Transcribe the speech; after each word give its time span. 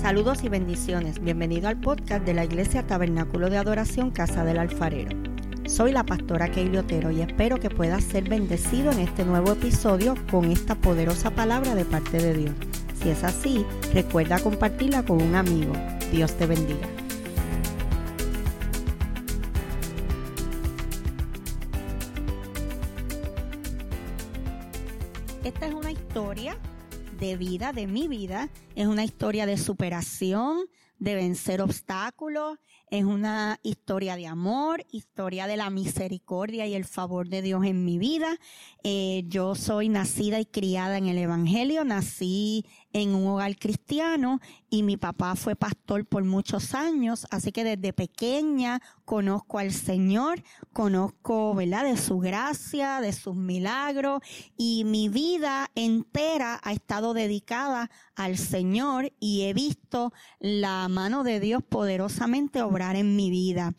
Saludos 0.00 0.42
y 0.42 0.48
bendiciones. 0.48 1.22
Bienvenido 1.22 1.68
al 1.68 1.78
podcast 1.78 2.24
de 2.24 2.34
la 2.34 2.44
Iglesia 2.44 2.86
Tabernáculo 2.86 3.50
de 3.50 3.58
Adoración 3.58 4.10
Casa 4.10 4.44
del 4.44 4.58
Alfarero. 4.58 5.16
Soy 5.66 5.92
la 5.92 6.04
pastora 6.04 6.50
Keili 6.50 6.78
Otero 6.78 7.10
y 7.10 7.20
espero 7.20 7.60
que 7.60 7.70
puedas 7.70 8.02
ser 8.02 8.28
bendecido 8.28 8.90
en 8.90 8.98
este 8.98 9.24
nuevo 9.24 9.52
episodio 9.52 10.14
con 10.30 10.50
esta 10.50 10.74
poderosa 10.74 11.30
palabra 11.30 11.74
de 11.74 11.84
parte 11.84 12.18
de 12.18 12.34
Dios. 12.34 12.54
Si 13.00 13.10
es 13.10 13.22
así, 13.22 13.64
recuerda 13.92 14.40
compartirla 14.40 15.04
con 15.04 15.22
un 15.22 15.34
amigo. 15.34 15.72
Dios 16.10 16.36
te 16.36 16.46
bendiga. 16.46 17.01
Vida, 27.36 27.72
de 27.72 27.86
mi 27.86 28.08
vida. 28.08 28.48
Es 28.74 28.86
una 28.86 29.04
historia 29.04 29.46
de 29.46 29.56
superación, 29.56 30.66
de 30.98 31.14
vencer 31.14 31.60
obstáculos. 31.60 32.58
Es 32.90 33.04
una 33.04 33.58
historia 33.62 34.16
de 34.16 34.26
amor, 34.26 34.84
historia 34.90 35.46
de 35.46 35.56
la 35.56 35.70
misericordia 35.70 36.66
y 36.66 36.74
el 36.74 36.84
favor 36.84 37.28
de 37.28 37.42
Dios 37.42 37.64
en 37.64 37.84
mi 37.84 37.98
vida. 37.98 38.38
Eh, 38.84 39.24
yo 39.26 39.54
soy 39.54 39.88
nacida 39.88 40.38
y 40.40 40.46
criada 40.46 40.98
en 40.98 41.06
el 41.06 41.18
Evangelio. 41.18 41.84
Nací 41.84 42.66
en 42.92 43.14
un 43.14 43.26
hogar 43.26 43.56
cristiano 43.56 44.40
y 44.68 44.82
mi 44.82 44.96
papá 44.96 45.36
fue 45.36 45.56
pastor 45.56 46.06
por 46.06 46.24
muchos 46.24 46.74
años, 46.74 47.26
así 47.30 47.52
que 47.52 47.64
desde 47.64 47.92
pequeña 47.92 48.80
conozco 49.04 49.58
al 49.58 49.72
Señor, 49.72 50.42
conozco, 50.72 51.54
¿verdad?, 51.54 51.84
de 51.84 51.96
su 51.96 52.18
gracia, 52.18 53.00
de 53.00 53.12
sus 53.12 53.36
milagros 53.36 54.20
y 54.56 54.84
mi 54.84 55.08
vida 55.08 55.70
entera 55.74 56.60
ha 56.62 56.72
estado 56.72 57.14
dedicada 57.14 57.90
al 58.14 58.36
Señor 58.38 59.12
y 59.20 59.42
he 59.42 59.54
visto 59.54 60.12
la 60.40 60.88
mano 60.88 61.24
de 61.24 61.40
Dios 61.40 61.62
poderosamente 61.62 62.62
obrar 62.62 62.96
en 62.96 63.16
mi 63.16 63.30
vida. 63.30 63.74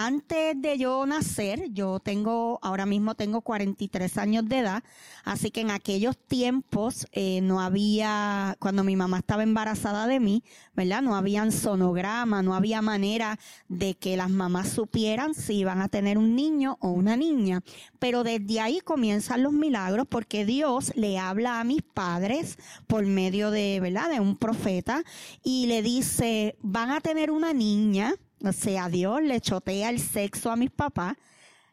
Antes 0.00 0.54
de 0.62 0.78
yo 0.78 1.04
nacer, 1.06 1.72
yo 1.72 1.98
tengo, 1.98 2.60
ahora 2.62 2.86
mismo 2.86 3.16
tengo 3.16 3.40
43 3.40 4.16
años 4.18 4.48
de 4.48 4.58
edad, 4.58 4.84
así 5.24 5.50
que 5.50 5.62
en 5.62 5.72
aquellos 5.72 6.16
tiempos 6.16 7.08
eh, 7.10 7.40
no 7.42 7.60
había, 7.60 8.54
cuando 8.60 8.84
mi 8.84 8.94
mamá 8.94 9.18
estaba 9.18 9.42
embarazada 9.42 10.06
de 10.06 10.20
mí, 10.20 10.44
¿verdad? 10.76 11.02
No 11.02 11.16
habían 11.16 11.50
sonograma, 11.50 12.44
no 12.44 12.54
había 12.54 12.80
manera 12.80 13.40
de 13.66 13.96
que 13.96 14.16
las 14.16 14.30
mamás 14.30 14.68
supieran 14.68 15.34
si 15.34 15.54
iban 15.54 15.82
a 15.82 15.88
tener 15.88 16.16
un 16.16 16.36
niño 16.36 16.76
o 16.78 16.90
una 16.90 17.16
niña. 17.16 17.64
Pero 17.98 18.22
desde 18.22 18.60
ahí 18.60 18.78
comienzan 18.78 19.42
los 19.42 19.52
milagros 19.52 20.06
porque 20.08 20.44
Dios 20.44 20.92
le 20.94 21.18
habla 21.18 21.58
a 21.58 21.64
mis 21.64 21.82
padres 21.82 22.56
por 22.86 23.04
medio 23.04 23.50
de, 23.50 23.80
¿verdad? 23.80 24.10
De 24.10 24.20
un 24.20 24.36
profeta 24.36 25.02
y 25.42 25.66
le 25.66 25.82
dice, 25.82 26.56
van 26.62 26.92
a 26.92 27.00
tener 27.00 27.32
una 27.32 27.52
niña 27.52 28.14
o 28.44 28.52
sea, 28.52 28.88
Dios 28.88 29.22
le 29.22 29.40
chotea 29.40 29.90
el 29.90 30.00
sexo 30.00 30.50
a 30.50 30.56
mis 30.56 30.70
papás. 30.70 31.16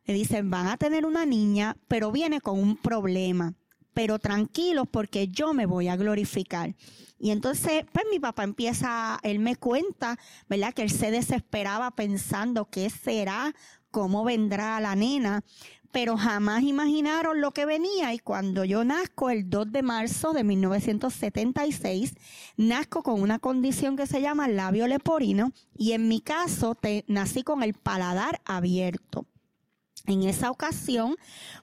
Le 0.06 0.14
dicen, 0.14 0.50
van 0.50 0.68
a 0.68 0.78
tener 0.78 1.06
una 1.06 1.26
niña, 1.26 1.78
pero 1.88 2.12
viene 2.12 2.42
con 2.42 2.60
un 2.60 2.78
problema. 2.78 3.54
Pero 3.94 4.20
tranquilos 4.20 4.88
porque 4.92 5.30
yo 5.30 5.54
me 5.54 5.66
voy 5.66 5.88
a 5.88 5.96
glorificar. 5.96 6.76
Y 7.18 7.32
entonces, 7.32 7.86
pues 7.92 8.06
mi 8.12 8.20
papá 8.20 8.44
empieza, 8.44 9.20
él 9.24 9.40
me 9.40 9.56
cuenta, 9.56 10.20
¿verdad? 10.50 10.74
Que 10.74 10.84
él 10.84 10.92
se 10.92 11.12
desesperaba 11.12 11.92
pensando 11.92 12.70
qué 12.70 12.90
será, 12.90 13.56
cómo 13.90 14.26
vendrá 14.26 14.80
la 14.82 14.96
nena 14.96 15.44
pero 15.96 16.18
jamás 16.18 16.64
imaginaron 16.64 17.40
lo 17.40 17.52
que 17.52 17.66
venía 17.66 18.14
y 18.14 18.20
cuando 18.20 18.66
yo 18.66 18.84
nazco 18.84 19.30
el 19.30 19.50
2 19.50 19.72
de 19.72 19.82
marzo 19.82 20.34
de 20.34 20.44
1976, 20.44 22.16
nazco 22.58 23.02
con 23.02 23.22
una 23.22 23.40
condición 23.40 23.96
que 23.96 24.06
se 24.06 24.20
llama 24.20 24.50
labio 24.50 24.88
leporino 24.88 25.54
y 25.78 25.94
en 25.94 26.10
mi 26.10 26.20
caso 26.20 26.76
te, 26.76 27.06
nací 27.08 27.44
con 27.44 27.64
el 27.64 27.76
paladar 27.76 28.42
abierto. 28.44 29.26
En 30.06 30.24
esa 30.24 30.52
ocasión, 30.52 31.16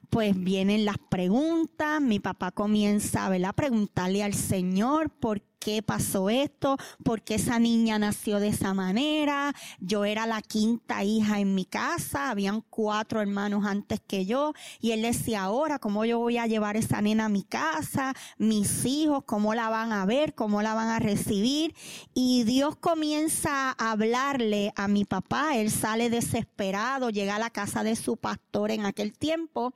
pues 0.09 0.35
vienen 0.35 0.83
las 0.83 0.97
preguntas, 0.97 2.01
mi 2.01 2.19
papá 2.19 2.49
comienza 2.49 3.27
a 3.27 3.53
preguntarle 3.53 4.23
al 4.23 4.33
Señor 4.33 5.11
por 5.11 5.41
qué 5.63 5.81
pasó 5.81 6.29
esto, 6.29 6.77
por 7.03 7.21
qué 7.21 7.35
esa 7.35 7.57
niña 7.57 7.97
nació 7.97 8.39
de 8.39 8.49
esa 8.49 8.73
manera. 8.73 9.53
Yo 9.79 10.03
era 10.03 10.27
la 10.27 10.41
quinta 10.41 11.03
hija 11.03 11.39
en 11.39 11.55
mi 11.55 11.63
casa, 11.65 12.29
habían 12.29 12.61
cuatro 12.69 13.21
hermanos 13.21 13.65
antes 13.65 14.01
que 14.05 14.25
yo, 14.25 14.53
y 14.81 14.91
él 14.91 15.03
decía, 15.03 15.43
ahora, 15.43 15.79
¿cómo 15.79 16.03
yo 16.03 16.19
voy 16.19 16.37
a 16.37 16.47
llevar 16.47 16.75
esa 16.75 17.01
nena 17.01 17.25
a 17.25 17.29
mi 17.29 17.43
casa? 17.43 18.13
Mis 18.37 18.85
hijos, 18.85 19.23
¿cómo 19.25 19.53
la 19.53 19.69
van 19.69 19.93
a 19.93 20.05
ver? 20.05 20.35
¿Cómo 20.35 20.61
la 20.61 20.73
van 20.73 20.89
a 20.89 20.99
recibir? 20.99 21.73
Y 22.13 22.43
Dios 22.43 22.75
comienza 22.75 23.75
a 23.77 23.91
hablarle 23.91 24.73
a 24.75 24.89
mi 24.89 25.05
papá, 25.05 25.55
él 25.55 25.71
sale 25.71 26.09
desesperado, 26.09 27.09
llega 27.09 27.37
a 27.37 27.39
la 27.39 27.49
casa 27.49 27.83
de 27.83 27.95
su 27.95 28.17
pastor 28.17 28.71
en 28.71 28.85
aquel 28.85 29.17
tiempo, 29.17 29.73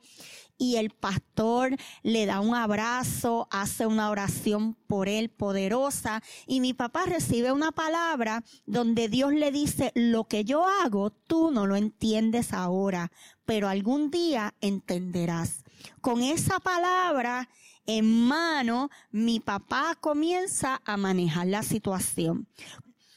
y 0.58 0.76
el 0.76 0.90
pastor 0.90 1.76
le 2.02 2.26
da 2.26 2.40
un 2.40 2.54
abrazo, 2.54 3.48
hace 3.50 3.86
una 3.86 4.10
oración 4.10 4.74
por 4.86 5.08
él 5.08 5.30
poderosa 5.30 6.22
y 6.46 6.60
mi 6.60 6.74
papá 6.74 7.04
recibe 7.06 7.52
una 7.52 7.72
palabra 7.72 8.44
donde 8.66 9.08
Dios 9.08 9.32
le 9.32 9.52
dice, 9.52 9.92
lo 9.94 10.24
que 10.24 10.44
yo 10.44 10.66
hago 10.82 11.10
tú 11.10 11.50
no 11.50 11.66
lo 11.66 11.76
entiendes 11.76 12.52
ahora, 12.52 13.10
pero 13.44 13.68
algún 13.68 14.10
día 14.10 14.54
entenderás. 14.60 15.64
Con 16.00 16.22
esa 16.22 16.58
palabra 16.58 17.48
en 17.86 18.26
mano, 18.26 18.90
mi 19.10 19.40
papá 19.40 19.96
comienza 19.98 20.82
a 20.84 20.96
manejar 20.96 21.46
la 21.46 21.62
situación 21.62 22.48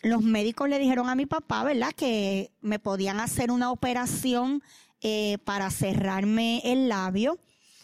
los 0.04 0.24
médicos 0.24 0.68
le 0.68 0.80
dijeron 0.80 1.10
a 1.10 1.16
mi 1.16 1.26
papá, 1.26 1.64
¿verdad? 1.64 1.94
Que 1.94 2.52
me 2.62 2.80
podían 2.80 3.20
hacer 3.20 3.52
una 3.52 3.72
operación 3.72 4.64
eh, 5.02 5.38
para 5.44 5.70
cerrarme 5.70 6.62
el 6.64 6.90
labio, 6.90 7.40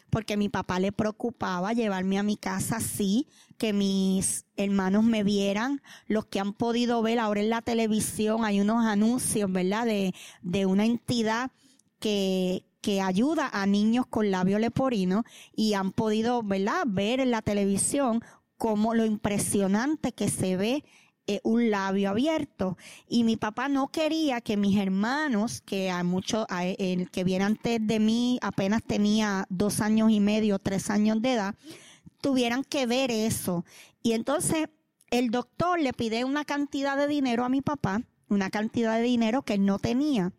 porque 0.10 0.38
mi 0.38 0.50
papá 0.50 0.80
le 0.80 0.92
preocupaba 0.92 1.74
llevarme 1.74 2.18
a 2.18 2.24
mi 2.24 2.38
casa 2.38 2.78
así, 2.78 3.28
que 3.58 3.74
mis 3.74 4.46
hermanos 4.56 5.04
me 5.04 5.24
vieran. 5.24 5.82
Los 6.08 6.26
que 6.26 6.40
han 6.40 6.54
podido 6.54 7.02
ver 7.02 7.20
ahora 7.20 7.42
en 7.42 7.50
la 7.50 7.62
televisión 7.62 8.46
hay 8.46 8.62
unos 8.62 8.86
anuncios, 8.86 9.52
¿verdad? 9.52 9.86
De, 9.86 10.14
de 10.42 10.66
una 10.66 10.86
entidad 10.86 11.52
que, 12.00 12.64
que 12.82 13.02
ayuda 13.02 13.50
a 13.52 13.66
niños 13.66 14.06
con 14.08 14.32
labio 14.32 14.60
leporino 14.60 15.24
y 15.56 15.74
han 15.74 15.92
podido, 15.92 16.44
¿verdad? 16.44 16.84
Ver 16.86 17.20
en 17.20 17.32
la 17.32 17.42
televisión 17.42 18.22
cómo 18.58 18.94
lo 18.94 19.06
impresionante 19.06 20.14
que 20.14 20.30
se 20.30 20.58
ve 20.58 20.84
eh, 21.28 21.42
un 21.44 21.70
labio 21.70 22.10
abierto. 22.10 22.78
Y 23.08 23.24
mi 23.26 23.36
papá 23.36 23.68
no 23.68 23.90
quería 23.90 24.40
que 24.40 24.56
mis 24.56 24.78
hermanos, 24.80 25.62
que 25.62 25.92
a 25.92 26.04
muchos, 26.04 26.46
el 26.50 27.12
que 27.12 27.26
viene 27.26 27.44
antes 27.44 27.86
de 27.86 28.00
mí 28.00 28.40
apenas 28.42 28.82
tenía 28.84 29.46
dos 29.50 29.82
años 29.82 30.10
y 30.10 30.22
medio, 30.22 30.58
tres 30.58 30.90
años 30.90 31.22
de 31.22 31.34
edad, 31.34 31.56
tuvieran 32.22 32.64
que 32.64 32.86
ver 32.86 33.12
eso. 33.12 33.66
Y 34.02 34.14
entonces 34.14 34.70
el 35.12 35.30
doctor 35.30 35.80
le 35.80 35.94
pide 35.94 36.24
una 36.24 36.46
cantidad 36.46 36.98
de 36.98 37.08
dinero 37.08 37.44
a 37.44 37.50
mi 37.50 37.62
papá, 37.62 38.02
una 38.30 38.50
cantidad 38.50 38.96
de 38.96 39.04
dinero 39.04 39.42
que 39.42 39.56
él 39.56 39.66
no 39.66 39.80
tenía. 39.80 40.32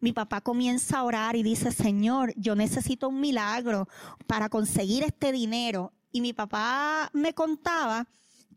Mi 0.00 0.12
papá 0.12 0.40
comienza 0.40 0.98
a 0.98 1.04
orar 1.04 1.36
y 1.36 1.42
dice, 1.42 1.72
Señor, 1.72 2.32
yo 2.36 2.56
necesito 2.56 3.08
un 3.08 3.20
milagro 3.20 3.88
para 4.26 4.48
conseguir 4.48 5.04
este 5.04 5.30
dinero. 5.30 5.92
Y 6.10 6.20
mi 6.20 6.32
papá 6.32 7.10
me 7.12 7.34
contaba 7.34 8.08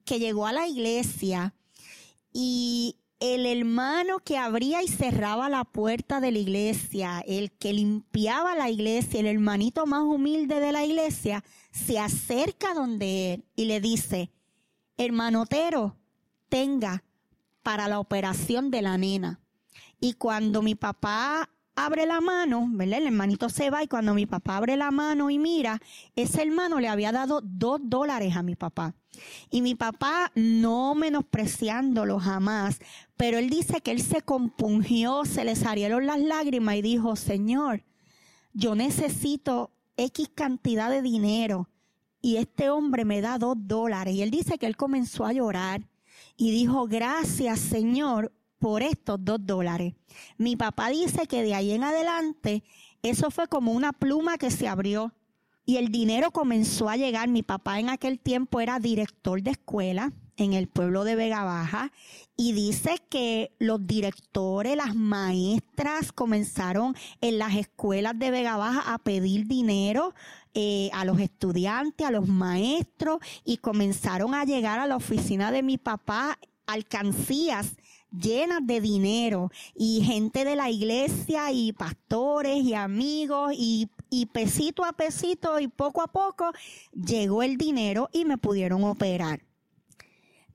que 0.06 0.20
llegó 0.20 0.48
a 0.48 0.54
la 0.54 0.68
iglesia 0.68 1.54
y 2.32 2.98
el 3.20 3.46
hermano 3.46 4.20
que 4.20 4.38
abría 4.38 4.84
y 4.84 4.88
cerraba 4.90 5.48
la 5.48 5.64
puerta 5.64 6.20
de 6.20 6.32
la 6.32 6.40
iglesia, 6.40 7.24
el 7.26 7.52
que 7.52 7.72
limpiaba 7.72 8.54
la 8.56 8.70
iglesia, 8.70 9.22
el 9.22 9.28
hermanito 9.28 9.86
más 9.86 10.04
humilde 10.04 10.60
de 10.60 10.74
la 10.74 10.84
iglesia, 10.84 11.44
se 11.72 12.00
acerca 12.00 12.74
donde 12.74 13.36
él 13.36 13.46
y 13.56 13.66
le 13.66 13.80
dice, 13.80 14.30
hermanotero, 14.98 15.96
tenga 16.50 17.06
para 17.62 17.88
la 17.88 18.00
operación 18.00 18.72
de 18.72 18.82
la 18.82 18.98
nena. 18.98 19.40
Y 20.02 20.14
cuando 20.16 20.62
mi 20.62 20.76
papá 20.76 21.50
abre 21.76 22.06
la 22.06 22.22
mano, 22.22 22.68
¿verdad? 22.72 23.00
El 23.00 23.08
hermanito 23.08 23.50
se 23.50 23.70
va 23.70 23.84
y 23.84 23.88
cuando 23.88 24.14
mi 24.14 24.26
papá 24.26 24.58
abre 24.58 24.78
la 24.78 24.92
mano 24.92 25.30
y 25.30 25.40
mira, 25.40 25.82
ese 26.16 26.42
hermano 26.42 26.80
le 26.80 26.88
había 26.88 27.12
dado 27.12 27.42
dos 27.44 27.80
dólares 27.84 28.36
a 28.36 28.44
mi 28.44 28.56
papá. 28.56 28.94
Y 29.50 29.62
mi 29.62 29.76
papá, 29.76 30.32
no 30.36 30.96
menospreciándolo 30.96 32.20
jamás, 32.20 32.80
pero 33.16 33.38
él 33.38 33.50
dice 33.50 33.82
que 33.82 33.92
él 33.92 34.02
se 34.02 34.22
compungió, 34.22 35.26
se 35.26 35.44
le 35.44 35.56
salieron 35.56 36.08
las 36.08 36.20
lágrimas 36.20 36.76
y 36.76 36.82
dijo, 36.82 37.16
Señor, 37.16 37.84
yo 38.54 38.76
necesito 38.76 39.72
X 39.98 40.30
cantidad 40.34 40.90
de 40.90 41.02
dinero 41.02 41.70
y 42.22 42.38
este 42.38 42.70
hombre 42.70 43.06
me 43.06 43.22
da 43.22 43.38
dos 43.38 43.56
dólares. 43.60 44.16
Y 44.16 44.22
él 44.22 44.32
dice 44.32 44.58
que 44.58 44.66
él 44.66 44.78
comenzó 44.78 45.26
a 45.26 45.34
llorar 45.34 45.88
y 46.38 46.52
dijo, 46.52 46.88
gracias 46.88 47.60
Señor 47.60 48.32
por 48.64 48.82
estos 48.82 49.18
dos 49.20 49.46
dólares. 49.46 49.94
Mi 50.38 50.56
papá 50.56 50.88
dice 50.88 51.28
que 51.28 51.44
de 51.44 51.54
ahí 51.54 51.74
en 51.74 51.84
adelante 51.84 52.64
eso 53.02 53.30
fue 53.30 53.50
como 53.50 53.74
una 53.74 53.92
pluma 53.92 54.38
que 54.38 54.52
se 54.52 54.70
abrió 54.70 55.12
y 55.66 55.76
el 55.76 55.90
dinero 55.90 56.32
comenzó 56.32 56.88
a 56.88 56.96
llegar. 56.96 57.28
Mi 57.28 57.44
papá 57.44 57.82
en 57.82 57.90
aquel 57.90 58.22
tiempo 58.22 58.62
era 58.62 58.80
director 58.80 59.42
de 59.42 59.52
escuela 59.52 60.14
en 60.38 60.54
el 60.54 60.70
pueblo 60.70 61.04
de 61.04 61.18
Vega 61.18 61.44
Baja 61.44 61.92
y 62.38 62.54
dice 62.54 63.02
que 63.10 63.52
los 63.60 63.86
directores, 63.86 64.78
las 64.78 64.96
maestras 64.96 66.14
comenzaron 66.14 66.96
en 67.20 67.40
las 67.40 67.56
escuelas 67.56 68.18
de 68.18 68.32
Vega 68.32 68.56
Baja 68.56 68.94
a 68.94 68.98
pedir 68.98 69.46
dinero 69.46 70.16
eh, 70.54 70.90
a 70.94 71.04
los 71.04 71.20
estudiantes, 71.20 72.08
a 72.08 72.12
los 72.12 72.30
maestros 72.30 73.20
y 73.44 73.58
comenzaron 73.58 74.34
a 74.34 74.46
llegar 74.46 74.80
a 74.80 74.88
la 74.88 74.96
oficina 74.96 75.52
de 75.52 75.64
mi 75.64 75.78
papá 75.78 76.40
alcancías 76.66 77.76
llenas 78.18 78.66
de 78.66 78.80
dinero 78.80 79.52
y 79.76 80.02
gente 80.04 80.46
de 80.46 80.56
la 80.56 80.70
iglesia 80.70 81.52
y 81.52 81.74
pastores 81.74 82.64
y 82.64 82.74
amigos 82.74 83.54
y, 83.58 83.90
y 84.10 84.28
pesito 84.28 84.86
a 84.86 84.94
pesito 84.94 85.60
y 85.60 85.68
poco 85.68 86.02
a 86.02 86.08
poco 86.08 86.52
llegó 86.94 87.44
el 87.44 87.58
dinero 87.58 88.10
y 88.14 88.26
me 88.26 88.38
pudieron 88.38 88.84
operar. 88.84 89.42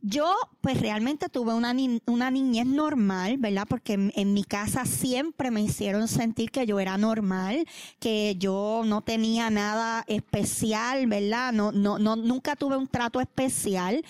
Yo, 0.00 0.32
pues 0.60 0.80
realmente 0.80 1.28
tuve 1.28 1.54
una, 1.54 1.74
una 2.06 2.30
niñez 2.30 2.66
normal, 2.66 3.36
¿verdad? 3.38 3.66
Porque 3.68 4.12
en, 4.14 4.32
mi 4.32 4.44
casa 4.44 4.84
siempre 4.84 5.50
me 5.50 5.60
hicieron 5.60 6.06
sentir 6.06 6.52
que 6.52 6.66
yo 6.66 6.78
era 6.78 6.96
normal, 6.98 7.66
que 7.98 8.36
yo 8.38 8.82
no 8.86 9.02
tenía 9.02 9.50
nada 9.50 10.04
especial, 10.06 11.08
¿verdad? 11.08 11.52
No, 11.52 11.72
no, 11.72 11.98
no, 11.98 12.14
nunca 12.14 12.54
tuve 12.54 12.76
un 12.76 12.86
trato 12.86 13.20
especial. 13.20 14.04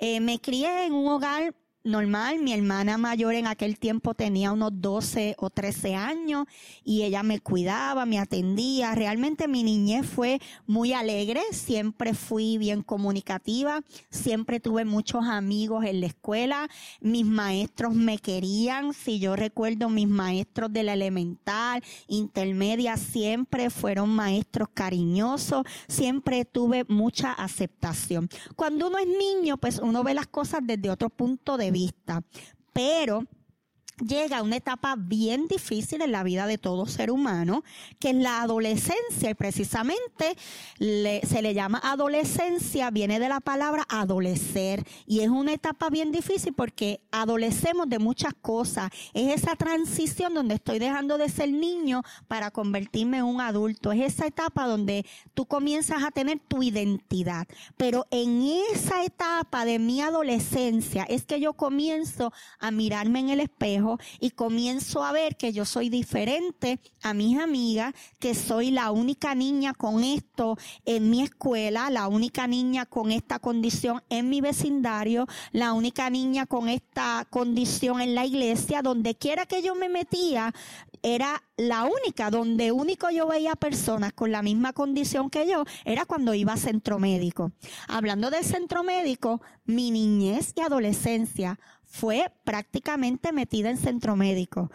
Eh, 0.00 0.18
me 0.18 0.40
crié 0.40 0.86
en 0.86 0.92
un 0.92 1.06
hogar 1.06 1.54
normal. 1.84 2.38
Mi 2.38 2.52
hermana 2.52 2.98
mayor 2.98 3.34
en 3.34 3.46
aquel 3.46 3.78
tiempo 3.78 4.14
tenía 4.14 4.52
unos 4.52 4.70
12 4.74 5.34
o 5.38 5.50
13 5.50 5.94
años 5.94 6.46
y 6.84 7.02
ella 7.02 7.22
me 7.22 7.40
cuidaba, 7.40 8.06
me 8.06 8.18
atendía. 8.18 8.94
Realmente 8.94 9.48
mi 9.48 9.62
niñez 9.62 10.06
fue 10.06 10.40
muy 10.66 10.92
alegre, 10.92 11.40
siempre 11.50 12.14
fui 12.14 12.58
bien 12.58 12.82
comunicativa, 12.82 13.80
siempre 14.10 14.60
tuve 14.60 14.84
muchos 14.84 15.24
amigos 15.26 15.84
en 15.84 16.00
la 16.00 16.06
escuela, 16.06 16.68
mis 17.00 17.26
maestros 17.26 17.94
me 17.94 18.18
querían, 18.18 18.94
si 18.94 19.18
yo 19.18 19.36
recuerdo 19.36 19.88
mis 19.88 20.08
maestros 20.08 20.72
de 20.72 20.82
la 20.82 20.92
elemental, 20.92 21.82
intermedia, 22.06 22.96
siempre 22.96 23.70
fueron 23.70 24.10
maestros 24.10 24.68
cariñosos, 24.72 25.64
siempre 25.88 26.44
tuve 26.44 26.84
mucha 26.88 27.32
aceptación. 27.32 28.28
Cuando 28.56 28.88
uno 28.88 28.98
es 28.98 29.06
niño, 29.06 29.56
pues 29.56 29.78
uno 29.78 30.04
ve 30.04 30.14
las 30.14 30.26
cosas 30.26 30.60
desde 30.62 30.90
otro 30.90 31.10
punto 31.10 31.56
de 31.56 31.71
vista. 31.72 32.22
Pero 32.72 33.24
llega 33.98 34.42
una 34.42 34.56
etapa 34.56 34.96
bien 34.96 35.46
difícil 35.48 36.02
en 36.02 36.12
la 36.12 36.22
vida 36.22 36.46
de 36.46 36.58
todo 36.58 36.86
ser 36.86 37.10
humano, 37.10 37.62
que 37.98 38.10
es 38.10 38.16
la 38.16 38.42
adolescencia, 38.42 39.30
y 39.30 39.34
precisamente 39.34 40.36
se 40.78 41.42
le 41.42 41.54
llama 41.54 41.80
adolescencia, 41.82 42.90
viene 42.90 43.18
de 43.18 43.28
la 43.28 43.40
palabra 43.40 43.84
adolecer, 43.88 44.84
y 45.06 45.20
es 45.20 45.28
una 45.28 45.52
etapa 45.52 45.90
bien 45.90 46.12
difícil 46.12 46.52
porque 46.54 47.00
adolecemos 47.10 47.88
de 47.88 47.98
muchas 47.98 48.34
cosas, 48.40 48.90
es 49.12 49.42
esa 49.42 49.56
transición 49.56 50.34
donde 50.34 50.54
estoy 50.54 50.78
dejando 50.78 51.18
de 51.18 51.28
ser 51.28 51.50
niño 51.50 52.02
para 52.28 52.50
convertirme 52.50 53.18
en 53.18 53.24
un 53.24 53.40
adulto, 53.40 53.92
es 53.92 54.14
esa 54.14 54.26
etapa 54.26 54.66
donde 54.66 55.04
tú 55.34 55.46
comienzas 55.46 56.02
a 56.02 56.10
tener 56.10 56.40
tu 56.40 56.62
identidad, 56.62 57.46
pero 57.76 58.06
en 58.10 58.42
esa 58.72 59.04
etapa 59.04 59.64
de 59.64 59.78
mi 59.78 60.00
adolescencia 60.00 61.04
es 61.04 61.24
que 61.24 61.40
yo 61.40 61.52
comienzo 61.54 62.32
a 62.58 62.70
mirarme 62.70 63.20
en 63.20 63.28
el 63.30 63.40
espejo, 63.40 63.91
y 64.20 64.30
comienzo 64.30 65.04
a 65.04 65.12
ver 65.12 65.36
que 65.36 65.52
yo 65.52 65.64
soy 65.64 65.88
diferente 65.88 66.80
a 67.02 67.14
mis 67.14 67.38
amigas, 67.38 67.94
que 68.18 68.34
soy 68.34 68.70
la 68.70 68.90
única 68.90 69.34
niña 69.34 69.74
con 69.74 70.04
esto 70.04 70.56
en 70.84 71.10
mi 71.10 71.22
escuela, 71.22 71.90
la 71.90 72.08
única 72.08 72.46
niña 72.46 72.86
con 72.86 73.10
esta 73.10 73.38
condición 73.38 74.02
en 74.08 74.28
mi 74.28 74.40
vecindario, 74.40 75.26
la 75.52 75.72
única 75.72 76.10
niña 76.10 76.46
con 76.46 76.68
esta 76.68 77.26
condición 77.30 78.00
en 78.00 78.14
la 78.14 78.26
iglesia, 78.26 78.82
donde 78.82 79.14
quiera 79.14 79.46
que 79.46 79.62
yo 79.62 79.74
me 79.74 79.88
metía, 79.88 80.52
era 81.02 81.42
la 81.56 81.84
única, 81.84 82.30
donde 82.30 82.72
único 82.72 83.10
yo 83.10 83.26
veía 83.26 83.56
personas 83.56 84.12
con 84.12 84.30
la 84.30 84.42
misma 84.42 84.72
condición 84.72 85.30
que 85.30 85.48
yo, 85.48 85.64
era 85.84 86.06
cuando 86.06 86.34
iba 86.34 86.52
a 86.52 86.56
centro 86.56 86.98
médico. 86.98 87.52
Hablando 87.88 88.30
del 88.30 88.44
centro 88.44 88.84
médico, 88.84 89.42
mi 89.64 89.90
niñez 89.90 90.52
y 90.56 90.60
adolescencia 90.60 91.58
fue 91.84 92.32
prácticamente 92.44 93.32
metida 93.32 93.70
en 93.70 93.76
centro 93.76 94.16
médico. 94.16 94.70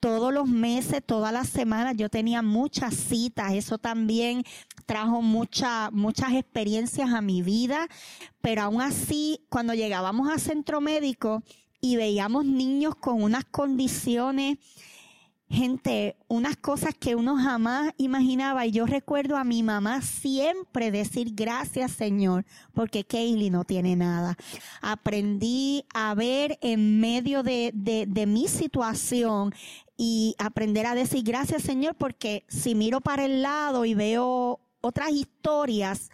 Todos 0.00 0.32
los 0.32 0.48
meses, 0.48 1.02
todas 1.04 1.32
las 1.32 1.48
semanas, 1.48 1.94
yo 1.96 2.08
tenía 2.08 2.42
muchas 2.42 2.94
citas. 2.94 3.52
Eso 3.52 3.78
también 3.78 4.42
trajo 4.84 5.22
mucha, 5.22 5.90
muchas 5.92 6.32
experiencias 6.32 7.12
a 7.12 7.20
mi 7.20 7.42
vida. 7.42 7.86
Pero 8.40 8.62
aún 8.62 8.80
así, 8.80 9.46
cuando 9.48 9.74
llegábamos 9.74 10.28
a 10.28 10.38
centro 10.38 10.80
médico 10.80 11.44
y 11.80 11.96
veíamos 11.96 12.44
niños 12.44 12.96
con 12.96 13.22
unas 13.22 13.44
condiciones 13.44 14.58
gente, 15.52 16.16
unas 16.28 16.56
cosas 16.56 16.94
que 16.98 17.14
uno 17.14 17.36
jamás 17.36 17.92
imaginaba. 17.98 18.66
Y 18.66 18.72
yo 18.72 18.86
recuerdo 18.86 19.36
a 19.36 19.44
mi 19.44 19.62
mamá 19.62 20.00
siempre 20.00 20.90
decir 20.90 21.32
gracias 21.34 21.92
Señor, 21.92 22.44
porque 22.72 23.04
Kaylee 23.04 23.50
no 23.50 23.64
tiene 23.64 23.94
nada. 23.94 24.36
Aprendí 24.80 25.84
a 25.94 26.14
ver 26.14 26.58
en 26.62 27.00
medio 27.00 27.42
de, 27.42 27.70
de, 27.74 28.06
de 28.08 28.26
mi 28.26 28.48
situación 28.48 29.54
y 29.96 30.34
aprender 30.38 30.86
a 30.86 30.94
decir 30.94 31.22
gracias 31.22 31.62
Señor, 31.62 31.94
porque 31.96 32.44
si 32.48 32.74
miro 32.74 33.00
para 33.00 33.26
el 33.26 33.42
lado 33.42 33.84
y 33.84 33.94
veo 33.94 34.60
otras 34.80 35.10
historias, 35.10 36.10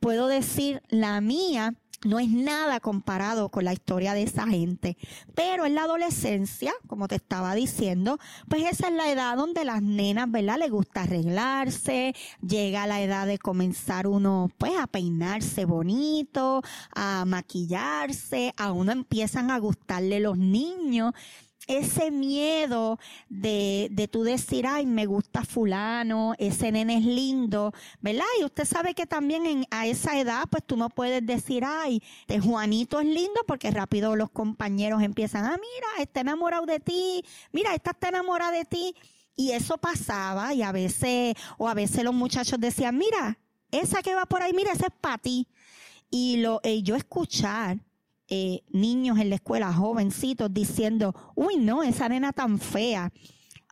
puedo 0.00 0.26
decir 0.26 0.82
la 0.88 1.20
mía 1.20 1.74
no 2.04 2.18
es 2.18 2.30
nada 2.30 2.80
comparado 2.80 3.50
con 3.50 3.64
la 3.64 3.72
historia 3.72 4.14
de 4.14 4.22
esa 4.22 4.46
gente. 4.46 4.96
Pero 5.34 5.66
en 5.66 5.74
la 5.74 5.84
adolescencia, 5.84 6.72
como 6.86 7.08
te 7.08 7.16
estaba 7.16 7.54
diciendo, 7.54 8.18
pues 8.48 8.62
esa 8.62 8.88
es 8.88 8.94
la 8.94 9.10
edad 9.10 9.36
donde 9.36 9.64
las 9.64 9.82
nenas, 9.82 10.30
¿verdad? 10.30 10.58
Le 10.58 10.68
gusta 10.68 11.02
arreglarse, 11.02 12.14
llega 12.40 12.86
la 12.86 13.02
edad 13.02 13.26
de 13.26 13.38
comenzar 13.38 14.06
uno, 14.06 14.50
pues, 14.58 14.72
a 14.78 14.86
peinarse 14.86 15.64
bonito, 15.64 16.62
a 16.94 17.24
maquillarse, 17.26 18.54
a 18.56 18.72
uno 18.72 18.92
empiezan 18.92 19.50
a 19.50 19.58
gustarle 19.58 20.20
los 20.20 20.38
niños 20.38 21.12
ese 21.70 22.10
miedo 22.10 22.98
de, 23.28 23.88
de 23.92 24.08
tú 24.08 24.24
decir, 24.24 24.66
ay, 24.66 24.86
me 24.86 25.06
gusta 25.06 25.44
fulano, 25.44 26.34
ese 26.38 26.72
nene 26.72 26.96
es 26.98 27.04
lindo, 27.04 27.72
¿verdad? 28.00 28.24
Y 28.40 28.44
usted 28.44 28.64
sabe 28.64 28.92
que 28.94 29.06
también 29.06 29.66
a 29.70 29.86
esa 29.86 30.18
edad, 30.18 30.44
pues 30.50 30.64
tú 30.66 30.76
no 30.76 30.90
puedes 30.90 31.24
decir, 31.24 31.62
ay, 31.64 32.02
de 32.26 32.40
Juanito 32.40 32.98
es 32.98 33.06
lindo, 33.06 33.40
porque 33.46 33.70
rápido 33.70 34.16
los 34.16 34.30
compañeros 34.30 35.00
empiezan, 35.00 35.44
ah, 35.44 35.56
mira, 35.56 36.02
está 36.02 36.22
enamorado 36.22 36.66
de 36.66 36.80
ti, 36.80 37.24
mira, 37.52 37.72
esta 37.72 37.92
está 37.92 38.08
enamorada 38.08 38.50
de 38.50 38.64
ti. 38.64 38.94
Y 39.36 39.52
eso 39.52 39.78
pasaba 39.78 40.52
y 40.52 40.62
a 40.62 40.72
veces, 40.72 41.34
o 41.56 41.68
a 41.68 41.74
veces 41.74 42.02
los 42.04 42.12
muchachos 42.12 42.60
decían, 42.60 42.98
mira, 42.98 43.38
esa 43.70 44.02
que 44.02 44.14
va 44.14 44.26
por 44.26 44.42
ahí, 44.42 44.52
mira, 44.52 44.72
esa 44.72 44.86
es 44.86 44.92
para 45.00 45.18
ti. 45.18 45.46
Y 46.10 46.38
lo, 46.38 46.60
y 46.64 46.82
yo 46.82 46.96
escuchar 46.96 47.78
eh, 48.30 48.62
niños 48.70 49.18
en 49.18 49.28
la 49.28 49.34
escuela, 49.34 49.72
jovencitos, 49.72 50.54
diciendo, 50.54 51.14
uy, 51.34 51.56
no, 51.56 51.82
esa 51.82 52.08
nena 52.08 52.32
tan 52.32 52.60
fea. 52.60 53.12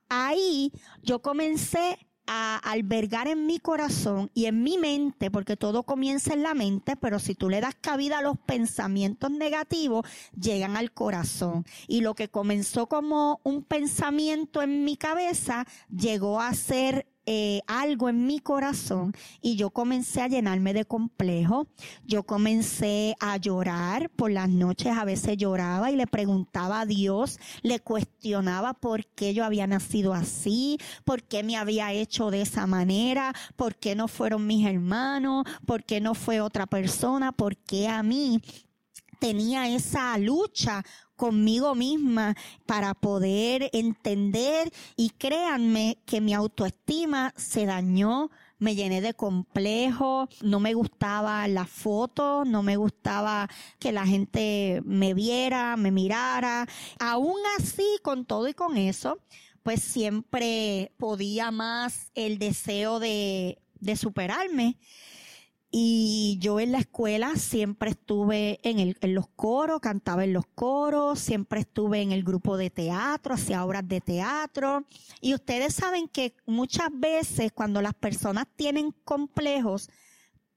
Ahí 0.08 0.72
yo 1.02 1.22
comencé 1.22 1.98
a 2.26 2.56
albergar 2.58 3.26
en 3.26 3.46
mi 3.46 3.58
corazón 3.58 4.30
y 4.34 4.46
en 4.46 4.62
mi 4.62 4.76
mente, 4.76 5.30
porque 5.30 5.56
todo 5.56 5.84
comienza 5.84 6.34
en 6.34 6.42
la 6.42 6.54
mente, 6.54 6.96
pero 6.96 7.18
si 7.18 7.34
tú 7.34 7.48
le 7.48 7.60
das 7.60 7.74
cabida 7.80 8.18
a 8.18 8.22
los 8.22 8.36
pensamientos 8.36 9.30
negativos, 9.30 10.06
llegan 10.38 10.76
al 10.76 10.92
corazón. 10.92 11.64
Y 11.86 12.02
lo 12.02 12.14
que 12.14 12.28
comenzó 12.28 12.86
como 12.86 13.40
un 13.44 13.62
pensamiento 13.62 14.60
en 14.60 14.84
mi 14.84 14.96
cabeza, 14.96 15.66
llegó 15.88 16.40
a 16.40 16.52
ser 16.52 17.06
eh, 17.30 17.60
algo 17.66 18.08
en 18.08 18.26
mi 18.26 18.38
corazón 18.40 19.12
y 19.42 19.56
yo 19.56 19.68
comencé 19.68 20.22
a 20.22 20.28
llenarme 20.28 20.72
de 20.72 20.86
complejo. 20.86 21.66
Yo 22.06 22.22
comencé 22.22 23.16
a 23.20 23.36
llorar 23.36 24.08
por 24.08 24.30
las 24.30 24.48
noches, 24.48 24.96
a 24.96 25.04
veces 25.04 25.36
lloraba 25.36 25.90
y 25.90 25.96
le 25.96 26.06
preguntaba 26.06 26.80
a 26.80 26.86
Dios, 26.86 27.38
le 27.60 27.80
cuestionaba 27.80 28.72
por 28.72 29.04
qué 29.08 29.34
yo 29.34 29.44
había 29.44 29.66
nacido 29.66 30.14
así, 30.14 30.78
por 31.04 31.22
qué 31.22 31.42
me 31.42 31.58
había 31.58 31.92
hecho 31.92 32.30
de 32.30 32.40
esa 32.40 32.66
manera, 32.66 33.34
por 33.56 33.76
qué 33.76 33.94
no 33.94 34.08
fueron 34.08 34.46
mis 34.46 34.66
hermanos, 34.66 35.44
por 35.66 35.84
qué 35.84 36.00
no 36.00 36.14
fue 36.14 36.40
otra 36.40 36.64
persona, 36.64 37.32
por 37.32 37.58
qué 37.58 37.88
a 37.88 38.02
mí 38.02 38.40
tenía 39.18 39.68
esa 39.68 40.16
lucha 40.16 40.82
conmigo 41.18 41.74
misma 41.74 42.34
para 42.64 42.94
poder 42.94 43.68
entender 43.74 44.72
y 44.96 45.10
créanme 45.10 45.98
que 46.06 46.22
mi 46.22 46.32
autoestima 46.32 47.34
se 47.36 47.66
dañó, 47.66 48.30
me 48.58 48.74
llené 48.76 49.00
de 49.00 49.14
complejo, 49.14 50.28
no 50.42 50.60
me 50.60 50.74
gustaba 50.74 51.46
la 51.48 51.66
foto, 51.66 52.44
no 52.44 52.62
me 52.62 52.76
gustaba 52.76 53.48
que 53.78 53.92
la 53.92 54.06
gente 54.06 54.80
me 54.84 55.12
viera, 55.12 55.76
me 55.76 55.90
mirara. 55.90 56.66
Aún 57.00 57.40
así, 57.58 57.98
con 58.02 58.24
todo 58.24 58.48
y 58.48 58.54
con 58.54 58.76
eso, 58.76 59.18
pues 59.64 59.82
siempre 59.82 60.92
podía 60.98 61.50
más 61.50 62.10
el 62.14 62.38
deseo 62.38 63.00
de, 63.00 63.58
de 63.80 63.96
superarme. 63.96 64.78
Y 65.70 66.38
yo 66.40 66.60
en 66.60 66.72
la 66.72 66.78
escuela 66.78 67.36
siempre 67.36 67.90
estuve 67.90 68.58
en, 68.62 68.78
el, 68.78 68.96
en 69.02 69.14
los 69.14 69.28
coros, 69.28 69.80
cantaba 69.80 70.24
en 70.24 70.32
los 70.32 70.46
coros, 70.46 71.18
siempre 71.18 71.60
estuve 71.60 72.00
en 72.00 72.12
el 72.12 72.24
grupo 72.24 72.56
de 72.56 72.70
teatro, 72.70 73.34
hacía 73.34 73.64
obras 73.64 73.86
de 73.86 74.00
teatro. 74.00 74.86
Y 75.20 75.34
ustedes 75.34 75.74
saben 75.74 76.08
que 76.08 76.34
muchas 76.46 76.88
veces 76.92 77.52
cuando 77.52 77.82
las 77.82 77.94
personas 77.94 78.46
tienen 78.56 78.92
complejos, 79.04 79.90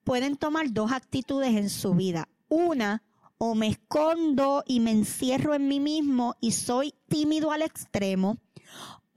pueden 0.06 0.38
tomar 0.38 0.72
dos 0.72 0.92
actitudes 0.94 1.56
en 1.56 1.70
su 1.70 1.94
vida. 1.94 2.30
Una, 2.48 3.04
o 3.38 3.56
me 3.56 3.68
escondo 3.68 4.64
y 4.68 4.80
me 4.80 4.92
encierro 4.92 5.56
en 5.56 5.68
mí 5.68 5.80
mismo 5.80 6.36
y 6.40 6.52
soy 6.52 6.94
tímido 7.08 7.52
al 7.52 7.64
extremo, 7.64 8.38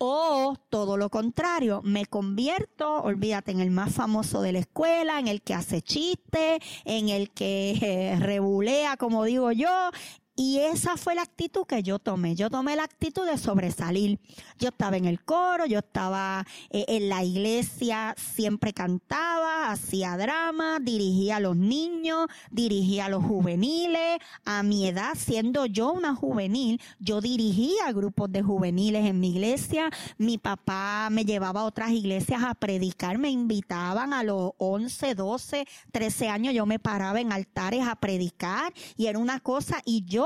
o 0.06 0.56
todo 0.68 0.96
lo 0.96 1.10
contrario, 1.10 1.80
me 1.82 2.06
convierto, 2.06 3.02
olvídate, 3.02 3.52
en 3.52 3.60
el 3.60 3.70
más 3.70 3.94
famoso 3.94 4.42
de 4.42 4.52
la 4.52 4.58
escuela, 4.58 5.18
en 5.18 5.28
el 5.28 5.42
que 5.42 5.54
hace 5.54 5.82
chiste, 5.82 6.60
en 6.84 7.08
el 7.08 7.30
que 7.30 7.78
eh, 7.80 8.16
rebulea, 8.20 8.96
como 8.96 9.24
digo 9.24 9.52
yo, 9.52 9.90
y 10.36 10.58
esa 10.58 10.96
fue 10.96 11.14
la 11.14 11.22
actitud 11.22 11.64
que 11.64 11.82
yo 11.84 12.00
tomé. 12.00 12.34
Yo 12.34 12.50
tomé 12.50 12.74
la 12.74 12.82
actitud 12.82 13.24
de 13.24 13.38
sobresalir. 13.38 14.18
Yo 14.58 14.70
estaba 14.70 14.96
en 14.96 15.04
el 15.04 15.22
coro, 15.22 15.64
yo 15.66 15.78
estaba 15.78 16.44
eh, 16.70 16.84
en 16.88 17.08
la 17.08 17.22
iglesia, 17.22 18.16
siempre 18.18 18.72
cantaba, 18.72 19.70
hacía 19.70 20.16
drama, 20.16 20.78
dirigía 20.80 21.36
a 21.36 21.40
los 21.40 21.56
niños, 21.56 22.26
dirigía 22.50 23.06
a 23.06 23.08
los 23.08 23.24
juveniles. 23.24 24.18
A 24.44 24.64
mi 24.64 24.88
edad, 24.88 25.12
siendo 25.16 25.66
yo 25.66 25.92
una 25.92 26.16
juvenil, 26.16 26.80
yo 26.98 27.20
dirigía 27.20 27.92
grupos 27.92 28.32
de 28.32 28.42
juveniles 28.42 29.06
en 29.06 29.20
mi 29.20 29.30
iglesia. 29.30 29.88
Mi 30.18 30.38
papá 30.38 31.10
me 31.12 31.24
llevaba 31.24 31.60
a 31.60 31.64
otras 31.64 31.90
iglesias 31.90 32.42
a 32.42 32.54
predicar, 32.54 33.18
me 33.18 33.30
invitaban 33.30 34.12
a 34.12 34.24
los 34.24 34.50
11, 34.58 35.14
12, 35.14 35.66
13 35.92 36.28
años. 36.28 36.54
Yo 36.54 36.66
me 36.66 36.80
paraba 36.80 37.20
en 37.20 37.32
altares 37.32 37.86
a 37.86 37.94
predicar 37.94 38.72
y 38.96 39.06
era 39.06 39.20
una 39.20 39.38
cosa 39.38 39.80
y 39.84 40.04
yo 40.04 40.23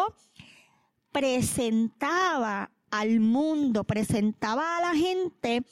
presentaba 1.12 2.71
al 2.90 3.21
mundo, 3.21 3.85
presentaba 3.85 4.78
a 4.78 4.81
la 4.81 4.95
gente 4.95 5.64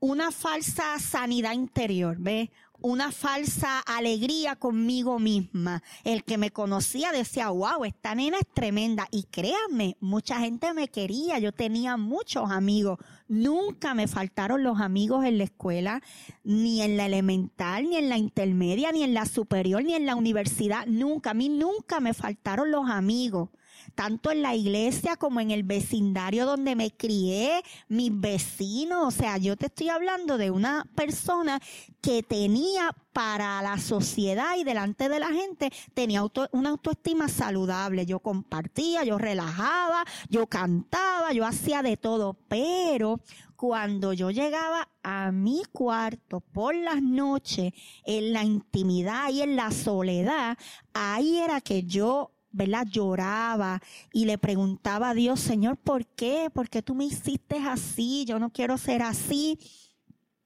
una 0.00 0.30
falsa 0.30 0.98
sanidad 0.98 1.52
interior, 1.52 2.16
¿ves? 2.18 2.50
Una 2.80 3.10
falsa 3.10 3.80
alegría 3.80 4.54
conmigo 4.54 5.18
misma. 5.18 5.82
El 6.04 6.22
que 6.22 6.38
me 6.38 6.52
conocía 6.52 7.10
decía, 7.10 7.48
wow, 7.48 7.84
esta 7.84 8.14
nena 8.14 8.38
es 8.38 8.46
tremenda. 8.54 9.08
Y 9.10 9.24
créanme, 9.24 9.96
mucha 9.98 10.38
gente 10.38 10.72
me 10.74 10.86
quería, 10.86 11.40
yo 11.40 11.50
tenía 11.50 11.96
muchos 11.96 12.52
amigos. 12.52 12.98
Nunca 13.26 13.94
me 13.94 14.06
faltaron 14.06 14.62
los 14.62 14.80
amigos 14.80 15.24
en 15.24 15.38
la 15.38 15.44
escuela, 15.44 16.02
ni 16.44 16.80
en 16.82 16.96
la 16.96 17.06
elemental, 17.06 17.88
ni 17.90 17.96
en 17.96 18.08
la 18.08 18.16
intermedia, 18.16 18.92
ni 18.92 19.02
en 19.02 19.12
la 19.12 19.26
superior, 19.26 19.82
ni 19.82 19.94
en 19.94 20.06
la 20.06 20.14
universidad. 20.14 20.86
Nunca, 20.86 21.30
a 21.30 21.34
mí 21.34 21.48
nunca 21.48 21.98
me 21.98 22.14
faltaron 22.14 22.70
los 22.70 22.88
amigos 22.88 23.48
tanto 23.98 24.30
en 24.30 24.42
la 24.42 24.54
iglesia 24.54 25.16
como 25.16 25.40
en 25.40 25.50
el 25.50 25.64
vecindario 25.64 26.46
donde 26.46 26.76
me 26.76 26.92
crié, 26.92 27.64
mis 27.88 28.12
vecinos. 28.12 29.08
O 29.08 29.10
sea, 29.10 29.38
yo 29.38 29.56
te 29.56 29.66
estoy 29.66 29.88
hablando 29.88 30.38
de 30.38 30.52
una 30.52 30.86
persona 30.94 31.60
que 32.00 32.22
tenía 32.22 32.94
para 33.12 33.60
la 33.60 33.76
sociedad 33.76 34.56
y 34.56 34.62
delante 34.62 35.08
de 35.08 35.18
la 35.18 35.32
gente, 35.32 35.72
tenía 35.94 36.22
una 36.52 36.70
autoestima 36.70 37.26
saludable. 37.26 38.06
Yo 38.06 38.20
compartía, 38.20 39.02
yo 39.02 39.18
relajaba, 39.18 40.04
yo 40.28 40.46
cantaba, 40.46 41.32
yo 41.32 41.44
hacía 41.44 41.82
de 41.82 41.96
todo, 41.96 42.36
pero 42.46 43.18
cuando 43.56 44.12
yo 44.12 44.30
llegaba 44.30 44.88
a 45.02 45.32
mi 45.32 45.64
cuarto 45.72 46.38
por 46.38 46.72
las 46.72 47.02
noches, 47.02 47.72
en 48.04 48.32
la 48.32 48.44
intimidad 48.44 49.30
y 49.30 49.42
en 49.42 49.56
la 49.56 49.72
soledad, 49.72 50.56
ahí 50.94 51.38
era 51.38 51.60
que 51.60 51.82
yo 51.82 52.30
¿verdad? 52.50 52.86
Lloraba 52.90 53.80
y 54.12 54.24
le 54.24 54.38
preguntaba 54.38 55.10
a 55.10 55.14
Dios, 55.14 55.40
Señor, 55.40 55.76
¿por 55.76 56.06
qué? 56.06 56.50
¿Por 56.52 56.68
qué 56.68 56.82
tú 56.82 56.94
me 56.94 57.04
hiciste 57.04 57.56
así? 57.58 58.24
Yo 58.26 58.38
no 58.38 58.50
quiero 58.50 58.78
ser 58.78 59.02
así. 59.02 59.58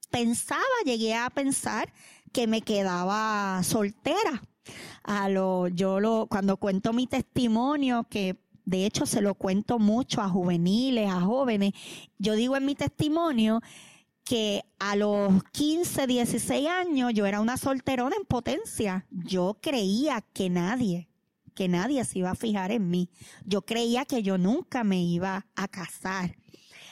Pensaba, 0.09 0.61
llegué 0.85 1.15
a 1.15 1.29
pensar 1.29 1.91
que 2.31 2.47
me 2.47 2.61
quedaba 2.61 3.61
soltera. 3.63 4.43
A 5.03 5.29
lo, 5.29 5.67
yo 5.67 5.99
lo, 5.99 6.27
cuando 6.27 6.57
cuento 6.57 6.93
mi 6.93 7.07
testimonio, 7.07 8.05
que 8.09 8.37
de 8.65 8.85
hecho 8.85 9.05
se 9.05 9.21
lo 9.21 9.35
cuento 9.35 9.79
mucho 9.79 10.21
a 10.21 10.29
juveniles, 10.29 11.09
a 11.09 11.21
jóvenes, 11.21 11.73
yo 12.17 12.33
digo 12.33 12.55
en 12.55 12.65
mi 12.65 12.75
testimonio 12.75 13.61
que 14.23 14.63
a 14.79 14.95
los 14.95 15.43
15, 15.51 16.07
16 16.07 16.67
años 16.67 17.13
yo 17.13 17.25
era 17.25 17.41
una 17.41 17.57
solterona 17.57 18.15
en 18.15 18.25
potencia. 18.25 19.05
Yo 19.09 19.57
creía 19.61 20.21
que 20.33 20.49
nadie, 20.49 21.09
que 21.53 21.67
nadie 21.67 22.03
se 22.05 22.19
iba 22.19 22.31
a 22.31 22.35
fijar 22.35 22.71
en 22.71 22.89
mí. 22.89 23.09
Yo 23.45 23.61
creía 23.63 24.05
que 24.05 24.23
yo 24.23 24.37
nunca 24.37 24.83
me 24.83 25.01
iba 25.01 25.45
a 25.55 25.67
casar. 25.67 26.35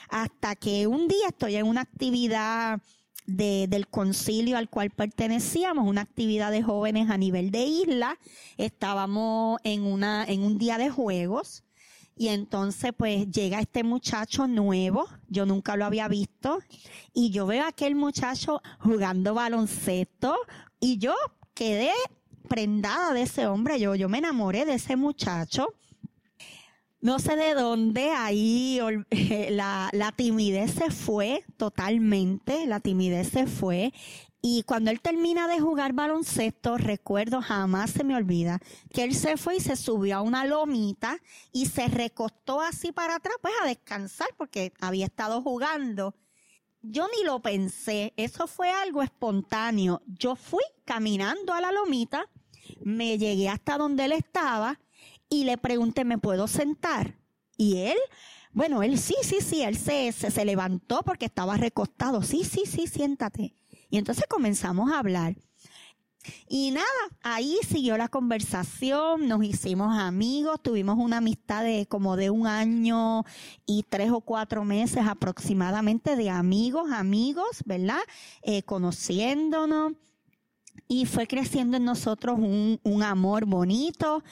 Hasta 0.08 0.56
que 0.56 0.86
un 0.86 1.08
día 1.08 1.28
estoy 1.28 1.56
en 1.56 1.66
una 1.66 1.82
actividad 1.82 2.80
de, 3.26 3.66
del 3.68 3.88
concilio 3.88 4.56
al 4.56 4.68
cual 4.68 4.90
pertenecíamos, 4.90 5.86
una 5.86 6.02
actividad 6.02 6.50
de 6.50 6.62
jóvenes 6.62 7.10
a 7.10 7.16
nivel 7.16 7.50
de 7.50 7.64
isla. 7.64 8.18
Estábamos 8.56 9.58
en 9.64 9.84
una, 9.84 10.24
en 10.24 10.42
un 10.42 10.58
día 10.58 10.78
de 10.78 10.90
juegos. 10.90 11.64
Y 12.14 12.28
entonces 12.28 12.92
pues 12.96 13.30
llega 13.30 13.60
este 13.60 13.84
muchacho 13.84 14.46
nuevo, 14.46 15.08
yo 15.28 15.46
nunca 15.46 15.76
lo 15.76 15.86
había 15.86 16.08
visto, 16.08 16.58
y 17.14 17.30
yo 17.30 17.46
veo 17.46 17.64
a 17.64 17.68
aquel 17.68 17.94
muchacho 17.94 18.60
jugando 18.80 19.32
baloncesto 19.32 20.36
y 20.78 20.98
yo 20.98 21.14
quedé 21.54 21.90
prendada 22.42 23.12
de 23.12 23.22
ese 23.22 23.46
hombre, 23.46 23.80
yo, 23.80 23.94
yo 23.94 24.08
me 24.08 24.18
enamoré 24.18 24.64
de 24.64 24.74
ese 24.74 24.96
muchacho. 24.96 25.74
No 27.00 27.18
sé 27.18 27.34
de 27.36 27.54
dónde 27.54 28.10
ahí 28.10 28.78
la, 29.50 29.90
la 29.92 30.12
timidez 30.12 30.72
se 30.72 30.90
fue 30.90 31.44
totalmente, 31.56 32.66
la 32.66 32.80
timidez 32.80 33.28
se 33.28 33.46
fue 33.46 33.92
y 34.44 34.64
cuando 34.64 34.90
él 34.90 35.00
termina 35.00 35.46
de 35.46 35.60
jugar 35.60 35.92
baloncesto, 35.92 36.76
recuerdo, 36.76 37.40
jamás 37.40 37.92
se 37.92 38.02
me 38.02 38.16
olvida, 38.16 38.58
que 38.92 39.04
él 39.04 39.14
se 39.14 39.36
fue 39.36 39.56
y 39.56 39.60
se 39.60 39.76
subió 39.76 40.16
a 40.16 40.20
una 40.20 40.44
lomita 40.44 41.18
y 41.52 41.66
se 41.66 41.86
recostó 41.86 42.60
así 42.60 42.90
para 42.90 43.14
atrás, 43.14 43.36
pues 43.40 43.54
a 43.62 43.68
descansar 43.68 44.26
porque 44.36 44.72
había 44.80 45.06
estado 45.06 45.42
jugando. 45.42 46.16
Yo 46.82 47.06
ni 47.16 47.24
lo 47.24 47.40
pensé, 47.40 48.12
eso 48.16 48.46
fue 48.46 48.70
algo 48.70 49.02
espontáneo. 49.02 50.02
Yo 50.06 50.36
fui 50.36 50.62
caminando 50.84 51.52
a 51.52 51.60
la 51.60 51.72
lomita 51.72 52.28
me 52.80 53.18
llegué 53.18 53.48
hasta 53.48 53.78
donde 53.78 54.04
él 54.04 54.12
estaba 54.12 54.80
y 55.28 55.44
le 55.44 55.58
pregunté, 55.58 56.04
¿me 56.04 56.18
puedo 56.18 56.46
sentar? 56.48 57.16
Y 57.56 57.78
él, 57.78 57.98
bueno, 58.52 58.82
él 58.82 58.98
sí, 58.98 59.14
sí, 59.22 59.38
sí, 59.40 59.62
él 59.62 59.76
se, 59.76 60.12
se, 60.12 60.44
levantó 60.44 61.02
porque 61.04 61.26
estaba 61.26 61.56
recostado. 61.56 62.22
Sí, 62.22 62.44
sí, 62.44 62.64
sí, 62.66 62.86
siéntate. 62.86 63.54
Y 63.90 63.98
entonces 63.98 64.24
comenzamos 64.28 64.92
a 64.92 64.98
hablar. 64.98 65.36
Y 66.48 66.70
nada, 66.70 66.86
ahí 67.22 67.58
siguió 67.68 67.96
la 67.96 68.08
conversación, 68.08 69.26
nos 69.28 69.44
hicimos 69.44 69.98
amigos, 69.98 70.60
tuvimos 70.62 70.98
una 70.98 71.18
amistad 71.18 71.64
de 71.64 71.86
como 71.86 72.16
de 72.16 72.30
un 72.30 72.46
año 72.46 73.24
y 73.66 73.84
tres 73.88 74.10
o 74.10 74.20
cuatro 74.20 74.64
meses 74.64 75.06
aproximadamente 75.06 76.16
de 76.16 76.30
amigos, 76.30 76.90
amigos, 76.92 77.62
¿verdad? 77.64 78.00
Eh, 78.42 78.62
conociéndonos 78.62 79.92
y 80.88 81.06
fue 81.06 81.26
creciendo 81.26 81.76
en 81.76 81.84
nosotros 81.84 82.38
un, 82.38 82.80
un 82.82 83.02
amor 83.02 83.46
bonito. 83.46 84.22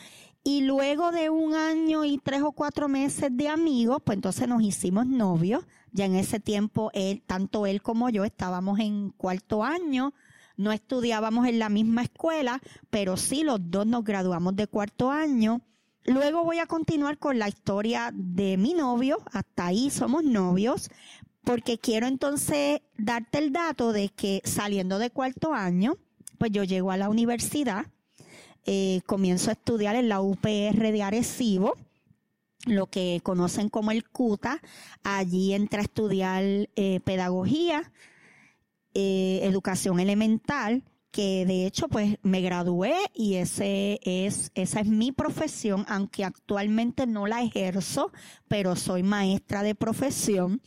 Y 0.43 0.63
luego 0.63 1.11
de 1.11 1.29
un 1.29 1.55
año 1.55 2.05
y 2.05 2.17
tres 2.17 2.41
o 2.43 2.53
cuatro 2.53 2.89
meses 2.89 3.29
de 3.37 3.49
amigos, 3.49 3.99
pues 4.03 4.17
entonces 4.17 4.49
nos 4.49 4.63
hicimos 4.63 5.07
novios. 5.07 5.65
Ya 5.93 6.07
en 6.07 6.15
ese 6.15 6.41
tiempo, 6.41 6.91
él, 6.95 7.23
tanto 7.27 7.67
él 7.67 7.83
como 7.83 8.09
yo 8.09 8.25
estábamos 8.25 8.79
en 8.79 9.11
cuarto 9.11 9.65
año. 9.65 10.15
No 10.61 10.73
estudiábamos 10.73 11.47
en 11.47 11.59
la 11.59 11.71
misma 11.71 12.03
escuela, 12.03 12.61
pero 12.91 13.17
sí 13.17 13.45
los 13.45 13.59
dos 13.71 13.87
nos 13.87 14.05
graduamos 14.05 14.55
de 14.57 14.67
cuarto 14.67 15.11
año. 15.11 15.63
Luego 16.05 16.45
voy 16.45 16.59
a 16.59 16.67
continuar 16.67 17.17
con 17.17 17.39
la 17.39 17.49
historia 17.49 18.11
de 18.13 18.59
mi 18.59 18.75
novio. 18.75 19.23
Hasta 19.33 19.65
ahí 19.65 19.89
somos 19.89 20.23
novios. 20.23 20.91
Porque 21.45 21.79
quiero 21.79 22.07
entonces 22.07 22.83
darte 22.99 23.39
el 23.39 23.55
dato 23.55 23.95
de 23.95 24.11
que 24.11 24.43
saliendo 24.45 24.99
de 24.99 25.09
cuarto 25.09 25.55
año, 25.55 25.97
pues 26.37 26.53
yo 26.53 26.63
llego 26.63 26.91
a 26.91 26.99
la 26.99 27.09
universidad, 27.09 27.87
eh, 28.67 29.01
comienzo 29.07 29.49
a 29.49 29.55
estudiar 29.55 29.97
en 29.97 30.11
la 30.11 30.21
UPR 30.21 30.93
de 30.93 31.03
Arecibo, 31.03 31.79
lo 32.67 32.87
que 32.89 33.21
conocen 33.23 33.71
como 33.71 33.93
el 33.93 34.07
CUTA. 34.07 34.61
Allí 35.05 35.55
entré 35.55 35.79
a 35.79 35.85
estudiar 35.85 36.45
eh, 36.77 37.01
pedagogía, 37.03 37.91
eh, 38.95 39.41
educación 39.43 40.01
elemental 40.01 40.83
que 41.11 41.45
de 41.47 41.67
hecho 41.67 41.89
pues 41.89 42.17
me 42.23 42.41
gradué 42.41 42.95
y 43.15 43.35
ese 43.37 44.01
es, 44.05 44.53
esa 44.55 44.81
es 44.81 44.87
mi 44.87 45.13
profesión, 45.13 45.85
aunque 45.89 46.25
actualmente 46.25 47.07
no 47.07 47.27
la 47.27 47.43
ejerzo, 47.43 48.13
pero 48.49 48.77
soy 48.77 49.03
maestra 49.03 49.63
de 49.63 49.75
profesión. 49.75 50.61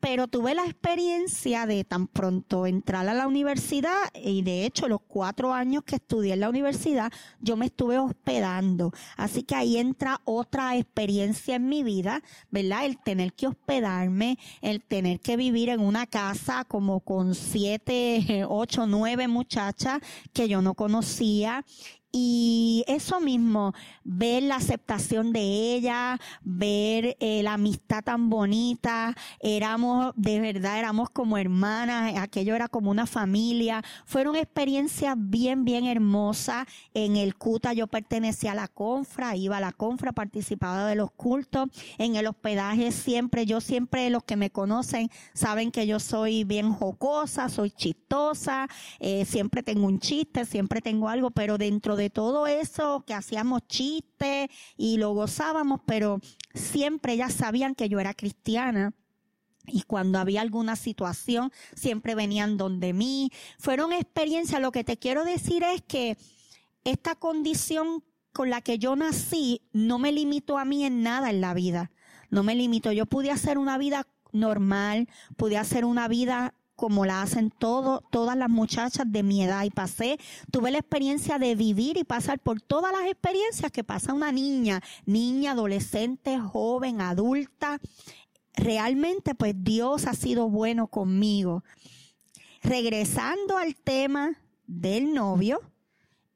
Pero 0.00 0.28
tuve 0.28 0.54
la 0.54 0.64
experiencia 0.64 1.66
de 1.66 1.82
tan 1.82 2.06
pronto 2.06 2.66
entrar 2.66 3.08
a 3.08 3.14
la 3.14 3.26
universidad 3.26 3.98
y 4.14 4.42
de 4.42 4.64
hecho 4.64 4.86
los 4.86 5.00
cuatro 5.00 5.52
años 5.52 5.82
que 5.82 5.96
estudié 5.96 6.34
en 6.34 6.40
la 6.40 6.48
universidad 6.48 7.12
yo 7.40 7.56
me 7.56 7.66
estuve 7.66 7.98
hospedando. 7.98 8.92
Así 9.16 9.42
que 9.42 9.56
ahí 9.56 9.76
entra 9.76 10.20
otra 10.24 10.76
experiencia 10.76 11.56
en 11.56 11.68
mi 11.68 11.82
vida, 11.82 12.22
¿verdad? 12.50 12.86
El 12.86 12.98
tener 12.98 13.32
que 13.32 13.48
hospedarme, 13.48 14.38
el 14.60 14.82
tener 14.82 15.18
que 15.18 15.36
vivir 15.36 15.68
en 15.70 15.80
una 15.80 16.06
casa 16.06 16.64
como 16.64 17.00
con 17.00 17.34
siete, 17.34 18.44
ocho, 18.48 18.86
nueve 18.86 19.26
muchachas 19.26 19.87
que 20.32 20.48
yo 20.48 20.62
no 20.62 20.74
conocía 20.74 21.64
y 22.10 22.84
eso 22.86 23.20
mismo, 23.20 23.74
ver 24.02 24.42
la 24.42 24.56
aceptación 24.56 25.30
de 25.32 25.74
ella, 25.74 26.18
ver 26.42 27.18
eh, 27.20 27.42
la 27.42 27.54
amistad 27.54 28.02
tan 28.02 28.30
bonita, 28.30 29.14
éramos, 29.40 30.14
de 30.16 30.40
verdad, 30.40 30.78
éramos 30.78 31.10
como 31.10 31.36
hermanas, 31.36 32.14
aquello 32.16 32.54
era 32.54 32.68
como 32.68 32.90
una 32.90 33.06
familia. 33.06 33.82
Fueron 34.06 34.36
experiencias 34.36 35.16
bien, 35.18 35.66
bien 35.66 35.84
hermosas. 35.84 36.66
En 36.94 37.16
el 37.16 37.36
CUTA 37.36 37.74
yo 37.74 37.86
pertenecía 37.88 38.52
a 38.52 38.54
la 38.54 38.68
confra, 38.68 39.36
iba 39.36 39.58
a 39.58 39.60
la 39.60 39.72
confra, 39.72 40.12
participaba 40.12 40.86
de 40.86 40.94
los 40.94 41.10
cultos. 41.10 41.68
En 41.98 42.16
el 42.16 42.26
hospedaje 42.26 42.90
siempre, 42.90 43.44
yo 43.44 43.60
siempre, 43.60 44.08
los 44.08 44.24
que 44.24 44.36
me 44.36 44.50
conocen, 44.50 45.10
saben 45.34 45.70
que 45.70 45.86
yo 45.86 46.00
soy 46.00 46.44
bien 46.44 46.72
jocosa, 46.72 47.50
soy 47.50 47.70
chistosa, 47.70 48.66
eh, 48.98 49.26
siempre 49.26 49.62
tengo 49.62 49.86
un 49.86 50.00
chiste, 50.00 50.46
siempre 50.46 50.80
tengo 50.80 51.10
algo, 51.10 51.30
pero 51.30 51.58
dentro 51.58 51.97
de 51.98 52.08
todo 52.08 52.46
eso 52.46 53.04
que 53.06 53.12
hacíamos 53.12 53.66
chistes 53.68 54.48
y 54.76 54.96
lo 54.96 55.12
gozábamos, 55.12 55.80
pero 55.84 56.20
siempre 56.54 57.12
ellas 57.12 57.34
sabían 57.34 57.74
que 57.74 57.90
yo 57.90 58.00
era 58.00 58.14
cristiana. 58.14 58.94
Y 59.66 59.82
cuando 59.82 60.18
había 60.18 60.40
alguna 60.40 60.76
situación, 60.76 61.52
siempre 61.74 62.14
venían 62.14 62.56
donde 62.56 62.94
mí. 62.94 63.30
Fueron 63.58 63.92
experiencias. 63.92 64.62
Lo 64.62 64.72
que 64.72 64.82
te 64.82 64.96
quiero 64.96 65.24
decir 65.24 65.62
es 65.62 65.82
que 65.82 66.16
esta 66.84 67.14
condición 67.14 68.02
con 68.32 68.48
la 68.48 68.62
que 68.62 68.78
yo 68.78 68.96
nací 68.96 69.60
no 69.72 69.98
me 69.98 70.12
limitó 70.12 70.56
a 70.58 70.64
mí 70.64 70.84
en 70.84 71.02
nada 71.02 71.28
en 71.28 71.42
la 71.42 71.52
vida. 71.52 71.90
No 72.30 72.42
me 72.42 72.54
limitó. 72.54 72.92
Yo 72.92 73.04
pude 73.04 73.30
hacer 73.30 73.58
una 73.58 73.76
vida 73.76 74.06
normal, 74.32 75.08
pude 75.36 75.58
hacer 75.58 75.84
una 75.84 76.08
vida 76.08 76.54
como 76.78 77.04
la 77.04 77.22
hacen 77.22 77.50
todo, 77.50 78.04
todas 78.08 78.36
las 78.36 78.48
muchachas 78.48 79.10
de 79.10 79.24
mi 79.24 79.42
edad 79.42 79.64
y 79.64 79.70
pasé, 79.70 80.16
tuve 80.52 80.70
la 80.70 80.78
experiencia 80.78 81.36
de 81.40 81.56
vivir 81.56 81.96
y 81.96 82.04
pasar 82.04 82.38
por 82.38 82.60
todas 82.60 82.92
las 82.92 83.10
experiencias 83.10 83.72
que 83.72 83.82
pasa 83.82 84.14
una 84.14 84.30
niña, 84.30 84.80
niña, 85.04 85.50
adolescente, 85.50 86.38
joven, 86.38 87.00
adulta. 87.00 87.80
Realmente 88.54 89.34
pues 89.34 89.56
Dios 89.56 90.06
ha 90.06 90.14
sido 90.14 90.48
bueno 90.50 90.86
conmigo. 90.86 91.64
Regresando 92.62 93.56
al 93.56 93.74
tema 93.74 94.38
del 94.68 95.12
novio, 95.12 95.60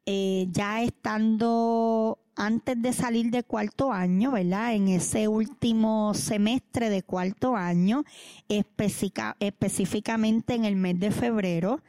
eh, 0.06 0.48
ya 0.50 0.82
estando 0.82 2.18
antes 2.36 2.80
de 2.80 2.92
salir 2.92 3.30
de 3.30 3.42
cuarto 3.42 3.92
año, 3.92 4.32
¿verdad? 4.32 4.74
En 4.74 4.88
ese 4.88 5.28
último 5.28 6.14
semestre 6.14 6.90
de 6.90 7.02
cuarto 7.02 7.56
año, 7.56 8.04
específicamente 8.48 10.54
en 10.54 10.64
el 10.64 10.76
mes 10.76 10.98
de 10.98 11.10
febrero, 11.10 11.80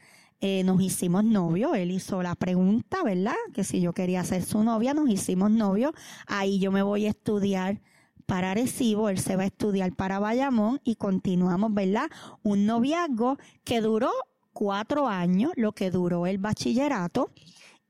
eh, 0.41 0.63
nos 0.63 0.81
hicimos 0.81 1.23
novios. 1.23 1.75
Él 1.75 1.91
hizo 1.91 2.21
la 2.21 2.35
pregunta, 2.35 3.03
¿verdad? 3.03 3.35
Que 3.53 3.63
si 3.63 3.79
yo 3.79 3.93
quería 3.93 4.23
ser 4.23 4.43
su 4.43 4.63
novia, 4.63 4.93
nos 4.93 5.09
hicimos 5.09 5.51
novios. 5.51 5.93
Ahí 6.27 6.59
yo 6.59 6.71
me 6.71 6.81
voy 6.81 7.05
a 7.05 7.11
estudiar 7.11 7.79
para 8.25 8.51
Arecibo, 8.51 9.09
él 9.09 9.19
se 9.19 9.35
va 9.35 9.43
a 9.43 9.47
estudiar 9.47 9.93
para 9.95 10.19
Bayamón 10.19 10.79
y 10.83 10.95
continuamos, 10.95 11.73
¿verdad? 11.73 12.09
Un 12.41 12.65
noviazgo 12.65 13.37
que 13.63 13.81
duró 13.81 14.11
cuatro 14.53 15.07
años, 15.07 15.51
lo 15.55 15.73
que 15.73 15.91
duró 15.91 16.25
el 16.25 16.37
bachillerato 16.37 17.31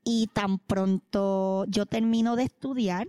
y 0.04 0.28
tan 0.28 0.58
pronto 0.58 1.64
yo 1.66 1.86
termino 1.86 2.36
de 2.36 2.44
estudiar, 2.44 3.08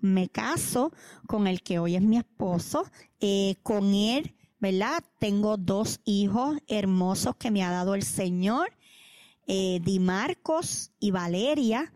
me 0.00 0.28
caso 0.28 0.92
con 1.26 1.46
el 1.46 1.62
que 1.62 1.78
hoy 1.78 1.96
es 1.96 2.02
mi 2.02 2.18
esposo, 2.18 2.84
eh, 3.20 3.56
con 3.62 3.94
él, 3.94 4.34
¿verdad? 4.60 5.02
Tengo 5.18 5.56
dos 5.56 6.00
hijos 6.04 6.58
hermosos 6.68 7.36
que 7.36 7.50
me 7.50 7.64
ha 7.64 7.70
dado 7.70 7.94
el 7.94 8.02
Señor, 8.02 8.72
eh, 9.46 9.80
Di 9.82 9.98
Marcos 9.98 10.92
y 11.00 11.10
Valeria. 11.10 11.92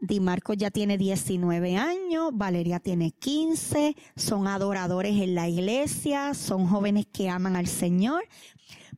Di 0.00 0.20
Marcos 0.20 0.56
ya 0.56 0.70
tiene 0.70 0.96
19 0.96 1.76
años, 1.76 2.30
Valeria 2.32 2.78
tiene 2.78 3.10
15, 3.10 3.96
son 4.14 4.46
adoradores 4.46 5.20
en 5.20 5.34
la 5.34 5.48
iglesia, 5.48 6.34
son 6.34 6.68
jóvenes 6.68 7.06
que 7.12 7.28
aman 7.28 7.56
al 7.56 7.66
Señor, 7.66 8.22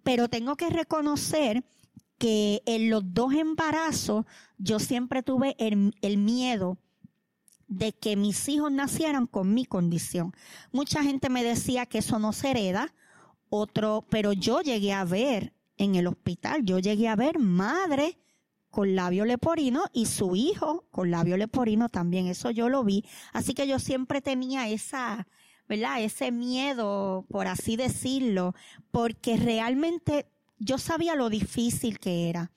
pero 0.02 0.28
tengo 0.28 0.56
que 0.56 0.68
reconocer 0.68 1.64
que 2.20 2.62
en 2.66 2.90
los 2.90 3.14
dos 3.14 3.33
embarazos 3.33 4.26
yo 4.59 4.78
siempre 4.78 5.22
tuve 5.22 5.56
el, 5.59 6.18
miedo 6.18 6.76
de 7.66 7.92
que 7.94 8.14
mis 8.14 8.46
hijos 8.50 8.70
nacieran 8.70 9.26
con 9.26 9.54
mi 9.54 9.64
condición. 9.64 10.35
Mucha 10.70 11.02
gente 11.02 11.30
me 11.30 11.42
decía 11.42 11.87
que 11.87 11.96
eso 11.98 12.18
no 12.18 12.35
se 12.35 12.50
hereda, 12.50 12.92
otro, 13.48 14.04
pero 14.11 14.35
yo 14.35 14.61
llegué 14.61 14.92
a 14.92 15.04
ver 15.04 15.54
en 15.78 15.94
el 15.94 16.09
hospital, 16.09 16.62
yo 16.62 16.78
llegué 16.78 17.09
a 17.09 17.16
ver 17.16 17.38
madre 17.38 18.18
con 18.68 18.94
labio 18.94 19.24
leporino 19.24 19.85
y 19.94 20.04
su 20.04 20.37
hijo 20.37 20.85
con 20.90 21.11
labio 21.11 21.38
leporino 21.38 21.88
también, 21.88 22.26
eso 22.26 22.50
yo 22.50 22.68
lo 22.68 22.85
vi. 22.85 23.02
Así 23.33 23.54
que 23.54 23.66
yo 23.66 23.78
siempre 23.78 24.20
tenía 24.20 24.68
esa, 24.68 25.26
¿verdad? 25.66 26.02
Ese 26.02 26.33
miedo, 26.33 27.24
por 27.30 27.46
así 27.46 27.76
decirlo, 27.76 28.54
porque 28.90 29.38
realmente 29.38 30.26
yo 30.61 30.79
sabía 30.79 31.16
lo 31.16 31.31
difícil 31.31 31.99
que 31.99 32.29
era. 32.29 32.53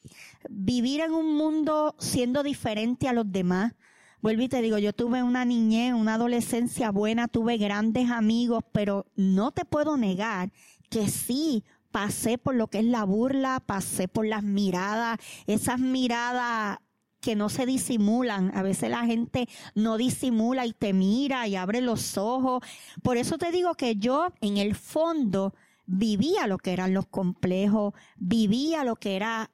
Vivir 0.50 1.02
en 1.02 1.14
un 1.14 1.36
mundo 1.36 1.96
siendo 1.98 2.44
diferente 2.44 3.08
a 3.08 3.14
los 3.14 3.32
demás. 3.32 3.74
Vuelvo 4.22 4.44
y 4.44 4.50
te 4.50 4.62
digo, 4.62 4.78
yo 4.78 4.94
tuve 4.94 5.24
una 5.24 5.46
niñez, 5.46 5.94
una 5.94 6.16
adolescencia 6.16 6.92
buena, 6.92 7.28
tuve 7.28 7.58
grandes 7.58 8.12
amigos, 8.12 8.64
pero 8.72 9.06
no 9.16 9.52
te 9.52 9.66
puedo 9.66 9.98
negar 9.98 10.52
que 10.90 11.10
sí, 11.10 11.64
pasé 11.92 12.38
por 12.38 12.56
lo 12.56 12.68
que 12.68 12.80
es 12.80 12.86
la 12.86 13.04
burla, 13.04 13.62
pasé 13.66 14.08
por 14.08 14.26
las 14.26 14.44
miradas, 14.44 15.20
esas 15.48 15.80
miradas 15.80 16.80
que 17.22 17.36
no 17.36 17.50
se 17.50 17.66
disimulan. 17.66 18.56
A 18.56 18.64
veces 18.64 18.90
la 18.90 19.06
gente 19.06 19.48
no 19.76 19.98
disimula 19.98 20.66
y 20.66 20.74
te 20.74 20.92
mira 20.92 21.48
y 21.48 21.56
abre 21.56 21.82
los 21.82 22.18
ojos. 22.18 22.62
Por 23.02 23.18
eso 23.18 23.38
te 23.38 23.52
digo 23.52 23.76
que 23.76 23.96
yo 23.96 24.28
en 24.42 24.58
el 24.58 24.76
fondo 24.76 25.54
vivía 25.86 26.48
lo 26.48 26.58
que 26.58 26.74
eran 26.74 26.94
los 26.94 27.08
complejos, 27.08 27.94
vivía 28.18 28.84
lo 28.84 28.96
que 28.96 29.16
era 29.16 29.50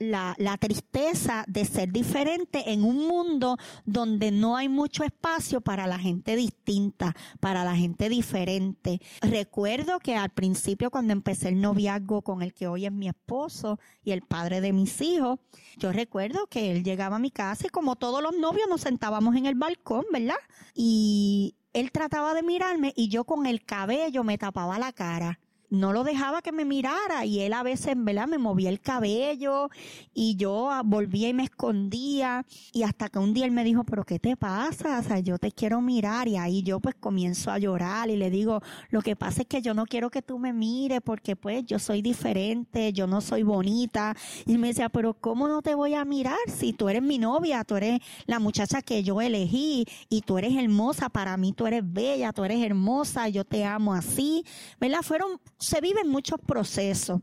la, 0.00 0.56
tristeza 0.58 1.44
de 1.46 1.64
ser 1.64 1.92
diferente 1.92 2.72
en 2.72 2.84
un 2.84 3.06
mundo 3.06 3.58
donde 3.84 4.30
no 4.30 4.56
hay 4.56 4.68
mucho 4.68 5.04
espacio 5.04 5.60
para 5.60 5.86
la 5.86 5.98
gente 5.98 6.36
distinta, 6.36 7.14
para 7.38 7.64
la 7.64 7.76
gente 7.76 8.08
diferente. 8.08 9.00
Recuerdo 9.20 10.00
que 10.00 10.16
al 10.16 10.30
principio 10.30 10.90
cuando 10.90 11.12
empecé 11.12 11.50
el 11.50 11.60
noviazgo 11.60 12.22
con 12.22 12.42
el 12.42 12.54
que 12.54 12.66
hoy 12.66 12.86
es 12.86 12.92
mi 12.92 13.08
esposo 13.08 13.78
y 14.02 14.12
el 14.12 14.22
padre 14.22 14.60
de 14.60 14.72
mis 14.72 15.00
hijos, 15.02 15.38
yo 15.76 15.92
recuerdo 15.92 16.46
que 16.46 16.72
él 16.72 16.82
llegaba 16.82 17.16
a 17.16 17.20
mi 17.20 17.30
casa 17.30 17.66
y 17.66 17.70
como 17.70 17.96
todos 17.96 18.22
los 18.22 18.36
novios 18.36 18.68
nos 18.68 18.80
sentábamos 18.80 19.36
en 19.36 19.46
el 19.46 19.54
balcón, 19.54 20.06
¿verdad? 20.10 20.36
Y 20.74 21.56
él 21.74 21.92
trataba 21.92 22.32
de 22.34 22.42
mirarme 22.42 22.92
y 22.96 23.08
yo 23.08 23.24
con 23.24 23.46
el 23.46 23.64
cabello 23.64 24.24
me 24.24 24.38
tapaba 24.38 24.78
la 24.78 24.92
cara 24.92 25.38
no 25.70 25.92
lo 25.92 26.04
dejaba 26.04 26.42
que 26.42 26.52
me 26.52 26.64
mirara 26.64 27.24
y 27.24 27.40
él 27.40 27.52
a 27.52 27.62
veces, 27.62 27.94
¿verdad? 27.96 28.26
Me 28.26 28.38
movía 28.38 28.68
el 28.68 28.80
cabello 28.80 29.70
y 30.12 30.36
yo 30.36 30.70
volvía 30.84 31.28
y 31.28 31.34
me 31.34 31.44
escondía 31.44 32.44
y 32.72 32.82
hasta 32.82 33.08
que 33.08 33.18
un 33.18 33.32
día 33.32 33.46
él 33.46 33.52
me 33.52 33.64
dijo, 33.64 33.84
pero 33.84 34.04
¿qué 34.04 34.18
te 34.18 34.36
pasa? 34.36 34.98
O 34.98 35.02
sea, 35.02 35.20
yo 35.20 35.38
te 35.38 35.52
quiero 35.52 35.80
mirar 35.80 36.28
y 36.28 36.36
ahí 36.36 36.62
yo 36.62 36.80
pues 36.80 36.96
comienzo 36.96 37.50
a 37.50 37.58
llorar 37.58 38.10
y 38.10 38.16
le 38.16 38.30
digo, 38.30 38.60
lo 38.90 39.00
que 39.00 39.16
pasa 39.16 39.42
es 39.42 39.48
que 39.48 39.62
yo 39.62 39.72
no 39.72 39.86
quiero 39.86 40.10
que 40.10 40.22
tú 40.22 40.38
me 40.38 40.52
mires 40.52 41.00
porque 41.02 41.36
pues 41.36 41.64
yo 41.64 41.78
soy 41.78 42.02
diferente, 42.02 42.92
yo 42.92 43.06
no 43.06 43.20
soy 43.20 43.42
bonita. 43.42 44.16
Y 44.46 44.58
me 44.58 44.68
decía, 44.68 44.88
pero 44.88 45.14
¿cómo 45.14 45.46
no 45.46 45.62
te 45.62 45.74
voy 45.74 45.94
a 45.94 46.04
mirar 46.04 46.38
si 46.48 46.72
tú 46.72 46.88
eres 46.88 47.02
mi 47.02 47.18
novia, 47.18 47.64
tú 47.64 47.76
eres 47.76 48.00
la 48.26 48.40
muchacha 48.40 48.82
que 48.82 49.02
yo 49.02 49.20
elegí 49.20 49.86
y 50.08 50.22
tú 50.22 50.38
eres 50.38 50.56
hermosa, 50.56 51.08
para 51.08 51.36
mí 51.36 51.52
tú 51.52 51.66
eres 51.66 51.82
bella, 51.84 52.32
tú 52.32 52.44
eres 52.44 52.62
hermosa, 52.64 53.28
yo 53.28 53.44
te 53.44 53.64
amo 53.64 53.94
así, 53.94 54.44
¿verdad? 54.80 55.02
Fueron 55.02 55.40
se 55.60 55.80
viven 55.80 56.08
muchos 56.08 56.40
procesos. 56.40 57.20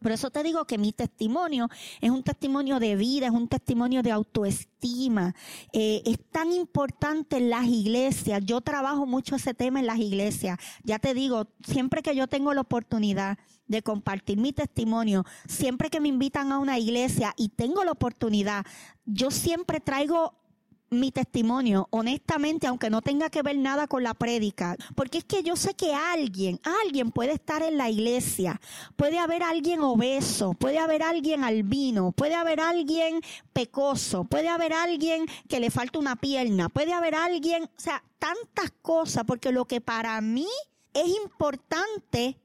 Por 0.00 0.12
eso 0.12 0.30
te 0.30 0.42
digo 0.42 0.66
que 0.66 0.76
mi 0.76 0.92
testimonio 0.92 1.68
es 2.00 2.10
un 2.10 2.22
testimonio 2.22 2.78
de 2.78 2.96
vida, 2.96 3.26
es 3.26 3.32
un 3.32 3.48
testimonio 3.48 4.02
de 4.02 4.12
autoestima. 4.12 5.34
Eh, 5.72 6.02
es 6.04 6.18
tan 6.30 6.52
importante 6.52 7.38
en 7.38 7.48
las 7.48 7.64
iglesias. 7.64 8.42
Yo 8.44 8.60
trabajo 8.60 9.06
mucho 9.06 9.36
ese 9.36 9.54
tema 9.54 9.80
en 9.80 9.86
las 9.86 9.98
iglesias. 9.98 10.58
Ya 10.84 10.98
te 10.98 11.14
digo, 11.14 11.48
siempre 11.66 12.02
que 12.02 12.14
yo 12.14 12.26
tengo 12.26 12.52
la 12.52 12.60
oportunidad 12.60 13.38
de 13.66 13.82
compartir 13.82 14.38
mi 14.38 14.52
testimonio, 14.52 15.24
siempre 15.48 15.88
que 15.90 16.00
me 16.00 16.08
invitan 16.08 16.52
a 16.52 16.58
una 16.58 16.78
iglesia 16.78 17.32
y 17.36 17.48
tengo 17.48 17.82
la 17.82 17.92
oportunidad, 17.92 18.66
yo 19.06 19.30
siempre 19.30 19.80
traigo 19.80 20.34
mi 20.90 21.10
testimonio, 21.10 21.88
honestamente, 21.90 22.66
aunque 22.66 22.90
no 22.90 23.02
tenga 23.02 23.30
que 23.30 23.42
ver 23.42 23.58
nada 23.58 23.86
con 23.86 24.02
la 24.02 24.14
prédica, 24.14 24.76
porque 24.94 25.18
es 25.18 25.24
que 25.24 25.42
yo 25.42 25.56
sé 25.56 25.74
que 25.74 25.94
alguien, 25.94 26.60
alguien 26.84 27.10
puede 27.10 27.32
estar 27.32 27.62
en 27.62 27.76
la 27.76 27.90
iglesia, 27.90 28.60
puede 28.96 29.18
haber 29.18 29.42
alguien 29.42 29.80
obeso, 29.80 30.54
puede 30.54 30.78
haber 30.78 31.02
alguien 31.02 31.44
albino, 31.44 32.12
puede 32.12 32.34
haber 32.34 32.60
alguien 32.60 33.20
pecoso, 33.52 34.24
puede 34.24 34.48
haber 34.48 34.72
alguien 34.72 35.26
que 35.48 35.60
le 35.60 35.70
falta 35.70 35.98
una 35.98 36.16
pierna, 36.16 36.68
puede 36.68 36.92
haber 36.92 37.14
alguien, 37.14 37.64
o 37.64 37.80
sea, 37.80 38.02
tantas 38.18 38.72
cosas, 38.82 39.24
porque 39.26 39.52
lo 39.52 39.64
que 39.64 39.80
para 39.80 40.20
mí 40.20 40.48
es 40.94 41.08
importante 41.24 42.38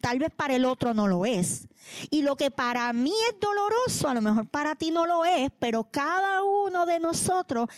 tal 0.00 0.18
vez 0.18 0.30
para 0.34 0.56
el 0.56 0.64
otro 0.64 0.94
no 0.94 1.08
lo 1.08 1.24
es. 1.24 1.68
Y 2.10 2.22
lo 2.22 2.36
que 2.36 2.50
para 2.50 2.92
mí 2.92 3.12
es 3.28 3.40
doloroso, 3.40 4.08
a 4.08 4.14
lo 4.14 4.22
mejor 4.22 4.48
para 4.48 4.74
ti 4.74 4.90
no 4.90 5.06
lo 5.06 5.24
es, 5.24 5.50
pero 5.58 5.90
cada 5.90 6.42
uno 6.42 6.86
de 6.86 7.00
nosotros 7.00 7.68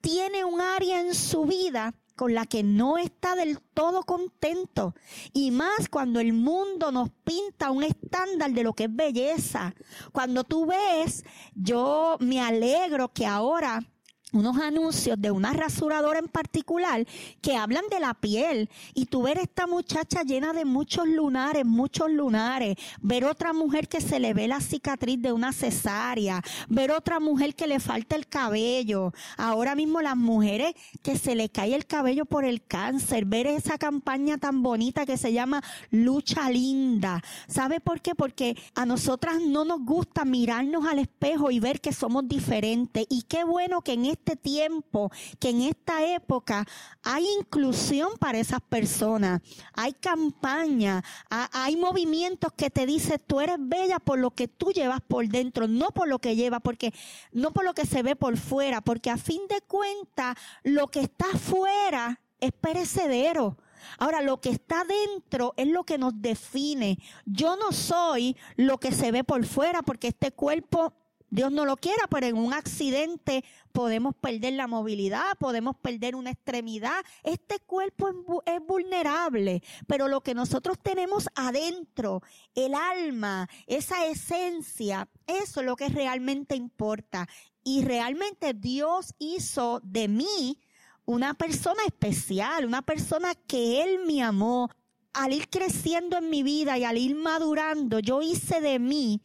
tiene 0.00 0.44
un 0.44 0.60
área 0.60 1.00
en 1.00 1.14
su 1.14 1.44
vida 1.44 1.94
con 2.16 2.34
la 2.34 2.46
que 2.46 2.62
no 2.62 2.98
está 2.98 3.34
del 3.34 3.60
todo 3.60 4.02
contento. 4.02 4.94
Y 5.32 5.50
más 5.50 5.88
cuando 5.90 6.20
el 6.20 6.32
mundo 6.32 6.92
nos 6.92 7.10
pinta 7.24 7.70
un 7.70 7.82
estándar 7.82 8.52
de 8.52 8.62
lo 8.62 8.74
que 8.74 8.84
es 8.84 8.94
belleza. 8.94 9.74
Cuando 10.12 10.44
tú 10.44 10.66
ves, 10.66 11.24
yo 11.54 12.16
me 12.20 12.40
alegro 12.40 13.12
que 13.12 13.26
ahora 13.26 13.91
unos 14.32 14.56
anuncios 14.58 15.20
de 15.20 15.30
una 15.30 15.52
rasuradora 15.52 16.18
en 16.18 16.28
particular 16.28 17.06
que 17.40 17.56
hablan 17.56 17.84
de 17.90 18.00
la 18.00 18.14
piel. 18.14 18.68
Y 18.94 19.06
tú 19.06 19.22
ver 19.22 19.38
esta 19.38 19.66
muchacha 19.66 20.22
llena 20.22 20.52
de 20.52 20.64
muchos 20.64 21.06
lunares, 21.06 21.64
muchos 21.64 22.10
lunares, 22.10 22.76
ver 23.00 23.24
otra 23.24 23.52
mujer 23.52 23.88
que 23.88 24.00
se 24.00 24.18
le 24.18 24.34
ve 24.34 24.48
la 24.48 24.60
cicatriz 24.60 25.20
de 25.20 25.32
una 25.32 25.52
cesárea, 25.52 26.42
ver 26.68 26.90
otra 26.90 27.20
mujer 27.20 27.54
que 27.54 27.66
le 27.66 27.80
falta 27.80 28.16
el 28.16 28.26
cabello, 28.26 29.12
ahora 29.36 29.74
mismo 29.74 30.00
las 30.00 30.16
mujeres 30.16 30.74
que 31.02 31.16
se 31.18 31.34
le 31.34 31.48
cae 31.50 31.74
el 31.74 31.86
cabello 31.86 32.24
por 32.24 32.44
el 32.44 32.62
cáncer, 32.62 33.24
ver 33.26 33.46
esa 33.46 33.78
campaña 33.78 34.38
tan 34.38 34.62
bonita 34.62 35.04
que 35.04 35.16
se 35.16 35.32
llama 35.32 35.62
Lucha 35.90 36.50
Linda. 36.50 37.22
¿Sabe 37.48 37.80
por 37.80 38.00
qué? 38.00 38.14
Porque 38.14 38.56
a 38.74 38.86
nosotras 38.86 39.40
no 39.46 39.64
nos 39.64 39.84
gusta 39.84 40.24
mirarnos 40.24 40.86
al 40.86 40.98
espejo 40.98 41.50
y 41.50 41.60
ver 41.60 41.80
que 41.80 41.92
somos 41.92 42.26
diferentes. 42.26 43.06
Y 43.10 43.22
qué 43.22 43.44
bueno 43.44 43.82
que 43.82 43.92
en 43.92 44.06
este 44.06 44.21
este 44.22 44.36
tiempo, 44.36 45.10
que 45.40 45.50
en 45.50 45.62
esta 45.62 46.04
época 46.04 46.64
hay 47.02 47.26
inclusión 47.40 48.10
para 48.20 48.38
esas 48.38 48.60
personas, 48.60 49.40
hay 49.74 49.92
campaña, 49.94 51.02
hay 51.28 51.76
movimientos 51.76 52.52
que 52.52 52.70
te 52.70 52.86
dicen 52.86 53.20
tú 53.26 53.40
eres 53.40 53.56
bella 53.58 53.98
por 53.98 54.20
lo 54.20 54.30
que 54.30 54.46
tú 54.46 54.70
llevas 54.70 55.00
por 55.00 55.26
dentro, 55.26 55.66
no 55.66 55.88
por 55.90 56.06
lo 56.06 56.20
que 56.20 56.36
llevas, 56.36 56.60
porque 56.62 56.94
no 57.32 57.50
por 57.50 57.64
lo 57.64 57.74
que 57.74 57.84
se 57.84 58.04
ve 58.04 58.14
por 58.14 58.36
fuera, 58.36 58.80
porque 58.80 59.10
a 59.10 59.16
fin 59.16 59.42
de 59.48 59.60
cuentas 59.62 60.36
lo 60.62 60.86
que 60.86 61.00
está 61.00 61.26
afuera 61.32 62.20
es 62.38 62.52
perecedero. 62.52 63.56
Ahora, 63.98 64.22
lo 64.22 64.40
que 64.40 64.50
está 64.50 64.84
dentro 64.84 65.54
es 65.56 65.66
lo 65.66 65.82
que 65.82 65.98
nos 65.98 66.12
define. 66.22 66.98
Yo 67.26 67.56
no 67.56 67.72
soy 67.72 68.36
lo 68.54 68.78
que 68.78 68.92
se 68.92 69.10
ve 69.10 69.24
por 69.24 69.44
fuera, 69.44 69.82
porque 69.82 70.08
este 70.08 70.30
cuerpo 70.30 70.94
Dios 71.32 71.50
no 71.50 71.64
lo 71.64 71.78
quiera, 71.78 72.06
pero 72.10 72.26
en 72.26 72.36
un 72.36 72.52
accidente 72.52 73.42
podemos 73.72 74.14
perder 74.14 74.52
la 74.52 74.66
movilidad, 74.66 75.24
podemos 75.38 75.74
perder 75.76 76.14
una 76.14 76.28
extremidad. 76.28 77.02
Este 77.22 77.58
cuerpo 77.58 78.42
es 78.44 78.60
vulnerable, 78.66 79.62
pero 79.86 80.08
lo 80.08 80.20
que 80.20 80.34
nosotros 80.34 80.78
tenemos 80.82 81.30
adentro, 81.34 82.22
el 82.54 82.74
alma, 82.74 83.48
esa 83.66 84.04
esencia, 84.04 85.08
eso 85.26 85.60
es 85.60 85.66
lo 85.66 85.74
que 85.74 85.88
realmente 85.88 86.54
importa. 86.54 87.26
Y 87.64 87.82
realmente 87.82 88.52
Dios 88.52 89.14
hizo 89.18 89.80
de 89.82 90.08
mí 90.08 90.60
una 91.06 91.32
persona 91.32 91.82
especial, 91.86 92.66
una 92.66 92.82
persona 92.82 93.34
que 93.34 93.82
Él 93.82 94.00
me 94.06 94.22
amó. 94.22 94.68
Al 95.14 95.32
ir 95.32 95.48
creciendo 95.48 96.18
en 96.18 96.28
mi 96.28 96.42
vida 96.42 96.76
y 96.76 96.84
al 96.84 96.98
ir 96.98 97.14
madurando, 97.14 98.00
yo 98.00 98.20
hice 98.20 98.60
de 98.60 98.78
mí 98.78 99.22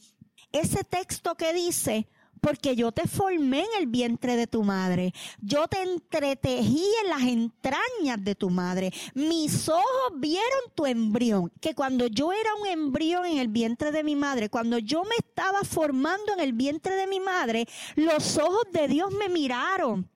ese 0.51 0.83
texto 0.83 1.35
que 1.35 1.53
dice, 1.53 2.07
porque 2.41 2.75
yo 2.75 2.91
te 2.91 3.07
formé 3.07 3.59
en 3.59 3.79
el 3.79 3.87
vientre 3.87 4.35
de 4.35 4.47
tu 4.47 4.63
madre. 4.63 5.13
Yo 5.41 5.67
te 5.67 5.81
entretejí 5.81 6.85
en 7.03 7.09
las 7.09 7.23
entrañas 7.23 8.23
de 8.23 8.35
tu 8.35 8.49
madre. 8.49 8.91
Mis 9.13 9.67
ojos 9.69 10.11
vieron 10.15 10.61
tu 10.75 10.85
embrión. 10.85 11.51
Que 11.59 11.75
cuando 11.75 12.07
yo 12.07 12.31
era 12.31 12.49
un 12.61 12.67
embrión 12.67 13.25
en 13.25 13.39
el 13.39 13.47
vientre 13.47 13.91
de 13.91 14.03
mi 14.03 14.15
madre, 14.15 14.49
cuando 14.49 14.77
yo 14.77 15.03
me 15.03 15.15
estaba 15.17 15.63
formando 15.63 16.33
en 16.33 16.39
el 16.39 16.53
vientre 16.53 16.95
de 16.95 17.07
mi 17.07 17.19
madre, 17.19 17.67
los 17.95 18.37
ojos 18.37 18.65
de 18.71 18.87
Dios 18.87 19.11
me 19.11 19.29
miraron 19.29 20.09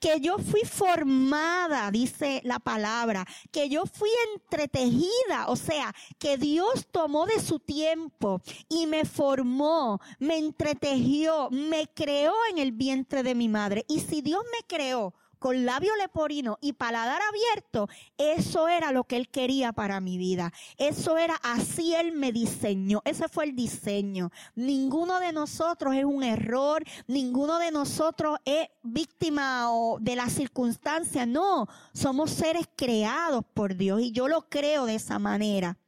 que 0.00 0.20
yo 0.20 0.38
fui 0.38 0.62
formada, 0.62 1.90
dice 1.90 2.40
la 2.44 2.58
palabra, 2.58 3.26
que 3.50 3.68
yo 3.68 3.84
fui 3.86 4.10
entretejida, 4.34 5.48
o 5.48 5.56
sea, 5.56 5.94
que 6.18 6.38
Dios 6.38 6.86
tomó 6.90 7.26
de 7.26 7.40
su 7.40 7.58
tiempo 7.58 8.40
y 8.68 8.86
me 8.86 9.04
formó, 9.04 10.00
me 10.18 10.38
entretejió, 10.38 11.48
me 11.50 11.88
creó 11.94 12.34
en 12.50 12.58
el 12.58 12.72
vientre 12.72 13.22
de 13.22 13.34
mi 13.34 13.48
madre. 13.48 13.84
Y 13.88 14.00
si 14.00 14.22
Dios 14.22 14.44
me 14.44 14.66
creó 14.66 15.14
con 15.46 15.64
labio 15.64 15.94
leporino 15.94 16.58
y 16.60 16.72
paladar 16.72 17.20
abierto, 17.22 17.88
eso 18.18 18.66
era 18.66 18.90
lo 18.90 19.04
que 19.04 19.14
él 19.14 19.28
quería 19.28 19.72
para 19.72 20.00
mi 20.00 20.18
vida. 20.18 20.52
Eso 20.76 21.18
era 21.18 21.36
así 21.36 21.94
él 21.94 22.10
me 22.10 22.32
diseñó. 22.32 23.00
Ese 23.04 23.28
fue 23.28 23.44
el 23.44 23.54
diseño. 23.54 24.32
Ninguno 24.56 25.20
de 25.20 25.32
nosotros 25.32 25.94
es 25.94 26.04
un 26.04 26.24
error, 26.24 26.82
ninguno 27.06 27.60
de 27.60 27.70
nosotros 27.70 28.40
es 28.44 28.66
víctima 28.82 29.70
de 30.00 30.16
las 30.16 30.32
circunstancias. 30.32 31.28
No, 31.28 31.68
somos 31.92 32.32
seres 32.32 32.68
creados 32.74 33.44
por 33.54 33.76
Dios 33.76 34.00
y 34.00 34.10
yo 34.10 34.26
lo 34.26 34.48
creo 34.48 34.84
de 34.84 34.96
esa 34.96 35.20
manera. 35.20 35.78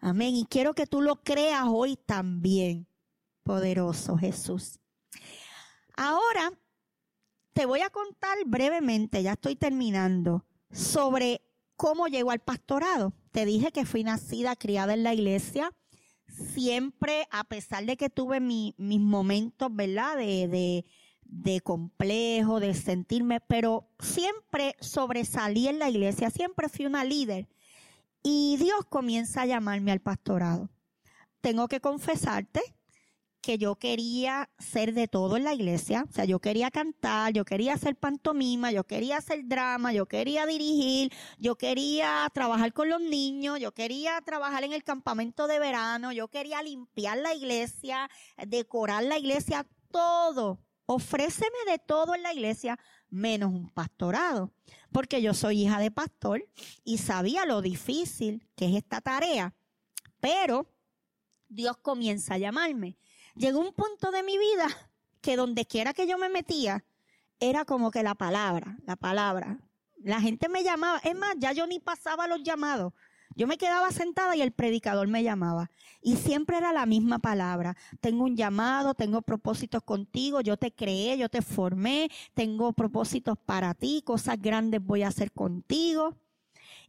Amén. 0.00 0.36
Y 0.36 0.46
quiero 0.46 0.72
que 0.72 0.86
tú 0.86 1.02
lo 1.02 1.16
creas 1.16 1.66
hoy 1.68 1.98
también, 1.98 2.86
poderoso 3.42 4.16
Jesús. 4.16 4.80
Ahora 5.98 6.50
te 7.56 7.64
voy 7.64 7.80
a 7.80 7.88
contar 7.88 8.36
brevemente, 8.44 9.22
ya 9.22 9.32
estoy 9.32 9.56
terminando, 9.56 10.44
sobre 10.70 11.40
cómo 11.74 12.06
llegó 12.06 12.30
al 12.30 12.40
pastorado. 12.40 13.14
Te 13.30 13.46
dije 13.46 13.72
que 13.72 13.86
fui 13.86 14.04
nacida, 14.04 14.56
criada 14.56 14.92
en 14.92 15.02
la 15.02 15.14
iglesia. 15.14 15.72
Siempre, 16.28 17.26
a 17.30 17.44
pesar 17.44 17.86
de 17.86 17.96
que 17.96 18.10
tuve 18.10 18.40
mis 18.40 18.74
momentos, 18.78 19.74
¿verdad? 19.74 20.18
De, 20.18 20.48
de, 20.48 20.84
de 21.24 21.62
complejo, 21.62 22.60
de 22.60 22.74
sentirme, 22.74 23.40
pero 23.40 23.88
siempre 24.00 24.76
sobresalí 24.80 25.66
en 25.68 25.78
la 25.78 25.88
iglesia, 25.88 26.28
siempre 26.28 26.68
fui 26.68 26.84
una 26.84 27.04
líder. 27.04 27.48
Y 28.22 28.58
Dios 28.58 28.84
comienza 28.90 29.40
a 29.40 29.46
llamarme 29.46 29.92
al 29.92 30.00
pastorado. 30.00 30.68
Tengo 31.40 31.68
que 31.68 31.80
confesarte 31.80 32.60
que 33.46 33.58
yo 33.58 33.76
quería 33.76 34.50
ser 34.58 34.92
de 34.92 35.06
todo 35.06 35.36
en 35.36 35.44
la 35.44 35.54
iglesia. 35.54 36.04
O 36.10 36.12
sea, 36.12 36.24
yo 36.24 36.40
quería 36.40 36.72
cantar, 36.72 37.32
yo 37.32 37.44
quería 37.44 37.74
hacer 37.74 37.94
pantomima, 37.94 38.72
yo 38.72 38.82
quería 38.82 39.18
hacer 39.18 39.46
drama, 39.46 39.92
yo 39.92 40.06
quería 40.06 40.46
dirigir, 40.46 41.12
yo 41.38 41.54
quería 41.54 42.28
trabajar 42.34 42.72
con 42.72 42.88
los 42.88 43.00
niños, 43.00 43.60
yo 43.60 43.72
quería 43.72 44.20
trabajar 44.22 44.64
en 44.64 44.72
el 44.72 44.82
campamento 44.82 45.46
de 45.46 45.60
verano, 45.60 46.10
yo 46.10 46.26
quería 46.26 46.60
limpiar 46.60 47.18
la 47.18 47.34
iglesia, 47.34 48.10
decorar 48.48 49.04
la 49.04 49.16
iglesia, 49.16 49.64
todo. 49.92 50.58
Ofréceme 50.86 51.70
de 51.70 51.78
todo 51.78 52.16
en 52.16 52.24
la 52.24 52.34
iglesia, 52.34 52.80
menos 53.10 53.52
un 53.52 53.70
pastorado, 53.70 54.50
porque 54.90 55.22
yo 55.22 55.34
soy 55.34 55.62
hija 55.62 55.78
de 55.78 55.92
pastor 55.92 56.44
y 56.82 56.98
sabía 56.98 57.46
lo 57.46 57.62
difícil 57.62 58.44
que 58.56 58.66
es 58.70 58.74
esta 58.74 59.00
tarea. 59.00 59.54
Pero 60.18 60.66
Dios 61.48 61.76
comienza 61.76 62.34
a 62.34 62.38
llamarme 62.38 62.98
llegó 63.36 63.60
un 63.60 63.72
punto 63.72 64.10
de 64.10 64.22
mi 64.22 64.38
vida 64.38 64.66
que 65.20 65.36
donde 65.36 65.66
quiera 65.66 65.92
que 65.92 66.06
yo 66.06 66.18
me 66.18 66.28
metía, 66.28 66.84
era 67.40 67.64
como 67.64 67.90
que 67.90 68.02
la 68.02 68.14
palabra, 68.14 68.78
la 68.86 68.96
palabra. 68.96 69.58
La 70.02 70.20
gente 70.20 70.48
me 70.48 70.62
llamaba, 70.62 70.98
es 70.98 71.16
más, 71.16 71.34
ya 71.38 71.52
yo 71.52 71.66
ni 71.66 71.80
pasaba 71.80 72.28
los 72.28 72.42
llamados. 72.42 72.92
Yo 73.34 73.46
me 73.46 73.58
quedaba 73.58 73.90
sentada 73.90 74.34
y 74.36 74.40
el 74.40 74.52
predicador 74.52 75.08
me 75.08 75.22
llamaba. 75.22 75.70
Y 76.00 76.16
siempre 76.16 76.56
era 76.56 76.72
la 76.72 76.86
misma 76.86 77.18
palabra. 77.18 77.76
Tengo 78.00 78.24
un 78.24 78.36
llamado, 78.36 78.94
tengo 78.94 79.20
propósitos 79.20 79.82
contigo, 79.82 80.40
yo 80.40 80.56
te 80.56 80.72
creé, 80.72 81.18
yo 81.18 81.28
te 81.28 81.42
formé, 81.42 82.10
tengo 82.34 82.72
propósitos 82.72 83.36
para 83.36 83.74
ti, 83.74 84.02
cosas 84.04 84.40
grandes 84.40 84.82
voy 84.82 85.02
a 85.02 85.08
hacer 85.08 85.32
contigo. 85.32 86.16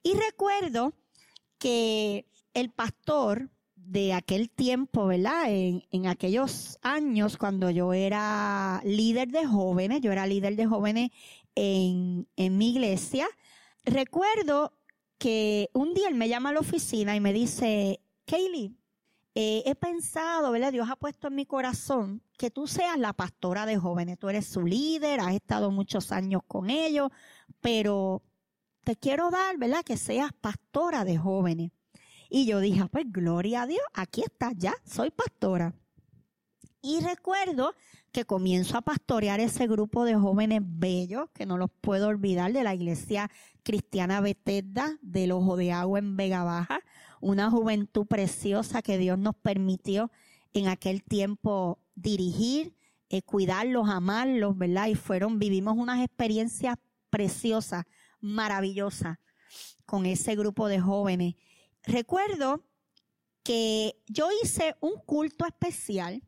Y 0.03 0.13
recuerdo 0.13 0.93
que 1.57 2.27
el 2.53 2.69
pastor 2.71 3.49
de 3.87 4.13
aquel 4.13 4.49
tiempo, 4.49 5.07
¿verdad? 5.07 5.49
En, 5.49 5.83
en, 5.91 6.07
aquellos 6.07 6.77
años 6.81 7.37
cuando 7.37 7.69
yo 7.69 7.93
era 7.93 8.81
líder 8.83 9.29
de 9.29 9.45
jóvenes, 9.45 10.01
yo 10.01 10.11
era 10.11 10.27
líder 10.27 10.55
de 10.57 10.65
jóvenes 10.65 11.11
en, 11.55 12.27
en 12.35 12.57
mi 12.57 12.71
iglesia, 12.71 13.27
recuerdo 13.85 14.73
que 15.17 15.69
un 15.73 15.93
día 15.93 16.09
él 16.09 16.15
me 16.15 16.29
llama 16.29 16.49
a 16.49 16.53
la 16.53 16.59
oficina 16.59 17.15
y 17.15 17.21
me 17.21 17.33
dice, 17.33 18.01
Kaylee, 18.25 18.75
eh, 19.35 19.63
he 19.65 19.75
pensado, 19.75 20.51
¿verdad? 20.51 20.71
Dios 20.71 20.89
ha 20.89 20.95
puesto 20.95 21.27
en 21.27 21.35
mi 21.35 21.45
corazón 21.45 22.21
que 22.37 22.51
tú 22.51 22.67
seas 22.67 22.97
la 22.97 23.13
pastora 23.13 23.65
de 23.65 23.77
jóvenes. 23.77 24.19
Tú 24.19 24.29
eres 24.29 24.47
su 24.47 24.65
líder, 24.65 25.19
has 25.19 25.33
estado 25.33 25.71
muchos 25.71 26.11
años 26.11 26.41
con 26.47 26.69
ellos, 26.69 27.09
pero 27.61 28.21
te 28.83 28.95
quiero 28.95 29.29
dar, 29.29 29.57
¿verdad? 29.57 29.83
Que 29.83 29.95
seas 29.95 30.31
pastora 30.33 31.05
de 31.05 31.17
jóvenes. 31.17 31.71
Y 32.29 32.45
yo 32.45 32.59
dije, 32.59 32.81
ah, 32.81 32.89
pues 32.91 33.05
gloria 33.09 33.63
a 33.63 33.67
Dios, 33.67 33.81
aquí 33.93 34.21
está, 34.21 34.51
ya 34.55 34.73
soy 34.85 35.11
pastora. 35.11 35.73
Y 36.81 36.99
recuerdo 37.01 37.73
que 38.11 38.25
comienzo 38.25 38.77
a 38.77 38.81
pastorear 38.81 39.39
ese 39.39 39.67
grupo 39.67 40.05
de 40.05 40.15
jóvenes 40.15 40.61
bellos, 40.63 41.29
que 41.33 41.45
no 41.45 41.57
los 41.57 41.69
puedo 41.81 42.07
olvidar, 42.07 42.53
de 42.53 42.63
la 42.63 42.73
iglesia 42.73 43.29
cristiana 43.63 44.21
Betesda 44.21 44.97
del 45.01 45.31
Ojo 45.31 45.57
de 45.57 45.71
Agua 45.71 45.99
en 45.99 46.15
Vega 46.15 46.43
Baja, 46.43 46.79
una 47.19 47.49
juventud 47.49 48.05
preciosa 48.05 48.81
que 48.81 48.97
Dios 48.97 49.17
nos 49.17 49.35
permitió 49.35 50.11
en 50.53 50.67
aquel 50.67 51.03
tiempo 51.03 51.79
dirigir, 51.95 52.75
eh, 53.09 53.21
cuidarlos, 53.21 53.89
amarlos, 53.89 54.57
¿verdad? 54.57 54.87
Y 54.87 54.95
fueron, 54.95 55.39
vivimos 55.39 55.77
unas 55.77 56.03
experiencias 56.03 56.77
preciosas, 57.09 57.85
maravillosas 58.19 59.17
con 59.85 60.05
ese 60.05 60.35
grupo 60.35 60.67
de 60.67 60.79
jóvenes 60.79 61.35
recuerdo 61.83 62.63
que 63.43 64.01
yo 64.07 64.29
hice 64.43 64.75
un 64.81 64.99
culto 65.05 65.45
especial 65.45 66.21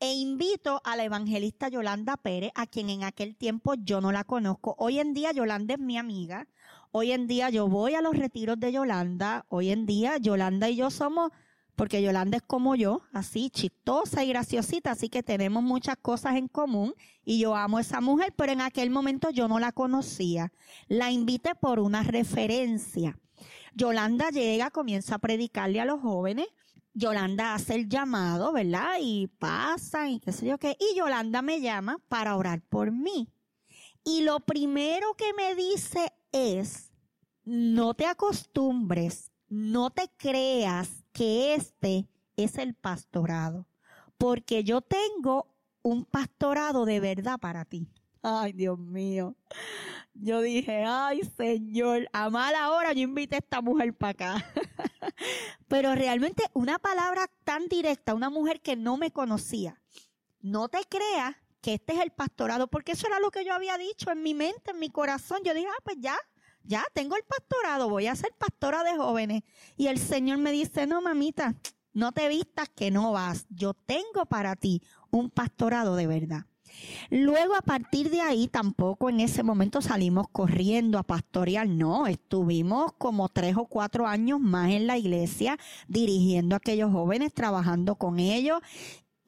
e 0.00 0.14
invito 0.14 0.80
a 0.84 0.96
la 0.96 1.04
evangelista 1.04 1.68
Yolanda 1.68 2.16
Pérez, 2.16 2.52
a 2.54 2.66
quien 2.66 2.88
en 2.88 3.04
aquel 3.04 3.36
tiempo 3.36 3.74
yo 3.74 4.00
no 4.00 4.12
la 4.12 4.24
conozco. 4.24 4.74
Hoy 4.78 4.98
en 4.98 5.12
día 5.12 5.32
Yolanda 5.32 5.74
es 5.74 5.80
mi 5.80 5.98
amiga. 5.98 6.48
Hoy 6.90 7.12
en 7.12 7.26
día 7.26 7.50
yo 7.50 7.68
voy 7.68 7.94
a 7.94 8.00
los 8.00 8.16
retiros 8.16 8.58
de 8.58 8.72
Yolanda. 8.72 9.44
Hoy 9.48 9.70
en 9.70 9.84
día 9.84 10.16
Yolanda 10.16 10.70
y 10.70 10.76
yo 10.76 10.90
somos, 10.90 11.30
porque 11.76 12.02
Yolanda 12.02 12.38
es 12.38 12.42
como 12.42 12.74
yo, 12.76 13.02
así 13.12 13.50
chistosa 13.50 14.24
y 14.24 14.28
graciosita, 14.28 14.90
así 14.90 15.08
que 15.10 15.22
tenemos 15.22 15.62
muchas 15.62 15.96
cosas 15.96 16.36
en 16.36 16.48
común 16.48 16.94
y 17.24 17.38
yo 17.38 17.54
amo 17.54 17.76
a 17.78 17.82
esa 17.82 18.00
mujer, 18.00 18.32
pero 18.36 18.52
en 18.52 18.62
aquel 18.62 18.90
momento 18.90 19.30
yo 19.30 19.48
no 19.48 19.58
la 19.58 19.72
conocía. 19.72 20.50
La 20.88 21.10
invité 21.10 21.54
por 21.54 21.78
una 21.78 22.02
referencia. 22.02 23.18
Yolanda 23.74 24.30
llega, 24.30 24.70
comienza 24.70 25.16
a 25.16 25.18
predicarle 25.18 25.80
a 25.80 25.84
los 25.84 26.00
jóvenes. 26.00 26.46
Yolanda 26.92 27.54
hace 27.54 27.76
el 27.76 27.88
llamado, 27.88 28.52
¿verdad? 28.52 28.96
Y 29.00 29.28
pasa 29.38 30.08
y 30.08 30.20
qué 30.20 30.32
sé 30.32 30.46
yo 30.46 30.58
qué. 30.58 30.76
Y 30.78 30.96
Yolanda 30.96 31.42
me 31.42 31.60
llama 31.60 31.98
para 32.08 32.36
orar 32.36 32.62
por 32.62 32.90
mí. 32.90 33.32
Y 34.04 34.22
lo 34.22 34.40
primero 34.40 35.14
que 35.14 35.32
me 35.34 35.54
dice 35.54 36.12
es, 36.32 36.92
no 37.44 37.94
te 37.94 38.06
acostumbres, 38.06 39.30
no 39.48 39.90
te 39.90 40.10
creas 40.16 41.04
que 41.12 41.54
este 41.54 42.08
es 42.36 42.58
el 42.58 42.74
pastorado, 42.74 43.66
porque 44.16 44.64
yo 44.64 44.80
tengo 44.80 45.54
un 45.82 46.04
pastorado 46.04 46.84
de 46.84 47.00
verdad 47.00 47.38
para 47.38 47.64
ti. 47.64 47.88
Ay, 48.22 48.52
Dios 48.52 48.78
mío 48.78 49.34
yo 50.14 50.42
dije, 50.42 50.84
ay 50.84 51.22
Señor, 51.36 52.08
a 52.12 52.30
mala 52.30 52.70
hora 52.72 52.92
yo 52.92 53.02
invité 53.02 53.36
a 53.36 53.38
esta 53.38 53.60
mujer 53.60 53.94
para 53.94 54.10
acá. 54.10 54.52
Pero 55.68 55.94
realmente 55.94 56.44
una 56.52 56.78
palabra 56.78 57.30
tan 57.44 57.68
directa, 57.68 58.14
una 58.14 58.30
mujer 58.30 58.60
que 58.60 58.76
no 58.76 58.96
me 58.96 59.10
conocía, 59.10 59.80
no 60.40 60.68
te 60.68 60.80
creas 60.88 61.36
que 61.60 61.74
este 61.74 61.94
es 61.94 62.00
el 62.00 62.10
pastorado, 62.10 62.68
porque 62.68 62.92
eso 62.92 63.06
era 63.06 63.20
lo 63.20 63.30
que 63.30 63.44
yo 63.44 63.52
había 63.52 63.76
dicho 63.76 64.10
en 64.10 64.22
mi 64.22 64.34
mente, 64.34 64.70
en 64.70 64.78
mi 64.78 64.88
corazón. 64.88 65.40
Yo 65.44 65.52
dije, 65.52 65.68
ah, 65.68 65.82
pues 65.84 65.98
ya, 66.00 66.16
ya 66.62 66.84
tengo 66.94 67.16
el 67.16 67.22
pastorado, 67.24 67.90
voy 67.90 68.06
a 68.06 68.16
ser 68.16 68.32
pastora 68.38 68.82
de 68.82 68.96
jóvenes. 68.96 69.42
Y 69.76 69.88
el 69.88 69.98
Señor 69.98 70.38
me 70.38 70.52
dice, 70.52 70.86
no, 70.86 71.02
mamita, 71.02 71.54
no 71.92 72.12
te 72.12 72.28
vistas 72.28 72.70
que 72.70 72.90
no 72.90 73.12
vas. 73.12 73.46
Yo 73.50 73.74
tengo 73.74 74.24
para 74.26 74.56
ti 74.56 74.82
un 75.10 75.28
pastorado 75.28 75.96
de 75.96 76.06
verdad. 76.06 76.46
Luego 77.10 77.54
a 77.54 77.62
partir 77.62 78.10
de 78.10 78.20
ahí 78.20 78.48
tampoco 78.48 79.10
en 79.10 79.20
ese 79.20 79.42
momento 79.42 79.82
salimos 79.82 80.26
corriendo 80.30 80.98
a 80.98 81.02
pastorear, 81.02 81.68
no, 81.68 82.06
estuvimos 82.06 82.92
como 82.98 83.28
tres 83.28 83.56
o 83.56 83.66
cuatro 83.66 84.06
años 84.06 84.40
más 84.40 84.70
en 84.70 84.86
la 84.86 84.98
iglesia 84.98 85.58
dirigiendo 85.88 86.54
a 86.54 86.58
aquellos 86.58 86.92
jóvenes, 86.92 87.32
trabajando 87.32 87.96
con 87.96 88.18
ellos 88.18 88.60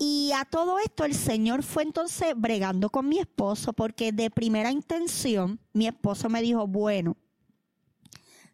y 0.04 0.32
a 0.32 0.44
todo 0.44 0.80
esto 0.80 1.04
el 1.04 1.14
Señor 1.14 1.62
fue 1.62 1.84
entonces 1.84 2.34
bregando 2.36 2.90
con 2.90 3.08
mi 3.08 3.20
esposo 3.20 3.72
porque 3.72 4.10
de 4.10 4.30
primera 4.30 4.72
intención 4.72 5.60
mi 5.72 5.86
esposo 5.86 6.28
me 6.28 6.42
dijo, 6.42 6.66
bueno, 6.66 7.16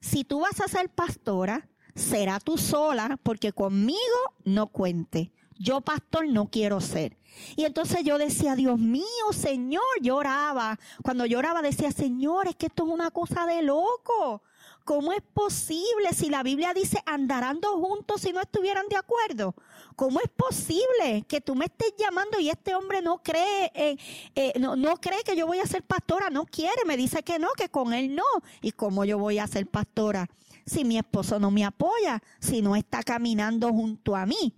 si 0.01 0.25
tú 0.25 0.41
vas 0.41 0.61
a 0.61 0.69
ser 0.69 0.91
pastora, 0.91 1.69
será 1.95 2.39
tú 2.39 2.59
sola 2.59 3.19
porque 3.23 3.53
conmigo 3.53 3.99
no 4.45 4.69
cuente. 4.69 5.33
Yo 5.59 5.81
pastor 5.81 6.29
no 6.29 6.51
quiero 6.51 6.81
ser. 6.81 7.18
Y 7.57 7.65
entonces 7.65 8.05
yo 8.05 8.19
decía, 8.19 8.55
Dios 8.55 8.79
mío, 8.79 9.05
Señor, 9.33 9.83
lloraba. 10.01 10.79
Cuando 11.03 11.27
lloraba 11.27 11.63
decía, 11.63 11.91
Señor, 11.91 12.49
es 12.49 12.57
que 12.57 12.67
esto 12.67 12.85
es 12.85 12.91
una 12.91 13.11
cosa 13.11 13.47
de 13.47 13.63
loco. 13.63 14.43
¿Cómo 14.89 15.13
es 15.13 15.21
posible 15.35 16.15
si 16.15 16.31
la 16.31 16.43
Biblia 16.43 16.73
dice 16.73 17.03
andarán 17.05 17.61
dos 17.61 17.75
juntos 17.75 18.23
si 18.23 18.33
no 18.33 18.41
estuvieran 18.41 18.89
de 18.89 18.97
acuerdo? 18.97 19.55
¿Cómo 19.97 20.19
es 20.21 20.31
posible 20.31 21.27
que 21.29 21.43
tú 21.43 21.55
me 21.55 21.67
estés 21.67 21.93
llamando 21.99 22.41
y 22.41 22.49
este 22.49 22.75
hombre 22.75 23.03
no 23.03 23.23
cree, 23.23 23.71
eh, 23.75 24.53
no, 24.59 24.77
no 24.77 24.97
cree 24.97 25.23
que 25.25 25.37
yo 25.37 25.47
voy 25.47 25.59
a 25.59 25.67
ser 25.67 25.83
pastora? 25.83 26.31
No 26.31 26.47
quiere, 26.47 26.87
me 26.87 26.97
dice 26.97 27.23
que 27.23 27.39
no, 27.39 27.49
que 27.55 27.69
con 27.69 27.93
él 27.93 28.15
no. 28.15 28.25
¿Y 28.63 28.73
cómo 28.73 29.05
yo 29.05 29.19
voy 29.19 29.39
a 29.39 29.47
ser 29.47 29.67
pastora 29.67 30.27
si 30.65 30.87
mi 30.87 30.97
esposo 30.97 31.39
no 31.39 31.51
me 31.51 31.67
apoya, 31.67 32.23
si 32.41 32.63
no 32.63 32.75
está 32.75 33.03
caminando 33.03 33.69
junto 33.69 34.17
a 34.17 34.25
mí? 34.25 34.55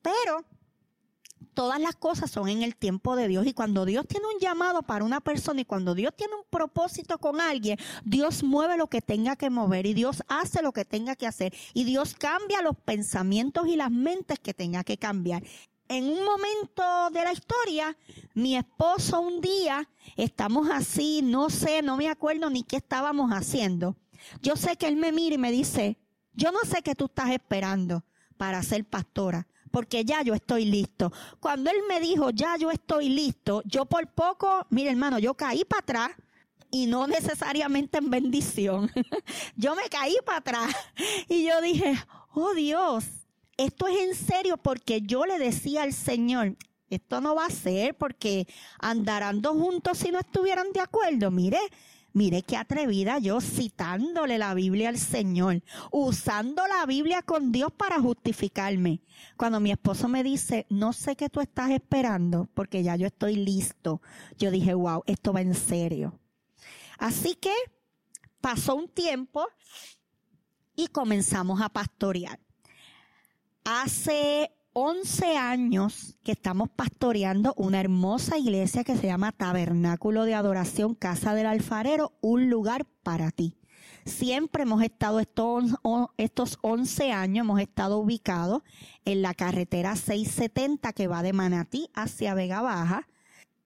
Pero 0.00 0.46
todas 1.54 1.80
las 1.80 1.96
cosas 1.96 2.30
son 2.30 2.48
en 2.48 2.62
el 2.62 2.76
tiempo 2.76 3.16
de 3.16 3.28
Dios 3.28 3.46
y 3.46 3.52
cuando 3.52 3.84
Dios 3.84 4.06
tiene 4.06 4.26
un 4.26 4.40
llamado 4.40 4.82
para 4.82 5.04
una 5.04 5.20
persona 5.20 5.60
y 5.60 5.64
cuando 5.64 5.94
Dios 5.94 6.12
tiene 6.16 6.34
un 6.34 6.44
propósito 6.48 7.18
con 7.18 7.40
alguien, 7.40 7.78
Dios 8.04 8.42
mueve 8.42 8.76
lo 8.76 8.88
que 8.88 9.02
tenga 9.02 9.36
que 9.36 9.50
mover 9.50 9.86
y 9.86 9.94
Dios 9.94 10.22
hace 10.28 10.62
lo 10.62 10.72
que 10.72 10.84
tenga 10.84 11.16
que 11.16 11.26
hacer 11.26 11.54
y 11.74 11.84
Dios 11.84 12.14
cambia 12.14 12.62
los 12.62 12.76
pensamientos 12.76 13.66
y 13.66 13.76
las 13.76 13.90
mentes 13.90 14.38
que 14.38 14.54
tenga 14.54 14.84
que 14.84 14.98
cambiar. 14.98 15.42
En 15.88 16.04
un 16.04 16.24
momento 16.24 17.10
de 17.12 17.22
la 17.22 17.32
historia, 17.32 17.96
mi 18.34 18.56
esposo 18.56 19.20
un 19.20 19.40
día, 19.40 19.88
estamos 20.16 20.70
así, 20.70 21.20
no 21.22 21.50
sé, 21.50 21.82
no 21.82 21.96
me 21.96 22.08
acuerdo 22.08 22.48
ni 22.48 22.62
qué 22.62 22.76
estábamos 22.76 23.30
haciendo. 23.30 23.96
Yo 24.40 24.56
sé 24.56 24.76
que 24.76 24.88
él 24.88 24.96
me 24.96 25.12
mira 25.12 25.34
y 25.34 25.38
me 25.38 25.52
dice, 25.52 25.98
yo 26.32 26.50
no 26.50 26.60
sé 26.60 26.82
qué 26.82 26.94
tú 26.94 27.06
estás 27.06 27.30
esperando 27.30 28.04
para 28.38 28.62
ser 28.62 28.84
pastora, 28.86 29.46
porque 29.72 30.04
ya 30.04 30.22
yo 30.22 30.34
estoy 30.34 30.66
listo. 30.66 31.12
Cuando 31.40 31.70
él 31.70 31.78
me 31.88 31.98
dijo, 31.98 32.30
ya 32.30 32.56
yo 32.56 32.70
estoy 32.70 33.08
listo, 33.08 33.62
yo 33.64 33.86
por 33.86 34.06
poco, 34.08 34.66
mire 34.70 34.90
hermano, 34.90 35.18
yo 35.18 35.34
caí 35.34 35.64
para 35.64 35.80
atrás 35.80 36.10
y 36.70 36.86
no 36.86 37.06
necesariamente 37.08 37.98
en 37.98 38.10
bendición. 38.10 38.90
yo 39.56 39.74
me 39.74 39.88
caí 39.88 40.16
para 40.24 40.38
atrás 40.38 40.76
y 41.28 41.44
yo 41.44 41.60
dije, 41.60 41.96
oh 42.34 42.54
Dios, 42.54 43.04
esto 43.56 43.88
es 43.88 43.98
en 43.98 44.14
serio 44.14 44.56
porque 44.56 45.00
yo 45.00 45.26
le 45.26 45.38
decía 45.38 45.82
al 45.82 45.92
Señor, 45.92 46.56
esto 46.90 47.20
no 47.20 47.34
va 47.34 47.46
a 47.46 47.50
ser 47.50 47.96
porque 47.96 48.46
andarán 48.78 49.40
dos 49.40 49.52
juntos 49.52 49.98
si 49.98 50.10
no 50.10 50.18
estuvieran 50.18 50.72
de 50.72 50.80
acuerdo. 50.80 51.30
Mire, 51.30 51.58
Mire 52.14 52.42
qué 52.42 52.56
atrevida 52.56 53.18
yo 53.18 53.40
citándole 53.40 54.36
la 54.36 54.52
Biblia 54.54 54.90
al 54.90 54.98
Señor, 54.98 55.62
usando 55.90 56.62
la 56.66 56.84
Biblia 56.84 57.22
con 57.22 57.52
Dios 57.52 57.72
para 57.72 58.00
justificarme. 58.00 59.00
Cuando 59.36 59.60
mi 59.60 59.70
esposo 59.70 60.08
me 60.08 60.22
dice, 60.22 60.66
no 60.68 60.92
sé 60.92 61.16
qué 61.16 61.30
tú 61.30 61.40
estás 61.40 61.70
esperando, 61.70 62.48
porque 62.54 62.82
ya 62.82 62.96
yo 62.96 63.06
estoy 63.06 63.36
listo, 63.36 64.02
yo 64.38 64.50
dije, 64.50 64.74
wow, 64.74 65.02
esto 65.06 65.32
va 65.32 65.40
en 65.40 65.54
serio. 65.54 66.18
Así 66.98 67.34
que 67.34 67.54
pasó 68.40 68.74
un 68.74 68.88
tiempo 68.88 69.46
y 70.76 70.88
comenzamos 70.88 71.60
a 71.62 71.70
pastorear. 71.70 72.38
Hace 73.64 74.52
11 74.74 75.36
años 75.36 76.16
que 76.22 76.32
estamos 76.32 76.70
pastoreando 76.70 77.52
una 77.58 77.78
hermosa 77.78 78.38
iglesia 78.38 78.84
que 78.84 78.96
se 78.96 79.06
llama 79.06 79.32
Tabernáculo 79.32 80.24
de 80.24 80.34
Adoración 80.34 80.94
Casa 80.94 81.34
del 81.34 81.44
Alfarero, 81.44 82.12
un 82.22 82.48
lugar 82.48 82.86
para 83.02 83.30
ti. 83.30 83.58
Siempre 84.06 84.62
hemos 84.62 84.82
estado 84.82 85.20
estos, 85.20 85.74
estos 86.16 86.58
11 86.62 87.12
años, 87.12 87.44
hemos 87.44 87.60
estado 87.60 87.98
ubicados 87.98 88.62
en 89.04 89.20
la 89.20 89.34
carretera 89.34 89.94
670 89.94 90.94
que 90.94 91.06
va 91.06 91.22
de 91.22 91.34
Manatí 91.34 91.90
hacia 91.92 92.32
Vega 92.32 92.62
Baja. 92.62 93.06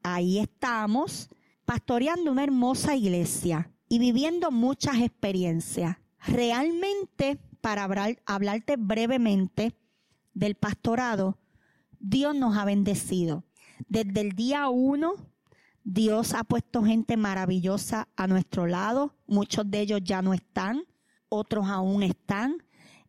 Ahí 0.02 0.40
estamos 0.40 1.30
pastoreando 1.64 2.32
una 2.32 2.42
hermosa 2.42 2.96
iglesia 2.96 3.70
y 3.88 4.00
viviendo 4.00 4.50
muchas 4.50 4.96
experiencias. 4.96 5.98
Realmente 6.26 7.38
para 7.60 7.84
hablar, 7.84 8.20
hablarte 8.26 8.74
brevemente 8.76 9.72
del 10.36 10.54
pastorado, 10.54 11.38
Dios 11.98 12.36
nos 12.36 12.56
ha 12.56 12.64
bendecido. 12.66 13.44
Desde 13.88 14.20
el 14.20 14.32
día 14.32 14.68
uno, 14.68 15.14
Dios 15.82 16.34
ha 16.34 16.44
puesto 16.44 16.84
gente 16.84 17.16
maravillosa 17.16 18.08
a 18.16 18.26
nuestro 18.26 18.66
lado. 18.66 19.14
Muchos 19.26 19.68
de 19.70 19.80
ellos 19.80 20.00
ya 20.04 20.20
no 20.20 20.34
están, 20.34 20.82
otros 21.30 21.66
aún 21.68 22.02
están. 22.02 22.58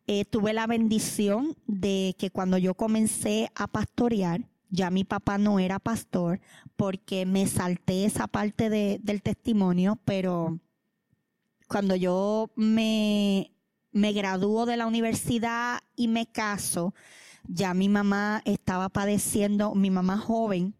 Eh, 0.06 0.24
tuve 0.24 0.54
la 0.54 0.66
bendición 0.66 1.54
de 1.66 2.16
que 2.18 2.30
cuando 2.30 2.56
yo 2.56 2.74
comencé 2.74 3.50
a 3.54 3.66
pastorear, 3.66 4.48
ya 4.70 4.90
mi 4.90 5.04
papá 5.04 5.36
no 5.36 5.58
era 5.58 5.78
pastor 5.78 6.40
porque 6.76 7.26
me 7.26 7.46
salté 7.46 8.06
esa 8.06 8.26
parte 8.26 8.70
de, 8.70 9.00
del 9.02 9.20
testimonio, 9.20 9.98
pero 10.06 10.58
cuando 11.68 11.94
yo 11.94 12.50
me, 12.56 13.52
me 13.98 14.12
graduó 14.12 14.64
de 14.64 14.76
la 14.76 14.86
universidad 14.86 15.80
y 15.96 16.08
me 16.08 16.26
caso, 16.26 16.94
ya 17.44 17.74
mi 17.74 17.88
mamá 17.88 18.42
estaba 18.44 18.88
padeciendo, 18.88 19.74
mi 19.74 19.90
mamá 19.90 20.18
joven, 20.18 20.74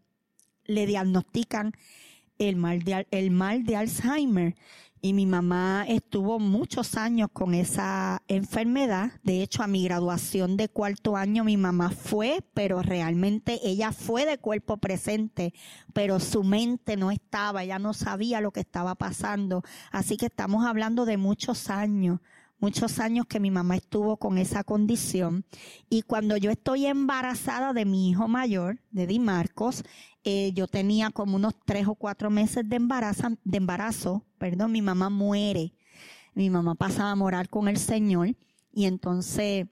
le 0.65 0.85
diagnostican 0.85 1.73
el 2.37 2.55
mal 2.55 2.83
de, 2.83 3.07
el 3.11 3.31
mal 3.31 3.65
de 3.65 3.75
Alzheimer 3.75 4.55
y 5.01 5.13
mi 5.13 5.25
mamá 5.25 5.85
estuvo 5.87 6.39
muchos 6.39 6.95
años 6.95 7.29
con 7.31 7.53
esa 7.53 8.21
enfermedad. 8.27 9.11
De 9.23 9.41
hecho, 9.41 9.63
a 9.63 9.67
mi 9.67 9.83
graduación 9.83 10.57
de 10.57 10.69
cuarto 10.69 11.15
año 11.15 11.43
mi 11.43 11.57
mamá 11.57 11.89
fue, 11.89 12.43
pero 12.53 12.81
realmente 12.81 13.59
ella 13.63 13.91
fue 13.91 14.25
de 14.25 14.37
cuerpo 14.37 14.77
presente, 14.77 15.53
pero 15.93 16.19
su 16.19 16.43
mente 16.43 16.97
no 16.97 17.11
estaba, 17.11 17.63
ella 17.63 17.79
no 17.79 17.93
sabía 17.93 18.41
lo 18.41 18.51
que 18.51 18.59
estaba 18.61 18.95
pasando. 18.95 19.63
Así 19.91 20.17
que 20.17 20.27
estamos 20.27 20.65
hablando 20.65 21.05
de 21.05 21.17
muchos 21.17 21.69
años 21.69 22.19
muchos 22.59 22.99
años 22.99 23.25
que 23.25 23.39
mi 23.39 23.51
mamá 23.51 23.75
estuvo 23.75 24.17
con 24.17 24.37
esa 24.37 24.63
condición. 24.63 25.45
Y 25.89 26.03
cuando 26.03 26.37
yo 26.37 26.51
estoy 26.51 26.85
embarazada 26.85 27.73
de 27.73 27.85
mi 27.85 28.09
hijo 28.09 28.27
mayor, 28.27 28.81
de 28.91 29.07
Di 29.07 29.19
Marcos, 29.19 29.83
eh, 30.23 30.51
yo 30.53 30.67
tenía 30.67 31.09
como 31.11 31.37
unos 31.37 31.55
tres 31.65 31.87
o 31.87 31.95
cuatro 31.95 32.29
meses 32.29 32.67
de 32.67 32.75
embarazo, 32.75 33.29
de 33.43 33.57
embarazo, 33.57 34.25
perdón, 34.37 34.71
mi 34.71 34.81
mamá 34.81 35.09
muere. 35.09 35.73
Mi 36.33 36.49
mamá 36.49 36.75
pasa 36.75 37.09
a 37.09 37.15
morar 37.15 37.49
con 37.49 37.67
el 37.67 37.77
Señor 37.77 38.35
y 38.71 38.85
entonces 38.85 39.67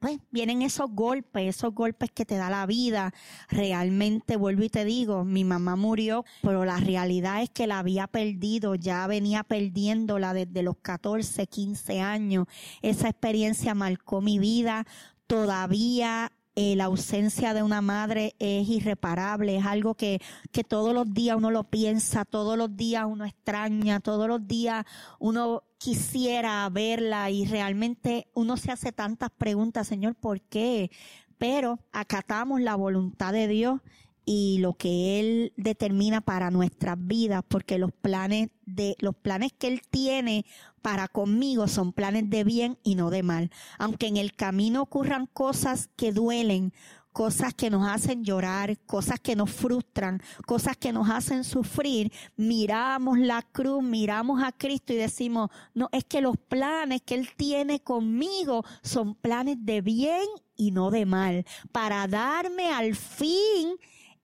pues 0.00 0.18
vienen 0.30 0.62
esos 0.62 0.90
golpes, 0.90 1.56
esos 1.56 1.74
golpes 1.74 2.10
que 2.10 2.24
te 2.24 2.36
da 2.36 2.50
la 2.50 2.66
vida. 2.66 3.12
Realmente, 3.48 4.36
vuelvo 4.36 4.62
y 4.62 4.68
te 4.68 4.84
digo, 4.84 5.24
mi 5.24 5.44
mamá 5.44 5.76
murió, 5.76 6.24
pero 6.42 6.64
la 6.64 6.78
realidad 6.78 7.42
es 7.42 7.50
que 7.50 7.66
la 7.66 7.80
había 7.80 8.06
perdido, 8.06 8.74
ya 8.74 9.06
venía 9.06 9.44
perdiéndola 9.44 10.34
desde 10.34 10.62
los 10.62 10.76
14, 10.76 11.46
15 11.46 12.00
años. 12.00 12.46
Esa 12.82 13.08
experiencia 13.08 13.74
marcó 13.74 14.20
mi 14.20 14.38
vida. 14.38 14.86
Todavía 15.26 16.32
eh, 16.60 16.74
la 16.74 16.86
ausencia 16.86 17.54
de 17.54 17.62
una 17.62 17.80
madre 17.80 18.34
es 18.40 18.68
irreparable, 18.68 19.58
es 19.58 19.64
algo 19.64 19.94
que, 19.94 20.20
que 20.50 20.64
todos 20.64 20.92
los 20.92 21.14
días 21.14 21.36
uno 21.36 21.52
lo 21.52 21.62
piensa, 21.62 22.24
todos 22.24 22.58
los 22.58 22.76
días 22.76 23.04
uno 23.06 23.24
extraña, 23.24 24.00
todos 24.00 24.26
los 24.26 24.44
días 24.48 24.84
uno 25.20 25.62
quisiera 25.78 26.68
verla 26.68 27.30
y 27.30 27.46
realmente 27.46 28.26
uno 28.34 28.56
se 28.56 28.72
hace 28.72 28.90
tantas 28.90 29.30
preguntas, 29.30 29.86
Señor, 29.86 30.16
¿por 30.16 30.40
qué? 30.40 30.90
Pero 31.38 31.78
acatamos 31.92 32.60
la 32.60 32.74
voluntad 32.74 33.32
de 33.32 33.46
Dios 33.46 33.80
y 34.30 34.58
lo 34.58 34.74
que 34.74 35.20
él 35.20 35.54
determina 35.56 36.20
para 36.20 36.50
nuestras 36.50 36.98
vidas, 37.00 37.42
porque 37.48 37.78
los 37.78 37.92
planes 37.92 38.50
de 38.66 38.94
los 38.98 39.16
planes 39.16 39.54
que 39.58 39.68
él 39.68 39.80
tiene 39.88 40.44
para 40.82 41.08
conmigo 41.08 41.66
son 41.66 41.94
planes 41.94 42.28
de 42.28 42.44
bien 42.44 42.76
y 42.82 42.94
no 42.94 43.08
de 43.08 43.22
mal. 43.22 43.50
Aunque 43.78 44.06
en 44.06 44.18
el 44.18 44.34
camino 44.34 44.82
ocurran 44.82 45.24
cosas 45.24 45.88
que 45.96 46.12
duelen, 46.12 46.74
cosas 47.10 47.54
que 47.54 47.70
nos 47.70 47.88
hacen 47.88 48.22
llorar, 48.22 48.76
cosas 48.80 49.18
que 49.18 49.34
nos 49.34 49.50
frustran, 49.50 50.20
cosas 50.44 50.76
que 50.76 50.92
nos 50.92 51.08
hacen 51.08 51.42
sufrir, 51.42 52.12
miramos 52.36 53.18
la 53.18 53.40
cruz, 53.40 53.82
miramos 53.82 54.42
a 54.42 54.52
Cristo 54.52 54.92
y 54.92 54.96
decimos, 54.96 55.48
no, 55.72 55.88
es 55.90 56.04
que 56.04 56.20
los 56.20 56.36
planes 56.36 57.00
que 57.00 57.14
Él 57.14 57.30
tiene 57.34 57.80
conmigo 57.80 58.62
son 58.82 59.14
planes 59.14 59.56
de 59.62 59.80
bien 59.80 60.26
y 60.54 60.70
no 60.70 60.90
de 60.90 61.06
mal, 61.06 61.46
para 61.72 62.06
darme 62.08 62.68
al 62.68 62.94
fin 62.94 63.78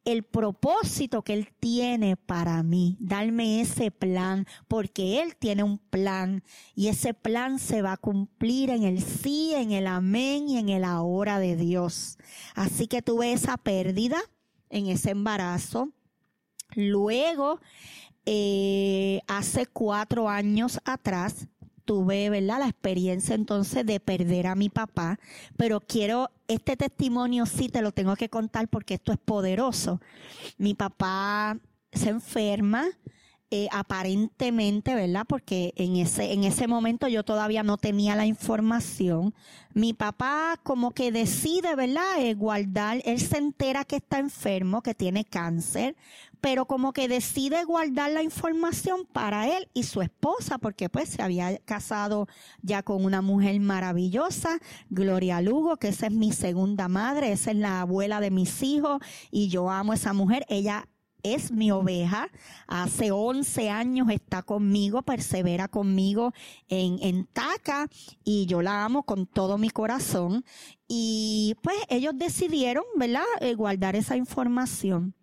el 0.04 0.22
propósito 0.22 1.22
que 1.22 1.32
Él 1.32 1.48
tiene 1.58 2.16
para 2.16 2.62
mí, 2.62 2.96
darme 3.00 3.60
ese 3.60 3.90
plan, 3.90 4.46
porque 4.68 5.22
Él 5.22 5.36
tiene 5.36 5.62
un 5.62 5.78
plan 5.78 6.42
y 6.74 6.88
ese 6.88 7.14
plan 7.14 7.58
se 7.58 7.82
va 7.82 7.92
a 7.92 7.96
cumplir 7.96 8.70
en 8.70 8.82
el 8.82 9.02
sí, 9.02 9.52
en 9.54 9.72
el 9.72 9.86
amén 9.86 10.48
y 10.48 10.58
en 10.58 10.68
el 10.68 10.84
ahora 10.84 11.38
de 11.38 11.56
Dios. 11.56 12.18
Así 12.54 12.86
que 12.86 13.02
tuve 13.02 13.32
esa 13.32 13.56
pérdida 13.56 14.18
en 14.68 14.86
ese 14.86 15.10
embarazo. 15.10 15.90
Luego, 16.74 17.60
eh, 18.26 19.20
hace 19.26 19.66
cuatro 19.66 20.28
años 20.28 20.80
atrás, 20.84 21.46
tuve, 21.84 22.30
¿verdad? 22.30 22.60
La 22.60 22.68
experiencia 22.68 23.34
entonces 23.34 23.84
de 23.86 24.00
perder 24.00 24.46
a 24.46 24.54
mi 24.54 24.68
papá, 24.68 25.18
pero 25.56 25.80
quiero, 25.80 26.30
este 26.48 26.76
testimonio 26.76 27.46
sí 27.46 27.68
te 27.68 27.82
lo 27.82 27.92
tengo 27.92 28.16
que 28.16 28.28
contar 28.28 28.68
porque 28.68 28.94
esto 28.94 29.12
es 29.12 29.18
poderoso. 29.18 30.00
Mi 30.58 30.74
papá 30.74 31.58
se 31.92 32.10
enferma, 32.10 32.86
eh, 33.56 33.68
aparentemente, 33.70 34.96
¿verdad? 34.96 35.26
Porque 35.28 35.72
en 35.76 35.94
ese, 35.94 36.32
en 36.32 36.42
ese 36.42 36.66
momento 36.66 37.06
yo 37.06 37.22
todavía 37.22 37.62
no 37.62 37.76
tenía 37.76 38.16
la 38.16 38.26
información. 38.26 39.32
Mi 39.74 39.92
papá 39.92 40.58
como 40.64 40.90
que 40.90 41.12
decide, 41.12 41.76
¿verdad? 41.76 42.18
Eh, 42.18 42.34
guardar, 42.34 43.00
él 43.04 43.20
se 43.20 43.38
entera 43.38 43.84
que 43.84 43.96
está 43.96 44.18
enfermo, 44.18 44.82
que 44.82 44.94
tiene 44.94 45.24
cáncer, 45.24 45.94
pero 46.44 46.66
como 46.66 46.92
que 46.92 47.08
decide 47.08 47.64
guardar 47.64 48.10
la 48.10 48.22
información 48.22 49.06
para 49.10 49.56
él 49.56 49.66
y 49.72 49.84
su 49.84 50.02
esposa, 50.02 50.58
porque 50.58 50.90
pues 50.90 51.08
se 51.08 51.22
había 51.22 51.56
casado 51.60 52.28
ya 52.60 52.82
con 52.82 53.02
una 53.02 53.22
mujer 53.22 53.58
maravillosa, 53.60 54.58
Gloria 54.90 55.40
Lugo, 55.40 55.78
que 55.78 55.88
esa 55.88 56.08
es 56.08 56.12
mi 56.12 56.32
segunda 56.32 56.86
madre, 56.86 57.32
esa 57.32 57.50
es 57.50 57.56
la 57.56 57.80
abuela 57.80 58.20
de 58.20 58.30
mis 58.30 58.62
hijos 58.62 59.00
y 59.30 59.48
yo 59.48 59.70
amo 59.70 59.92
a 59.92 59.94
esa 59.94 60.12
mujer. 60.12 60.44
Ella 60.50 60.86
es 61.22 61.50
mi 61.50 61.70
oveja. 61.70 62.28
Hace 62.66 63.10
11 63.10 63.70
años 63.70 64.10
está 64.10 64.42
conmigo, 64.42 65.00
persevera 65.00 65.68
conmigo 65.68 66.34
en, 66.68 66.98
en 67.00 67.24
Taca 67.24 67.88
y 68.22 68.44
yo 68.44 68.60
la 68.60 68.84
amo 68.84 69.04
con 69.04 69.26
todo 69.26 69.56
mi 69.56 69.70
corazón. 69.70 70.44
Y 70.88 71.56
pues 71.62 71.78
ellos 71.88 72.12
decidieron, 72.14 72.84
¿verdad?, 72.96 73.24
eh, 73.40 73.54
guardar 73.54 73.96
esa 73.96 74.18
información. 74.18 75.14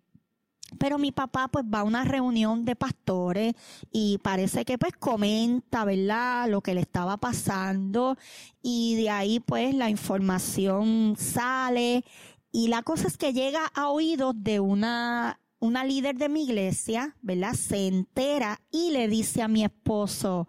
Pero 0.78 0.98
mi 0.98 1.12
papá 1.12 1.48
pues 1.48 1.64
va 1.64 1.80
a 1.80 1.84
una 1.84 2.04
reunión 2.04 2.64
de 2.64 2.76
pastores 2.76 3.54
y 3.90 4.18
parece 4.18 4.64
que 4.64 4.78
pues 4.78 4.92
comenta, 4.98 5.84
¿verdad? 5.84 6.48
Lo 6.48 6.60
que 6.60 6.74
le 6.74 6.80
estaba 6.80 7.16
pasando 7.16 8.16
y 8.62 8.96
de 8.96 9.10
ahí 9.10 9.40
pues 9.40 9.74
la 9.74 9.90
información 9.90 11.14
sale 11.18 12.04
y 12.52 12.68
la 12.68 12.82
cosa 12.82 13.08
es 13.08 13.16
que 13.16 13.32
llega 13.32 13.66
a 13.74 13.88
oídos 13.88 14.34
de 14.36 14.60
una 14.60 15.38
una 15.62 15.84
líder 15.84 16.16
de 16.16 16.28
mi 16.28 16.42
iglesia, 16.42 17.16
¿verdad? 17.22 17.54
Se 17.54 17.86
entera 17.86 18.60
y 18.72 18.90
le 18.90 19.06
dice 19.06 19.42
a 19.42 19.48
mi 19.48 19.62
esposo, 19.62 20.48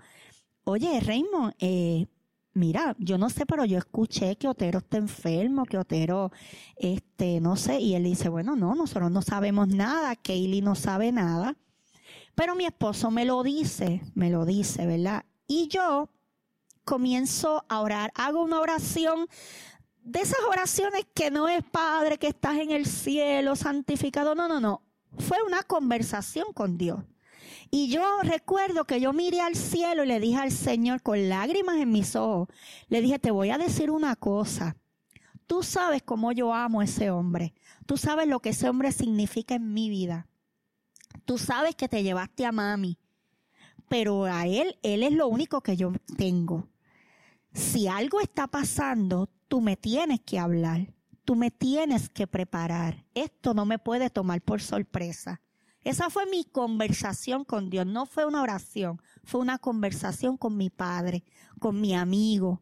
oye, 0.64 1.00
Raymond, 1.02 1.54
eh, 1.60 2.08
mira, 2.54 2.96
yo 3.00 3.18
no 3.18 3.30
sé, 3.30 3.46
pero 3.46 3.66
yo 3.66 3.78
escuché 3.78 4.36
que 4.36 4.48
Otero 4.48 4.80
está 4.80 4.98
enfermo, 4.98 5.66
que 5.66 5.78
Otero, 5.78 6.32
este, 6.76 7.40
no 7.40 7.56
sé, 7.56 7.80
y 7.80 7.96
él 7.96 8.04
dice, 8.04 8.30
bueno, 8.30 8.56
no, 8.56 8.76
nosotros 8.76 9.12
no 9.12 9.22
sabemos 9.22 9.68
nada, 9.68 10.16
Kaylee 10.16 10.62
no 10.62 10.76
sabe 10.76 11.12
nada, 11.12 11.58
pero 12.36 12.56
mi 12.56 12.66
esposo 12.66 13.12
me 13.12 13.26
lo 13.26 13.44
dice, 13.44 14.02
me 14.16 14.30
lo 14.30 14.46
dice, 14.46 14.86
¿verdad? 14.86 15.26
Y 15.48 15.68
yo 15.68 16.10
comienzo 16.84 17.66
a 17.70 17.82
orar, 17.82 18.12
hago 18.16 18.44
una 18.44 18.60
oración 18.60 19.28
de 20.04 20.20
esas 20.20 20.42
oraciones 20.50 21.06
que 21.14 21.32
no 21.32 21.48
es 21.48 21.64
Padre, 21.64 22.18
que 22.18 22.28
estás 22.28 22.58
en 22.58 22.72
el 22.72 22.86
cielo, 22.86 23.56
santificado, 23.56 24.36
no, 24.36 24.48
no, 24.48 24.60
no, 24.60 24.82
fue 25.18 25.38
una 25.46 25.64
conversación 25.64 26.52
con 26.54 26.78
Dios. 26.78 27.00
Y 27.76 27.88
yo 27.88 28.04
recuerdo 28.22 28.86
que 28.86 29.02
yo 29.02 29.14
miré 29.14 29.42
al 29.42 29.56
cielo 29.56 30.04
y 30.04 30.08
le 30.08 30.20
dije 30.20 30.38
al 30.38 30.52
Señor 30.52 31.02
con 31.02 31.28
lágrimas 31.28 31.78
en 31.78 31.90
mis 31.90 32.16
ojos, 32.16 32.48
le 32.88 33.02
dije, 33.02 33.18
te 33.18 33.32
voy 33.32 33.50
a 33.50 33.58
decir 33.58 33.90
una 33.90 34.16
cosa. 34.16 34.78
Tú 35.48 35.64
sabes 35.64 36.04
cómo 36.04 36.32
yo 36.32 36.54
amo 36.54 36.82
a 36.82 36.84
ese 36.84 37.10
hombre. 37.10 37.56
Tú 37.88 37.98
sabes 37.98 38.28
lo 38.28 38.42
que 38.42 38.50
ese 38.50 38.70
hombre 38.70 38.92
significa 38.92 39.56
en 39.56 39.74
mi 39.74 39.90
vida. 39.90 40.28
Tú 41.26 41.40
sabes 41.40 41.74
que 41.74 41.90
te 41.90 42.04
llevaste 42.04 42.46
a 42.46 42.52
mami. 42.52 43.00
Pero 43.90 44.26
a 44.26 44.46
él, 44.46 44.78
él 44.84 45.02
es 45.02 45.14
lo 45.14 45.28
único 45.28 45.62
que 45.62 45.76
yo 45.76 45.94
tengo. 46.16 46.68
Si 47.54 47.88
algo 47.88 48.22
está 48.22 48.46
pasando, 48.46 49.32
tú 49.48 49.62
me 49.62 49.78
tienes 49.78 50.22
que 50.22 50.38
hablar 50.38 50.94
tú 51.26 51.36
me 51.36 51.52
tienes 51.52 52.10
que 52.10 52.28
preparar. 52.28 53.06
Esto 53.14 53.54
no 53.54 53.66
me 53.66 53.80
puede 53.80 54.10
tomar 54.10 54.42
por 54.42 54.62
sorpresa. 54.62 55.42
Esa 55.84 56.10
fue 56.10 56.26
mi 56.26 56.46
conversación 56.46 57.44
con 57.44 57.70
Dios. 57.70 57.86
No 57.86 58.06
fue 58.06 58.26
una 58.26 58.42
oración, 58.42 59.02
fue 59.24 59.42
una 59.42 59.58
conversación 59.58 60.38
con 60.38 60.56
mi 60.56 60.70
padre, 60.70 61.24
con 61.60 61.80
mi 61.80 61.94
amigo. 61.94 62.62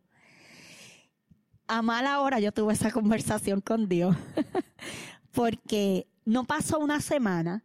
a 1.68 1.82
mala 1.82 2.20
hora 2.20 2.40
yo 2.40 2.52
tuve 2.52 2.74
esa 2.74 2.92
conversación 2.92 3.62
con 3.62 3.88
Dios. 3.88 4.16
Porque 5.32 6.08
no 6.26 6.46
pasó 6.46 6.80
una 6.80 7.00
semana, 7.00 7.64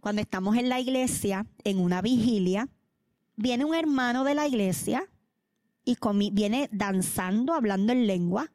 cuando 0.00 0.22
estamos 0.22 0.56
en 0.56 0.68
la 0.68 0.80
iglesia, 0.80 1.46
en 1.64 1.78
una 1.78 2.00
vigilia, 2.00 2.68
viene 3.36 3.64
un 3.64 3.74
hermano 3.74 4.24
de 4.24 4.34
la 4.34 4.46
iglesia 4.46 5.08
y 5.84 5.98
viene 6.32 6.68
danzando, 6.72 7.52
hablando 7.52 7.92
en 7.92 8.06
lengua. 8.06 8.52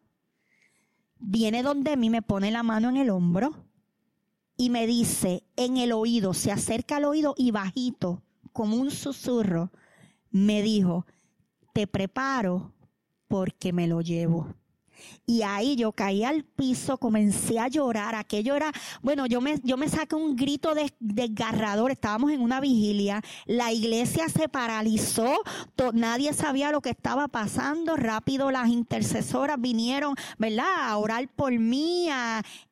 Viene 1.19 1.63
donde 1.63 1.97
mí, 1.97 2.09
me 2.09 2.21
pone 2.21 2.49
la 2.49 2.63
mano 2.63 2.89
en 2.89 2.97
el 2.97 3.09
hombro 3.09 3.68
y 4.59 4.69
me 4.69 4.85
dice 4.87 5.45
en 5.55 5.77
el 5.77 5.93
oído, 5.93 6.33
se 6.33 6.51
acerca 6.51 6.97
al 6.97 7.05
oído 7.05 7.33
y 7.37 7.51
bajito, 7.51 8.21
como 8.51 8.75
un 8.75 8.91
susurro, 8.91 9.71
me 10.31 10.61
dijo, 10.61 11.05
te 11.71 11.87
preparo 11.87 12.73
porque 13.29 13.71
me 13.71 13.87
lo 13.87 14.01
llevo. 14.01 14.53
Y 15.25 15.43
ahí 15.43 15.75
yo 15.75 15.91
caí 15.91 16.23
al 16.23 16.43
piso, 16.43 16.97
comencé 16.97 17.59
a 17.59 17.67
llorar. 17.67 18.15
Aquello 18.15 18.55
era, 18.55 18.71
bueno, 19.01 19.25
yo 19.27 19.41
me, 19.41 19.59
yo 19.63 19.77
me 19.77 19.87
saqué 19.87 20.15
un 20.15 20.35
grito 20.35 20.73
desgarrador. 20.99 21.91
Estábamos 21.91 22.31
en 22.31 22.41
una 22.41 22.59
vigilia. 22.59 23.21
La 23.45 23.71
iglesia 23.71 24.27
se 24.29 24.49
paralizó. 24.49 25.41
nadie 25.93 26.33
sabía 26.33 26.71
lo 26.71 26.81
que 26.81 26.89
estaba 26.89 27.27
pasando. 27.27 27.95
Rápido 27.95 28.51
las 28.51 28.69
intercesoras 28.69 29.59
vinieron, 29.59 30.15
¿verdad? 30.37 30.89
A 30.89 30.97
orar 30.97 31.27
por 31.29 31.57
mí. 31.57 32.09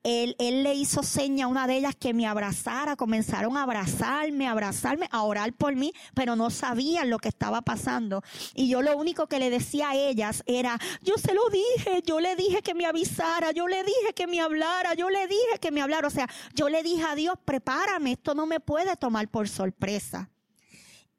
Él, 0.07 0.37
él 0.39 0.63
le 0.63 0.73
hizo 0.73 1.03
seña 1.03 1.45
a 1.45 1.47
una 1.49 1.67
de 1.67 1.75
ellas 1.75 1.93
que 1.93 2.13
me 2.13 2.25
abrazara. 2.25 2.95
Comenzaron 2.95 3.57
a 3.57 3.63
abrazarme, 3.63 4.47
a 4.47 4.51
abrazarme, 4.51 5.09
a 5.11 5.23
orar 5.23 5.51
por 5.51 5.75
mí, 5.75 5.91
pero 6.13 6.37
no 6.37 6.49
sabían 6.49 7.09
lo 7.09 7.19
que 7.19 7.27
estaba 7.27 7.61
pasando. 7.61 8.21
Y 8.55 8.69
yo 8.69 8.81
lo 8.81 8.95
único 8.95 9.27
que 9.27 9.37
le 9.37 9.49
decía 9.49 9.89
a 9.89 9.95
ellas 9.95 10.43
era, 10.45 10.79
yo 11.01 11.15
se 11.17 11.33
lo 11.33 11.41
dije, 11.49 12.01
yo 12.05 12.21
le 12.21 12.37
dije 12.37 12.61
que 12.61 12.73
me 12.73 12.85
avisara, 12.85 13.51
yo 13.51 13.67
le 13.67 13.83
dije 13.83 14.13
que 14.15 14.27
me 14.27 14.39
hablara, 14.39 14.93
yo 14.93 15.09
le 15.09 15.27
dije 15.27 15.59
que 15.59 15.71
me 15.71 15.81
hablara. 15.81 16.07
O 16.07 16.11
sea, 16.11 16.29
yo 16.53 16.69
le 16.69 16.83
dije 16.83 17.03
a 17.03 17.15
Dios, 17.15 17.35
prepárame, 17.43 18.13
esto 18.13 18.33
no 18.33 18.45
me 18.45 18.61
puede 18.61 18.95
tomar 18.95 19.27
por 19.27 19.49
sorpresa. 19.49 20.29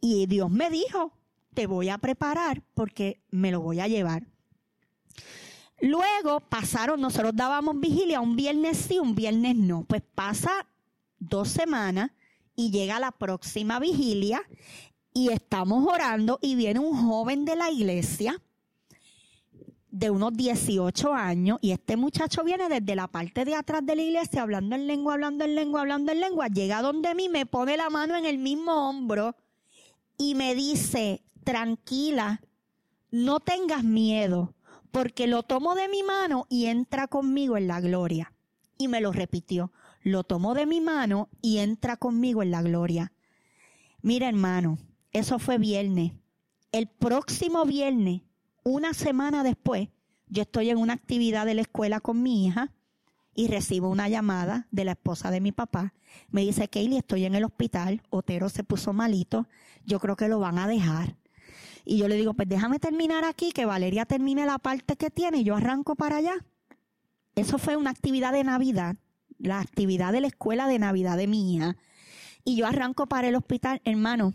Y 0.00 0.24
Dios 0.28 0.50
me 0.50 0.70
dijo, 0.70 1.12
te 1.52 1.66
voy 1.66 1.90
a 1.90 1.98
preparar 1.98 2.62
porque 2.72 3.20
me 3.30 3.50
lo 3.50 3.60
voy 3.60 3.80
a 3.80 3.86
llevar. 3.86 4.22
Luego 5.80 6.40
pasaron, 6.40 7.00
nosotros 7.00 7.32
dábamos 7.34 7.78
vigilia 7.78 8.20
un 8.20 8.36
viernes 8.36 8.78
sí, 8.78 8.98
un 8.98 9.14
viernes 9.14 9.56
no. 9.56 9.84
Pues 9.84 10.02
pasa 10.14 10.66
dos 11.18 11.48
semanas 11.48 12.10
y 12.56 12.70
llega 12.70 12.98
la 12.98 13.12
próxima 13.12 13.78
vigilia 13.78 14.42
y 15.14 15.30
estamos 15.30 15.86
orando 15.86 16.38
y 16.42 16.56
viene 16.56 16.80
un 16.80 16.96
joven 16.96 17.44
de 17.44 17.56
la 17.56 17.70
iglesia 17.70 18.40
de 19.90 20.10
unos 20.10 20.36
18 20.36 21.14
años 21.14 21.58
y 21.62 21.72
este 21.72 21.96
muchacho 21.96 22.44
viene 22.44 22.68
desde 22.68 22.94
la 22.94 23.08
parte 23.08 23.44
de 23.44 23.54
atrás 23.54 23.84
de 23.84 23.96
la 23.96 24.02
iglesia 24.02 24.42
hablando 24.42 24.76
en 24.76 24.86
lengua, 24.86 25.14
hablando 25.14 25.44
en 25.44 25.54
lengua, 25.54 25.80
hablando 25.80 26.12
en 26.12 26.20
lengua, 26.20 26.48
llega 26.48 26.82
donde 26.82 27.14
mí, 27.14 27.28
me 27.28 27.46
pone 27.46 27.76
la 27.76 27.88
mano 27.90 28.16
en 28.16 28.26
el 28.26 28.38
mismo 28.38 28.88
hombro 28.88 29.34
y 30.16 30.34
me 30.34 30.54
dice, 30.54 31.22
tranquila, 31.44 32.42
no 33.10 33.40
tengas 33.40 33.82
miedo, 33.82 34.52
porque 34.90 35.26
lo 35.26 35.42
tomo 35.42 35.74
de 35.74 35.88
mi 35.88 36.02
mano 36.02 36.46
y 36.48 36.66
entra 36.66 37.08
conmigo 37.08 37.56
en 37.56 37.68
la 37.68 37.80
gloria. 37.80 38.32
Y 38.76 38.88
me 38.88 39.00
lo 39.00 39.12
repitió, 39.12 39.72
lo 40.02 40.24
tomo 40.24 40.54
de 40.54 40.66
mi 40.66 40.80
mano 40.80 41.28
y 41.42 41.58
entra 41.58 41.96
conmigo 41.96 42.42
en 42.42 42.50
la 42.50 42.62
gloria. 42.62 43.12
Mira 44.02 44.28
hermano, 44.28 44.78
eso 45.12 45.38
fue 45.38 45.58
viernes. 45.58 46.12
El 46.70 46.86
próximo 46.88 47.64
viernes 47.64 48.22
una 48.62 48.92
semana 48.92 49.42
después, 49.42 49.88
yo 50.28 50.42
estoy 50.42 50.70
en 50.70 50.76
una 50.76 50.92
actividad 50.92 51.46
de 51.46 51.54
la 51.54 51.62
escuela 51.62 52.00
con 52.00 52.22
mi 52.22 52.46
hija 52.46 52.72
y 53.34 53.48
recibo 53.48 53.88
una 53.88 54.08
llamada 54.08 54.66
de 54.70 54.84
la 54.84 54.92
esposa 54.92 55.30
de 55.30 55.40
mi 55.40 55.52
papá. 55.52 55.94
Me 56.28 56.42
dice, 56.42 56.68
Kaylee, 56.68 56.98
estoy 56.98 57.24
en 57.24 57.34
el 57.34 57.44
hospital, 57.44 58.02
Otero 58.10 58.48
se 58.48 58.64
puso 58.64 58.92
malito, 58.92 59.48
yo 59.86 60.00
creo 60.00 60.16
que 60.16 60.28
lo 60.28 60.38
van 60.38 60.58
a 60.58 60.68
dejar. 60.68 61.16
Y 61.84 61.98
yo 61.98 62.08
le 62.08 62.16
digo, 62.16 62.34
pues 62.34 62.48
déjame 62.48 62.78
terminar 62.78 63.24
aquí, 63.24 63.52
que 63.52 63.64
Valeria 63.64 64.04
termine 64.06 64.46
la 64.46 64.58
parte 64.58 64.96
que 64.96 65.10
tiene 65.10 65.38
y 65.38 65.44
yo 65.44 65.56
arranco 65.56 65.94
para 65.94 66.16
allá. 66.16 66.44
Eso 67.34 67.58
fue 67.58 67.76
una 67.76 67.90
actividad 67.90 68.32
de 68.32 68.44
Navidad, 68.44 68.96
la 69.38 69.60
actividad 69.60 70.12
de 70.12 70.20
la 70.20 70.26
escuela 70.26 70.66
de 70.66 70.78
Navidad 70.78 71.16
de 71.16 71.26
mi 71.26 71.54
hija. 71.54 71.76
Y 72.44 72.56
yo 72.56 72.66
arranco 72.66 73.06
para 73.06 73.28
el 73.28 73.36
hospital, 73.36 73.80
hermano. 73.84 74.34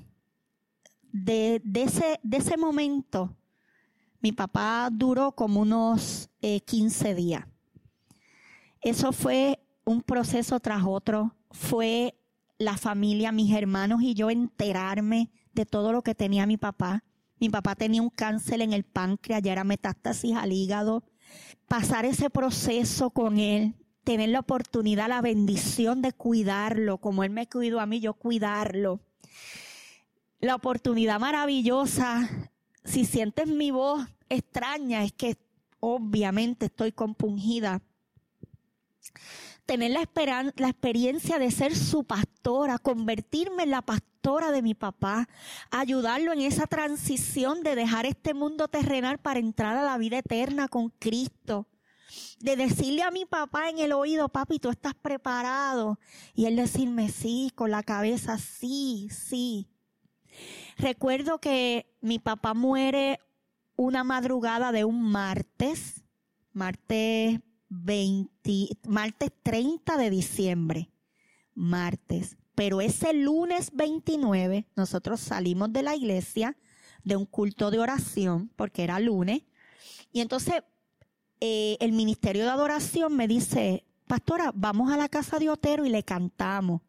De, 1.12 1.62
de, 1.64 1.84
ese, 1.84 2.20
de 2.24 2.38
ese 2.38 2.58
momento 2.58 3.36
mi 4.24 4.32
papá 4.32 4.88
duró 4.89 5.34
como 5.34 5.60
unos 5.60 6.30
15 6.39 7.10
eh, 7.10 7.14
días. 7.14 7.46
Eso 8.82 9.12
fue 9.12 9.60
un 9.84 10.02
proceso 10.02 10.62
tras 10.62 10.84
otro. 10.86 11.36
Fue 11.52 12.16
la 12.58 12.78
familia, 12.78 13.34
mis 13.34 13.54
hermanos 13.54 14.02
y 14.02 14.14
yo 14.14 14.30
enterarme 14.30 15.30
de 15.52 15.66
todo 15.66 15.91
lo 15.91 16.04
que 16.04 16.16
tenía 16.16 16.46
mi 16.46 16.56
papá. 16.56 17.04
Mi 17.44 17.50
papá 17.50 17.76
tenía 17.76 18.02
un 18.02 18.10
cáncer 18.10 18.62
en 18.62 18.72
el 18.72 18.86
páncreas, 18.86 19.41
ya 19.41 19.52
era 19.52 19.66
metástasis 19.66 20.34
al 20.34 20.54
hígado. 20.54 21.04
Pasar 21.68 22.06
ese 22.06 22.30
proceso 22.30 23.10
con 23.10 23.38
él, 23.38 23.76
tener 24.06 24.30
la 24.30 24.39
oportunidad, 24.39 25.10
la 25.10 25.20
bendición 25.22 26.02
de 26.02 26.14
cuidarlo, 26.14 27.00
como 27.00 27.22
él 27.26 27.32
me 27.32 27.50
cuidó 27.50 27.82
a 27.82 27.86
mí, 27.86 28.00
yo 28.00 28.14
cuidarlo. 28.14 29.02
La 30.39 30.56
oportunidad 30.56 31.20
maravillosa 31.20 32.30
si 32.86 33.04
sientes 33.04 33.46
mi 33.50 33.72
voz 33.72 34.08
extraña, 34.30 35.04
es 35.04 35.12
que 35.12 35.36
obviamente 35.82 36.68
estoy 36.68 36.94
compungida. 36.94 37.82
Tener 39.66 39.91
la, 39.91 40.07
la 40.57 40.70
experiencia 40.70 41.39
de 41.39 41.51
ser 41.51 41.76
su 41.76 42.03
pastora, 42.03 42.78
convertirme 42.78 43.64
en 43.64 43.72
la 43.72 43.82
pastora 43.82 44.51
de 44.51 44.61
mi 44.61 44.74
papá, 44.74 45.28
ayudarlo 45.72 46.34
en 46.34 46.41
esa 46.41 46.68
transición 46.68 47.64
de 47.64 47.76
dejar 47.76 48.05
este 48.05 48.34
mundo 48.34 48.68
terrenal 48.68 49.20
para 49.20 49.39
entrar 49.39 49.78
a 49.78 49.84
la 49.84 49.97
vida 49.97 50.18
eterna 50.18 50.68
con 50.68 50.89
Cristo 50.89 51.68
de 52.39 52.55
decirle 52.55 53.03
a 53.03 53.11
mi 53.11 53.26
papá 53.26 53.70
en 53.70 53.80
el 53.80 53.93
oído, 53.93 54.30
papi, 54.30 54.59
tú 54.59 54.70
estás 54.70 54.93
preparado. 54.93 55.99
Y 56.34 56.45
él 56.45 56.55
decirme, 56.55 57.09
sí, 57.09 57.51
con 57.55 57.72
la 57.72 57.84
cabeza, 57.84 58.38
sí, 58.38 59.07
sí. 59.09 59.70
Recuerdo 60.78 61.39
que 61.39 61.95
mi 62.01 62.20
papá 62.20 62.53
muere 62.53 63.20
una 63.76 64.03
madrugada 64.03 64.72
de 64.72 64.84
un 64.84 65.01
martes, 65.01 66.03
martes 66.51 67.39
20, 67.74 68.78
martes 68.88 69.32
30 69.41 69.97
de 69.97 70.09
diciembre, 70.09 70.91
martes. 71.55 72.38
Pero 72.55 72.82
ese 72.82 73.13
lunes 73.13 73.71
29 73.74 74.67
nosotros 74.76 75.19
salimos 75.19 75.74
de 75.74 75.82
la 75.82 75.95
iglesia 75.95 76.55
de 77.03 77.15
un 77.15 77.26
culto 77.26 77.71
de 77.71 77.80
oración, 77.80 78.51
porque 78.55 78.84
era 78.84 78.99
lunes, 78.99 79.41
y 80.11 80.21
entonces 80.21 80.63
eh, 81.39 81.78
el 81.80 81.91
ministerio 81.91 82.43
de 82.43 82.51
adoración 82.51 83.15
me 83.15 83.28
dice, 83.28 83.84
pastora, 84.07 84.51
vamos 84.53 84.91
a 84.91 84.97
la 84.97 85.09
casa 85.09 85.39
de 85.39 85.49
Otero 85.49 85.86
y 85.86 85.89
le 85.89 86.03
cantamos. 86.03 86.82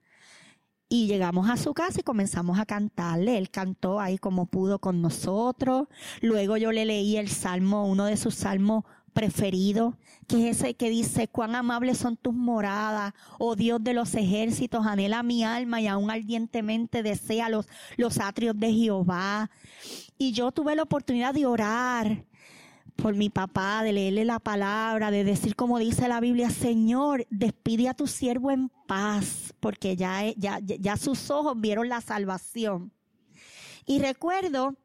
Y 0.88 1.06
llegamos 1.06 1.48
a 1.48 1.56
su 1.56 1.72
casa 1.72 2.00
y 2.00 2.04
comenzamos 2.04 2.58
a 2.58 2.66
cantarle. 2.66 3.38
Él 3.38 3.50
cantó 3.50 3.98
ahí 3.98 4.18
como 4.18 4.46
pudo 4.46 4.78
con 4.78 5.00
nosotros. 5.00 5.88
Luego 6.20 6.58
yo 6.58 6.70
le 6.70 6.84
leí 6.84 7.16
el 7.16 7.30
salmo, 7.30 7.86
uno 7.86 8.04
de 8.04 8.18
sus 8.18 8.34
salmos 8.34 8.84
preferidos, 9.14 9.94
que 10.26 10.50
es 10.50 10.58
ese 10.58 10.74
que 10.74 10.90
dice, 10.90 11.28
cuán 11.28 11.54
amables 11.54 11.98
son 11.98 12.16
tus 12.16 12.34
moradas, 12.34 13.14
oh 13.38 13.56
Dios 13.56 13.82
de 13.82 13.94
los 13.94 14.14
ejércitos, 14.14 14.84
anhela 14.86 15.22
mi 15.22 15.44
alma 15.44 15.80
y 15.80 15.86
aún 15.86 16.10
ardientemente 16.10 17.02
desea 17.02 17.48
los, 17.48 17.66
los 17.96 18.18
atrios 18.18 18.58
de 18.58 18.72
Jehová. 18.72 19.50
Y 20.18 20.32
yo 20.32 20.52
tuve 20.52 20.76
la 20.76 20.82
oportunidad 20.82 21.32
de 21.32 21.46
orar 21.46 22.26
por 22.96 23.14
mi 23.14 23.30
papá, 23.30 23.82
de 23.82 23.92
leerle 23.92 24.24
la 24.24 24.40
palabra, 24.40 25.10
de 25.10 25.24
decir 25.24 25.56
como 25.56 25.78
dice 25.78 26.08
la 26.08 26.20
Biblia, 26.20 26.50
Señor, 26.50 27.26
despide 27.30 27.88
a 27.88 27.94
tu 27.94 28.06
siervo 28.06 28.50
en 28.50 28.68
paz, 28.86 29.54
porque 29.60 29.96
ya, 29.96 30.24
ya, 30.36 30.58
ya 30.60 30.96
sus 30.96 31.30
ojos 31.30 31.54
vieron 31.60 31.88
la 31.88 32.00
salvación. 32.00 32.92
Y 33.86 34.00
recuerdo 34.00 34.76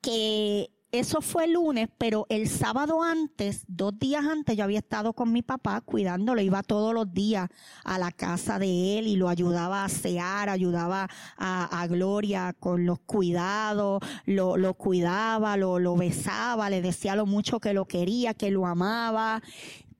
que 0.00 0.70
eso 0.98 1.20
fue 1.20 1.44
el 1.44 1.52
lunes, 1.52 1.88
pero 1.96 2.26
el 2.28 2.48
sábado 2.48 3.02
antes, 3.02 3.64
dos 3.68 3.98
días 3.98 4.24
antes, 4.24 4.56
yo 4.56 4.64
había 4.64 4.78
estado 4.78 5.12
con 5.12 5.32
mi 5.32 5.42
papá 5.42 5.80
cuidándolo, 5.80 6.40
iba 6.40 6.62
todos 6.62 6.92
los 6.92 7.12
días 7.12 7.48
a 7.84 7.98
la 7.98 8.12
casa 8.12 8.58
de 8.58 8.98
él 8.98 9.06
y 9.06 9.16
lo 9.16 9.28
ayudaba 9.28 9.82
a 9.82 9.84
asear, 9.86 10.48
ayudaba 10.48 11.08
a, 11.36 11.86
Gloria 11.86 12.54
con 12.58 12.84
los 12.84 12.98
cuidados, 13.00 14.02
lo, 14.26 14.74
cuidaba, 14.74 15.56
lo, 15.56 15.78
lo 15.78 15.96
besaba, 15.96 16.68
le 16.68 16.82
decía 16.82 17.14
lo 17.14 17.26
mucho 17.26 17.60
que 17.60 17.72
lo 17.72 17.86
quería, 17.86 18.34
que 18.34 18.50
lo 18.50 18.66
amaba. 18.66 19.42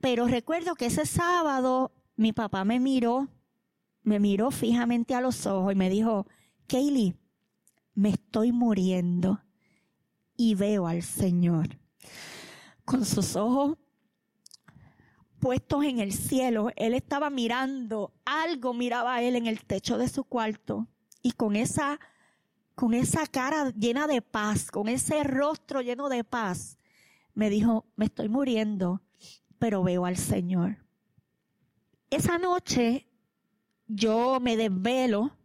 Pero 0.00 0.26
recuerdo 0.26 0.74
que 0.74 0.86
ese 0.86 1.06
sábado 1.06 1.92
mi 2.16 2.32
papá 2.32 2.64
me 2.64 2.80
miró, 2.80 3.28
me 4.02 4.18
miró 4.18 4.50
fijamente 4.50 5.14
a 5.14 5.20
los 5.20 5.46
ojos 5.46 5.72
y 5.72 5.76
me 5.76 5.90
dijo, 5.90 6.26
Kaylee, 6.66 7.14
me 7.94 8.10
estoy 8.10 8.52
muriendo 8.52 9.40
y 10.36 10.54
veo 10.54 10.86
al 10.86 11.02
Señor. 11.02 11.78
con 12.84 13.04
sus 13.04 13.34
ojos 13.34 13.76
puestos 15.40 15.84
en 15.84 15.98
el 16.00 16.12
cielo. 16.12 16.70
Él 16.76 16.94
estaba 16.94 17.30
mirando, 17.30 18.12
algo 18.24 18.74
miraba 18.74 19.14
a 19.14 19.22
él 19.22 19.36
en 19.36 19.46
el 19.46 19.64
techo 19.64 19.98
de 19.98 20.08
su 20.08 20.24
cuarto 20.24 20.88
y 21.22 21.32
con 21.32 21.56
esa, 21.56 22.00
con 22.74 22.94
esa 22.94 23.26
cara 23.26 23.70
llena 23.70 24.06
de 24.06 24.22
paz, 24.22 24.70
con 24.70 24.88
ese 24.88 25.22
rostro 25.24 25.82
lleno 25.82 26.08
de 26.08 26.24
paz, 26.24 26.78
me 27.34 27.50
dijo, 27.50 27.86
me 27.96 28.06
estoy 28.06 28.28
muriendo, 28.28 29.02
pero 29.58 29.82
veo 29.82 30.06
al 30.06 30.16
Señor. 30.16 30.78
Esa 32.10 32.38
noche 32.38 33.06
yo 33.86 34.38
me 34.40 34.56
desvelo, 34.56 35.36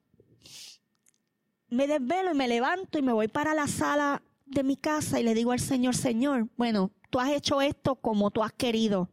me 1.70 1.88
desvelo 1.88 2.32
y 2.32 2.38
me 2.38 2.48
levanto 2.48 2.98
y 2.98 3.02
me 3.02 3.14
voy 3.14 3.28
para 3.28 3.54
la 3.54 3.68
sala 3.68 4.22
de 4.52 4.64
mi 4.64 4.78
casa 4.78 5.20
y 5.20 5.24
le 5.24 5.34
digo 5.34 5.52
al 5.52 5.60
Señor, 5.60 5.96
Señor, 5.96 6.48
bueno, 6.58 6.92
tú 7.10 7.20
has 7.20 7.30
hecho 7.32 7.62
esto 7.62 7.96
como 7.96 8.32
tú 8.32 8.44
has 8.44 8.54
querido. 8.54 9.10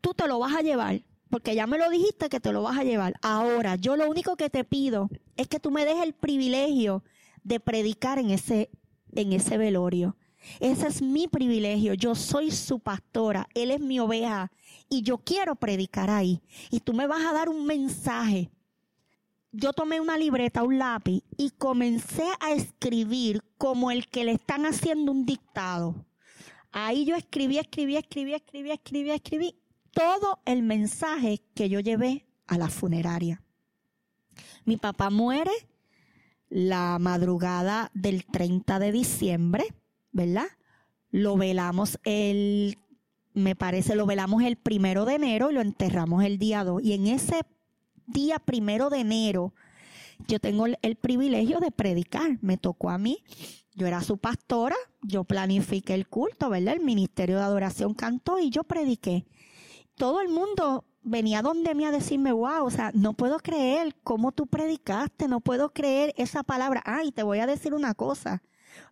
Tú 0.00 0.14
te 0.14 0.28
lo 0.28 0.38
vas 0.38 0.54
a 0.54 0.62
llevar, 0.62 1.02
porque 1.30 1.54
ya 1.54 1.66
me 1.66 1.78
lo 1.78 1.90
dijiste 1.90 2.28
que 2.28 2.40
te 2.40 2.52
lo 2.52 2.62
vas 2.62 2.78
a 2.78 2.84
llevar. 2.84 3.14
Ahora, 3.22 3.76
yo 3.76 3.96
lo 3.96 4.08
único 4.08 4.36
que 4.36 4.50
te 4.50 4.64
pido 4.64 5.08
es 5.36 5.48
que 5.48 5.60
tú 5.60 5.70
me 5.70 5.84
des 5.84 6.02
el 6.02 6.12
privilegio 6.12 7.02
de 7.42 7.60
predicar 7.60 8.18
en 8.18 8.30
ese, 8.30 8.70
en 9.12 9.32
ese 9.32 9.58
velorio. 9.58 10.16
Ese 10.60 10.86
es 10.86 11.02
mi 11.02 11.28
privilegio. 11.28 11.94
Yo 11.94 12.14
soy 12.14 12.50
su 12.50 12.78
pastora. 12.78 13.48
Él 13.54 13.70
es 13.70 13.80
mi 13.80 13.98
oveja. 14.00 14.52
Y 14.88 15.02
yo 15.02 15.18
quiero 15.18 15.56
predicar 15.56 16.10
ahí. 16.10 16.40
Y 16.70 16.80
tú 16.80 16.94
me 16.94 17.06
vas 17.06 17.24
a 17.24 17.32
dar 17.32 17.48
un 17.48 17.66
mensaje. 17.66 18.50
Yo 19.60 19.72
tomé 19.72 20.00
una 20.00 20.16
libreta, 20.16 20.62
un 20.62 20.78
lápiz 20.78 21.24
y 21.36 21.50
comencé 21.50 22.22
a 22.38 22.52
escribir 22.52 23.42
como 23.58 23.90
el 23.90 24.06
que 24.06 24.24
le 24.24 24.30
están 24.30 24.66
haciendo 24.66 25.10
un 25.10 25.26
dictado. 25.26 26.06
Ahí 26.70 27.04
yo 27.04 27.16
escribí, 27.16 27.58
escribí, 27.58 27.96
escribí, 27.96 28.34
escribí, 28.34 28.70
escribí, 28.70 29.10
escribí 29.10 29.54
todo 29.90 30.38
el 30.44 30.62
mensaje 30.62 31.40
que 31.56 31.68
yo 31.68 31.80
llevé 31.80 32.24
a 32.46 32.56
la 32.56 32.68
funeraria. 32.68 33.42
Mi 34.64 34.76
papá 34.76 35.10
muere 35.10 35.50
la 36.48 36.96
madrugada 37.00 37.90
del 37.94 38.26
30 38.26 38.78
de 38.78 38.92
diciembre, 38.92 39.64
¿verdad? 40.12 40.46
Lo 41.10 41.36
velamos 41.36 41.98
el, 42.04 42.78
me 43.34 43.56
parece, 43.56 43.96
lo 43.96 44.06
velamos 44.06 44.44
el 44.44 44.54
primero 44.54 45.04
de 45.04 45.16
enero 45.16 45.50
y 45.50 45.54
lo 45.54 45.62
enterramos 45.62 46.22
el 46.22 46.38
día 46.38 46.62
2. 46.62 46.80
Y 46.84 46.92
en 46.92 47.08
ese 47.08 47.40
día 48.08 48.38
primero 48.38 48.90
de 48.90 48.98
enero, 48.98 49.54
yo 50.26 50.40
tengo 50.40 50.66
el 50.66 50.96
privilegio 50.96 51.60
de 51.60 51.70
predicar. 51.70 52.38
Me 52.40 52.56
tocó 52.56 52.90
a 52.90 52.98
mí 52.98 53.22
yo 53.78 53.86
era 53.86 54.02
su 54.02 54.18
pastora, 54.18 54.74
yo 55.02 55.22
planifiqué 55.22 55.94
el 55.94 56.08
culto, 56.08 56.50
¿verdad? 56.50 56.74
El 56.74 56.80
ministerio 56.80 57.36
de 57.36 57.44
adoración 57.44 57.94
cantó 57.94 58.40
y 58.40 58.50
yo 58.50 58.64
prediqué. 58.64 59.24
Todo 59.94 60.20
el 60.20 60.28
mundo 60.28 60.84
venía 61.02 61.42
donde 61.42 61.76
mí 61.76 61.84
a 61.84 61.92
decirme, 61.92 62.32
wow, 62.32 62.64
o 62.64 62.70
sea, 62.70 62.90
no 62.92 63.12
puedo 63.14 63.38
creer 63.38 63.94
cómo 64.02 64.32
tú 64.32 64.48
predicaste, 64.48 65.28
no 65.28 65.38
puedo 65.38 65.72
creer 65.72 66.12
esa 66.16 66.42
palabra. 66.42 66.82
Ay, 66.84 67.12
te 67.12 67.22
voy 67.22 67.38
a 67.38 67.46
decir 67.46 67.72
una 67.72 67.94
cosa. 67.94 68.42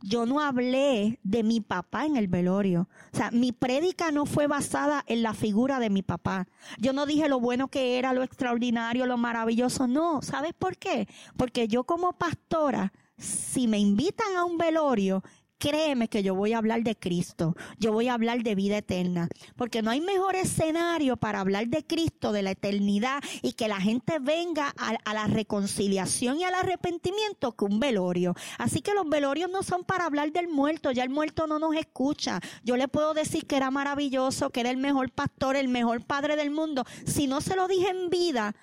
Yo 0.03 0.27
no 0.27 0.41
hablé 0.41 1.19
de 1.23 1.43
mi 1.43 1.61
papá 1.61 2.07
en 2.07 2.17
el 2.17 2.29
velorio. 2.29 2.89
O 3.13 3.17
sea, 3.17 3.31
mi 3.31 3.53
prédica 3.53 4.11
no 4.11 4.27
fue 4.27 4.47
basada 4.47 5.05
en 5.07 5.23
la 5.23 5.35
figura 5.35 5.79
de 5.79 5.91
mi 5.91 6.03
papá. 6.03 6.47
Yo 6.79 6.93
no 6.93 7.07
dije 7.07 7.29
lo 7.29 7.41
bueno 7.41 7.69
que 7.69 7.99
era, 7.99 8.13
lo 8.13 8.23
extraordinario, 8.23 9.07
lo 9.07 9.17
maravilloso. 9.17 9.87
No, 9.87 10.23
¿sabes 10.23 10.53
por 10.55 10.77
qué? 10.77 11.09
Porque 11.37 11.69
yo 11.69 11.85
como 11.85 12.13
pastora 12.13 12.93
si 13.19 13.67
me 13.67 13.79
invitan 13.79 14.37
a 14.37 14.45
un 14.45 14.59
velorio, 14.59 15.23
créeme 15.59 16.09
que 16.09 16.23
yo 16.23 16.35
voy 16.35 16.53
a 16.53 16.59
hablar 16.59 16.83
de 16.83 16.97
Cristo, 16.97 17.57
yo 17.79 17.93
voy 17.93 18.09
a 18.09 18.15
hablar 18.15 18.43
de 18.43 18.55
vida 18.55 18.79
eterna, 18.79 19.29
porque 19.57 19.83
no 19.83 19.91
hay 19.91 20.01
mejor 20.01 20.37
escenario 20.37 21.17
para 21.17 21.41
hablar 21.41 21.69
de 21.69 21.85
Cristo, 21.85 22.33
de 22.33 22.43
la 22.43 22.53
eternidad 22.53 23.23
y 23.43 23.53
que 23.53 23.69
la 23.69 23.81
gente 23.81 24.19
venga 24.19 24.75
a, 24.77 25.15
la 25.15 25.27
reconciliación 25.27 26.39
y 26.39 26.45
al 26.45 26.55
arrepentimiento 26.55 27.57
que 27.57 27.65
un 27.65 27.81
velorio. 27.81 28.35
Así 28.59 28.81
que 28.81 28.95
los 28.95 29.09
velorios 29.09 29.51
no 29.51 29.63
son 29.63 29.85
para 29.85 30.05
hablar 30.05 30.33
del 30.33 30.49
muerto, 30.49 30.93
ya 30.93 31.03
el 31.03 31.11
muerto 31.11 31.47
no 31.47 31.59
nos 31.59 31.75
escucha. 31.75 32.41
Yo 32.63 32.77
le 32.77 32.89
puedo 32.89 33.15
decir 33.15 33.47
que 33.47 33.57
era 33.57 33.71
maravilloso, 33.71 34.51
que 34.51 34.61
era 34.61 34.71
el 34.71 34.77
mejor 34.77 35.11
pastor, 35.11 35.57
el 35.57 35.69
mejor 35.69 36.05
padre 36.05 36.37
del 36.37 36.51
mundo. 36.51 36.85
Si 37.07 37.27
no 37.27 37.41
se 37.41 37.57
lo 37.57 37.67
dije 37.67 37.89
en 37.89 38.11
vida, 38.11 38.55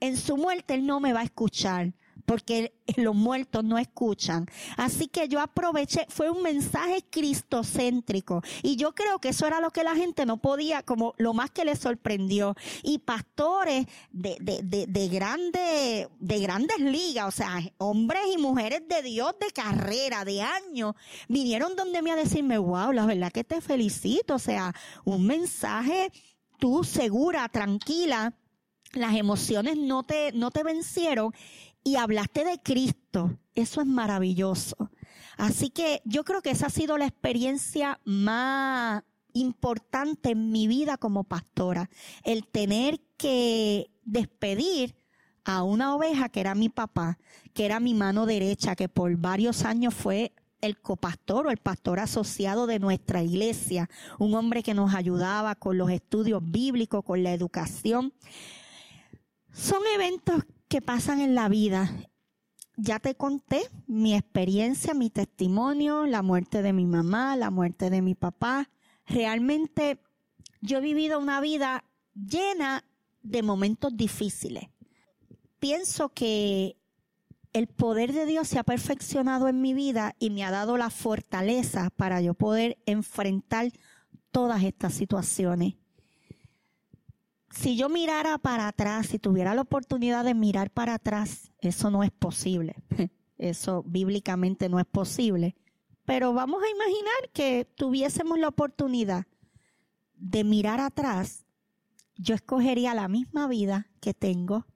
en 0.00 0.16
su 0.16 0.36
muerte 0.36 0.74
él 0.74 0.86
no 0.86 1.00
me 1.00 1.12
va 1.12 1.20
a 1.20 1.24
escuchar 1.24 1.92
porque 2.30 2.72
los 2.96 3.16
muertos 3.16 3.64
no 3.64 3.76
escuchan. 3.76 4.46
Así 4.76 5.08
que 5.08 5.26
yo 5.26 5.40
aproveché, 5.40 6.06
fue 6.08 6.30
un 6.30 6.42
mensaje 6.44 7.04
cristocéntrico 7.10 8.40
y 8.62 8.76
yo 8.76 8.94
creo 8.94 9.18
que 9.18 9.30
eso 9.30 9.48
era 9.48 9.60
lo 9.60 9.72
que 9.72 9.82
la 9.82 9.96
gente 9.96 10.24
no 10.26 10.36
podía, 10.36 10.84
como 10.84 11.12
lo 11.18 11.34
más 11.34 11.50
que 11.50 11.64
les 11.64 11.80
sorprendió. 11.80 12.54
Y 12.84 12.98
pastores 12.98 13.86
de, 14.12 14.36
de, 14.40 14.60
de, 14.62 14.86
de, 14.86 15.08
grande, 15.08 16.08
de 16.20 16.38
grandes 16.38 16.78
ligas, 16.78 17.26
o 17.26 17.32
sea, 17.32 17.60
hombres 17.78 18.22
y 18.32 18.38
mujeres 18.38 18.82
de 18.88 19.02
Dios 19.02 19.34
de 19.40 19.50
carrera, 19.50 20.24
de 20.24 20.42
años, 20.42 20.94
vinieron 21.28 21.74
donde 21.74 22.00
me 22.00 22.12
a 22.12 22.16
decirme, 22.16 22.58
wow, 22.58 22.92
la 22.92 23.06
verdad 23.06 23.32
que 23.32 23.42
te 23.42 23.60
felicito, 23.60 24.36
o 24.36 24.38
sea, 24.38 24.72
un 25.04 25.26
mensaje 25.26 26.12
tú 26.60 26.84
segura, 26.84 27.48
tranquila, 27.48 28.36
las 28.92 29.14
emociones 29.14 29.76
no 29.76 30.02
te, 30.02 30.32
no 30.32 30.50
te 30.50 30.62
vencieron 30.62 31.32
y 31.84 31.96
hablaste 31.96 32.44
de 32.44 32.58
Cristo. 32.58 33.38
Eso 33.54 33.80
es 33.80 33.86
maravilloso. 33.86 34.90
Así 35.36 35.70
que 35.70 36.02
yo 36.04 36.24
creo 36.24 36.42
que 36.42 36.50
esa 36.50 36.66
ha 36.66 36.70
sido 36.70 36.98
la 36.98 37.06
experiencia 37.06 38.00
más 38.04 39.02
importante 39.32 40.30
en 40.30 40.50
mi 40.52 40.66
vida 40.66 40.96
como 40.96 41.24
pastora. 41.24 41.90
El 42.24 42.46
tener 42.46 43.00
que 43.16 43.90
despedir 44.04 44.96
a 45.44 45.62
una 45.62 45.94
oveja 45.94 46.28
que 46.28 46.40
era 46.40 46.54
mi 46.54 46.68
papá, 46.68 47.18
que 47.54 47.64
era 47.64 47.80
mi 47.80 47.94
mano 47.94 48.26
derecha, 48.26 48.76
que 48.76 48.88
por 48.88 49.16
varios 49.16 49.64
años 49.64 49.94
fue 49.94 50.32
el 50.60 50.78
copastor 50.78 51.46
o 51.46 51.50
el 51.50 51.56
pastor 51.56 52.00
asociado 52.00 52.66
de 52.66 52.78
nuestra 52.78 53.22
iglesia, 53.22 53.88
un 54.18 54.34
hombre 54.34 54.62
que 54.62 54.74
nos 54.74 54.94
ayudaba 54.94 55.54
con 55.54 55.78
los 55.78 55.90
estudios 55.90 56.42
bíblicos, 56.44 57.02
con 57.02 57.22
la 57.22 57.32
educación. 57.32 58.12
Son 59.52 59.80
eventos 59.94 60.44
que 60.70 60.80
pasan 60.80 61.20
en 61.20 61.34
la 61.34 61.48
vida. 61.48 61.92
Ya 62.76 63.00
te 63.00 63.16
conté 63.16 63.60
mi 63.88 64.14
experiencia, 64.14 64.94
mi 64.94 65.10
testimonio, 65.10 66.06
la 66.06 66.22
muerte 66.22 66.62
de 66.62 66.72
mi 66.72 66.86
mamá, 66.86 67.36
la 67.36 67.50
muerte 67.50 67.90
de 67.90 68.00
mi 68.00 68.14
papá. 68.14 68.70
Realmente 69.04 70.00
yo 70.60 70.78
he 70.78 70.80
vivido 70.80 71.18
una 71.18 71.40
vida 71.40 71.84
llena 72.14 72.84
de 73.20 73.42
momentos 73.42 73.96
difíciles. 73.96 74.68
Pienso 75.58 76.10
que 76.10 76.76
el 77.52 77.66
poder 77.66 78.12
de 78.12 78.24
Dios 78.24 78.46
se 78.46 78.60
ha 78.60 78.62
perfeccionado 78.62 79.48
en 79.48 79.60
mi 79.60 79.74
vida 79.74 80.14
y 80.20 80.30
me 80.30 80.44
ha 80.44 80.52
dado 80.52 80.76
la 80.76 80.90
fortaleza 80.90 81.90
para 81.90 82.20
yo 82.20 82.34
poder 82.34 82.78
enfrentar 82.86 83.72
todas 84.30 84.62
estas 84.62 84.94
situaciones 84.94 85.74
si 87.50 87.76
yo 87.76 87.88
mirara 87.88 88.38
para 88.38 88.68
atrás, 88.68 89.06
si 89.06 89.18
tuviera 89.18 89.54
la 89.54 89.62
oportunidad 89.62 90.24
de 90.24 90.34
mirar 90.34 90.70
para 90.70 90.94
atrás, 90.94 91.50
eso 91.60 91.90
no 91.90 92.02
es 92.02 92.10
posible. 92.10 92.76
Eso 93.38 93.82
bíblicamente 93.86 94.68
no 94.68 94.78
es 94.78 94.84
posible. 94.84 95.56
Pero 96.04 96.34
vamos 96.34 96.62
a 96.62 96.68
imaginar 96.68 97.30
que 97.32 97.66
tuviésemos 97.74 98.38
la 98.38 98.48
oportunidad 98.48 99.24
de 100.14 100.44
mirar 100.44 100.78
atrás. 100.78 101.46
Yo 102.16 102.34
escogería 102.34 102.92
la 102.92 103.08
misma 103.08 103.48
vida 103.48 103.86
que 104.00 104.12
tengo, 104.12 104.66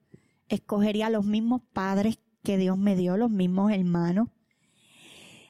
escogería 0.49 1.11
los 1.11 1.27
mismos 1.27 1.61
padres 1.75 2.19
que 2.43 2.57
Dios 2.57 2.79
me 2.79 2.97
dio, 2.97 3.19
los 3.19 3.31
mismos 3.31 3.71
hermanos. 3.71 4.29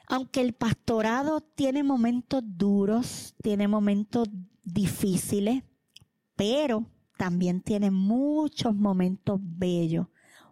Aunque 0.09 0.41
el 0.41 0.51
pastorado 0.51 1.39
tiene 1.39 1.83
momentos 1.83 2.43
duros, 2.45 3.33
tiene 3.41 3.69
momentos 3.69 4.27
difíciles, 4.65 5.63
pero 6.35 6.85
también 7.17 7.61
tiene 7.61 7.91
muchos 7.91 8.75
momentos 8.75 9.39
bellos, 9.41 10.07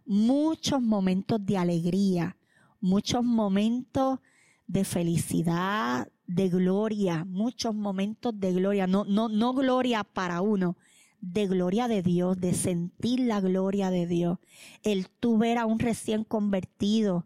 muchos 0.06 0.82
momentos 0.82 1.46
de 1.46 1.58
alegría, 1.58 2.38
muchos 2.80 3.24
momentos 3.24 4.20
de 4.68 4.84
felicidad, 4.84 6.08
de 6.28 6.50
gloria, 6.50 7.26
muchos 7.26 7.76
momentos 7.76 8.40
de 8.40 8.54
gloria, 8.54 8.88
no, 8.88 9.06
no, 9.06 9.30
no 9.30 9.54
gloria 9.54 10.04
para 10.04 10.42
uno, 10.42 10.78
de 11.22 11.48
gloria 11.48 11.88
de 11.88 12.02
Dios, 12.02 12.40
de 12.40 12.54
sentir 12.54 13.22
la 13.22 13.40
gloria 13.40 13.90
de 13.90 14.08
Dios. 14.08 14.40
El 14.84 15.10
tú 15.10 15.38
ver 15.38 15.58
a 15.58 15.66
un 15.66 15.80
recién 15.80 16.24
convertido 16.24 17.26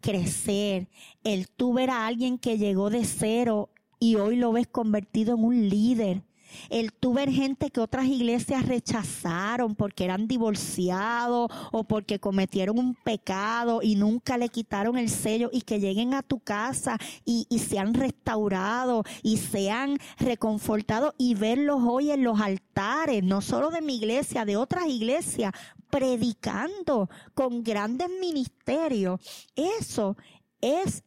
crecer, 0.00 0.88
el 1.24 1.48
tú 1.48 1.74
ver 1.74 1.90
a 1.90 2.06
alguien 2.06 2.38
que 2.38 2.58
llegó 2.58 2.90
de 2.90 3.04
cero 3.04 3.70
y 3.98 4.16
hoy 4.16 4.36
lo 4.36 4.52
ves 4.52 4.66
convertido 4.66 5.34
en 5.34 5.44
un 5.44 5.68
líder, 5.68 6.24
el 6.68 6.92
tú 6.92 7.14
ver 7.14 7.30
gente 7.30 7.70
que 7.70 7.80
otras 7.80 8.06
iglesias 8.06 8.66
rechazaron 8.66 9.74
porque 9.74 10.04
eran 10.04 10.28
divorciados 10.28 11.50
o 11.72 11.84
porque 11.84 12.18
cometieron 12.18 12.78
un 12.78 12.94
pecado 12.94 13.80
y 13.82 13.96
nunca 13.96 14.38
le 14.38 14.48
quitaron 14.48 14.96
el 14.96 15.08
sello 15.08 15.50
y 15.52 15.62
que 15.62 15.80
lleguen 15.80 16.14
a 16.14 16.22
tu 16.22 16.40
casa 16.40 16.98
y, 17.24 17.46
y 17.48 17.58
se 17.58 17.78
han 17.78 17.94
restaurado 17.94 19.04
y 19.22 19.36
se 19.36 19.70
han 19.70 19.98
reconfortado 20.18 21.14
y 21.18 21.34
verlos 21.34 21.80
hoy 21.86 22.10
en 22.10 22.24
los 22.24 22.40
altares, 22.40 23.22
no 23.22 23.40
solo 23.40 23.70
de 23.70 23.82
mi 23.82 23.96
iglesia, 23.96 24.44
de 24.44 24.56
otras 24.56 24.86
iglesias, 24.86 25.52
predicando 25.90 27.10
con 27.34 27.62
grandes 27.62 28.08
ministerios. 28.20 29.20
Eso 29.54 30.16
es 30.60 31.04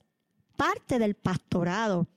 parte 0.55 0.99
del 0.99 1.15
pastorado 1.15 2.07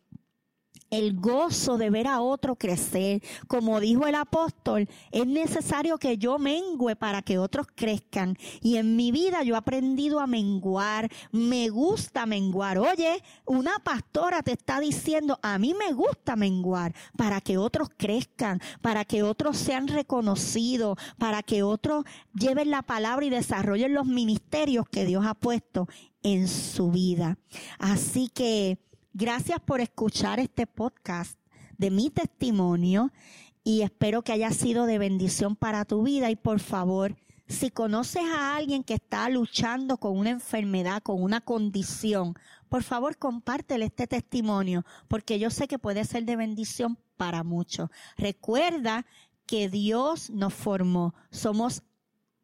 el 0.90 1.18
gozo 1.18 1.78
de 1.78 1.90
ver 1.90 2.06
a 2.06 2.20
otro 2.20 2.56
crecer. 2.56 3.22
Como 3.48 3.80
dijo 3.80 4.06
el 4.06 4.14
apóstol, 4.14 4.88
es 5.10 5.26
necesario 5.26 5.98
que 5.98 6.18
yo 6.18 6.38
mengüe 6.38 6.96
para 6.96 7.22
que 7.22 7.38
otros 7.38 7.66
crezcan. 7.74 8.36
Y 8.60 8.76
en 8.76 8.96
mi 8.96 9.10
vida 9.12 9.42
yo 9.42 9.54
he 9.54 9.58
aprendido 9.58 10.20
a 10.20 10.26
menguar. 10.26 11.10
Me 11.32 11.68
gusta 11.68 12.26
menguar. 12.26 12.78
Oye, 12.78 13.22
una 13.44 13.78
pastora 13.80 14.42
te 14.42 14.52
está 14.52 14.80
diciendo, 14.80 15.38
a 15.42 15.58
mí 15.58 15.74
me 15.74 15.92
gusta 15.92 16.36
menguar 16.36 16.94
para 17.16 17.40
que 17.40 17.58
otros 17.58 17.88
crezcan, 17.96 18.60
para 18.80 19.04
que 19.04 19.22
otros 19.22 19.56
sean 19.56 19.88
reconocidos, 19.88 20.98
para 21.18 21.42
que 21.42 21.62
otros 21.62 22.04
lleven 22.34 22.70
la 22.70 22.82
palabra 22.82 23.26
y 23.26 23.30
desarrollen 23.30 23.94
los 23.94 24.06
ministerios 24.06 24.86
que 24.88 25.04
Dios 25.04 25.24
ha 25.26 25.34
puesto 25.34 25.88
en 26.22 26.48
su 26.48 26.90
vida. 26.90 27.38
Así 27.78 28.28
que 28.28 28.78
Gracias 29.18 29.60
por 29.60 29.80
escuchar 29.80 30.40
este 30.40 30.66
podcast 30.66 31.40
de 31.78 31.90
mi 31.90 32.10
testimonio 32.10 33.12
y 33.64 33.80
espero 33.80 34.20
que 34.20 34.32
haya 34.32 34.50
sido 34.50 34.84
de 34.84 34.98
bendición 34.98 35.56
para 35.56 35.86
tu 35.86 36.02
vida 36.02 36.30
y 36.30 36.36
por 36.36 36.60
favor, 36.60 37.16
si 37.48 37.70
conoces 37.70 38.24
a 38.24 38.56
alguien 38.56 38.84
que 38.84 38.92
está 38.92 39.26
luchando 39.30 39.96
con 39.96 40.18
una 40.18 40.28
enfermedad, 40.28 41.02
con 41.02 41.22
una 41.22 41.40
condición, 41.40 42.34
por 42.68 42.82
favor 42.82 43.16
compártele 43.16 43.86
este 43.86 44.06
testimonio 44.06 44.84
porque 45.08 45.38
yo 45.38 45.48
sé 45.48 45.66
que 45.66 45.78
puede 45.78 46.04
ser 46.04 46.26
de 46.26 46.36
bendición 46.36 46.98
para 47.16 47.42
muchos. 47.42 47.88
Recuerda 48.18 49.06
que 49.46 49.70
Dios 49.70 50.28
nos 50.28 50.52
formó, 50.52 51.14
somos 51.30 51.82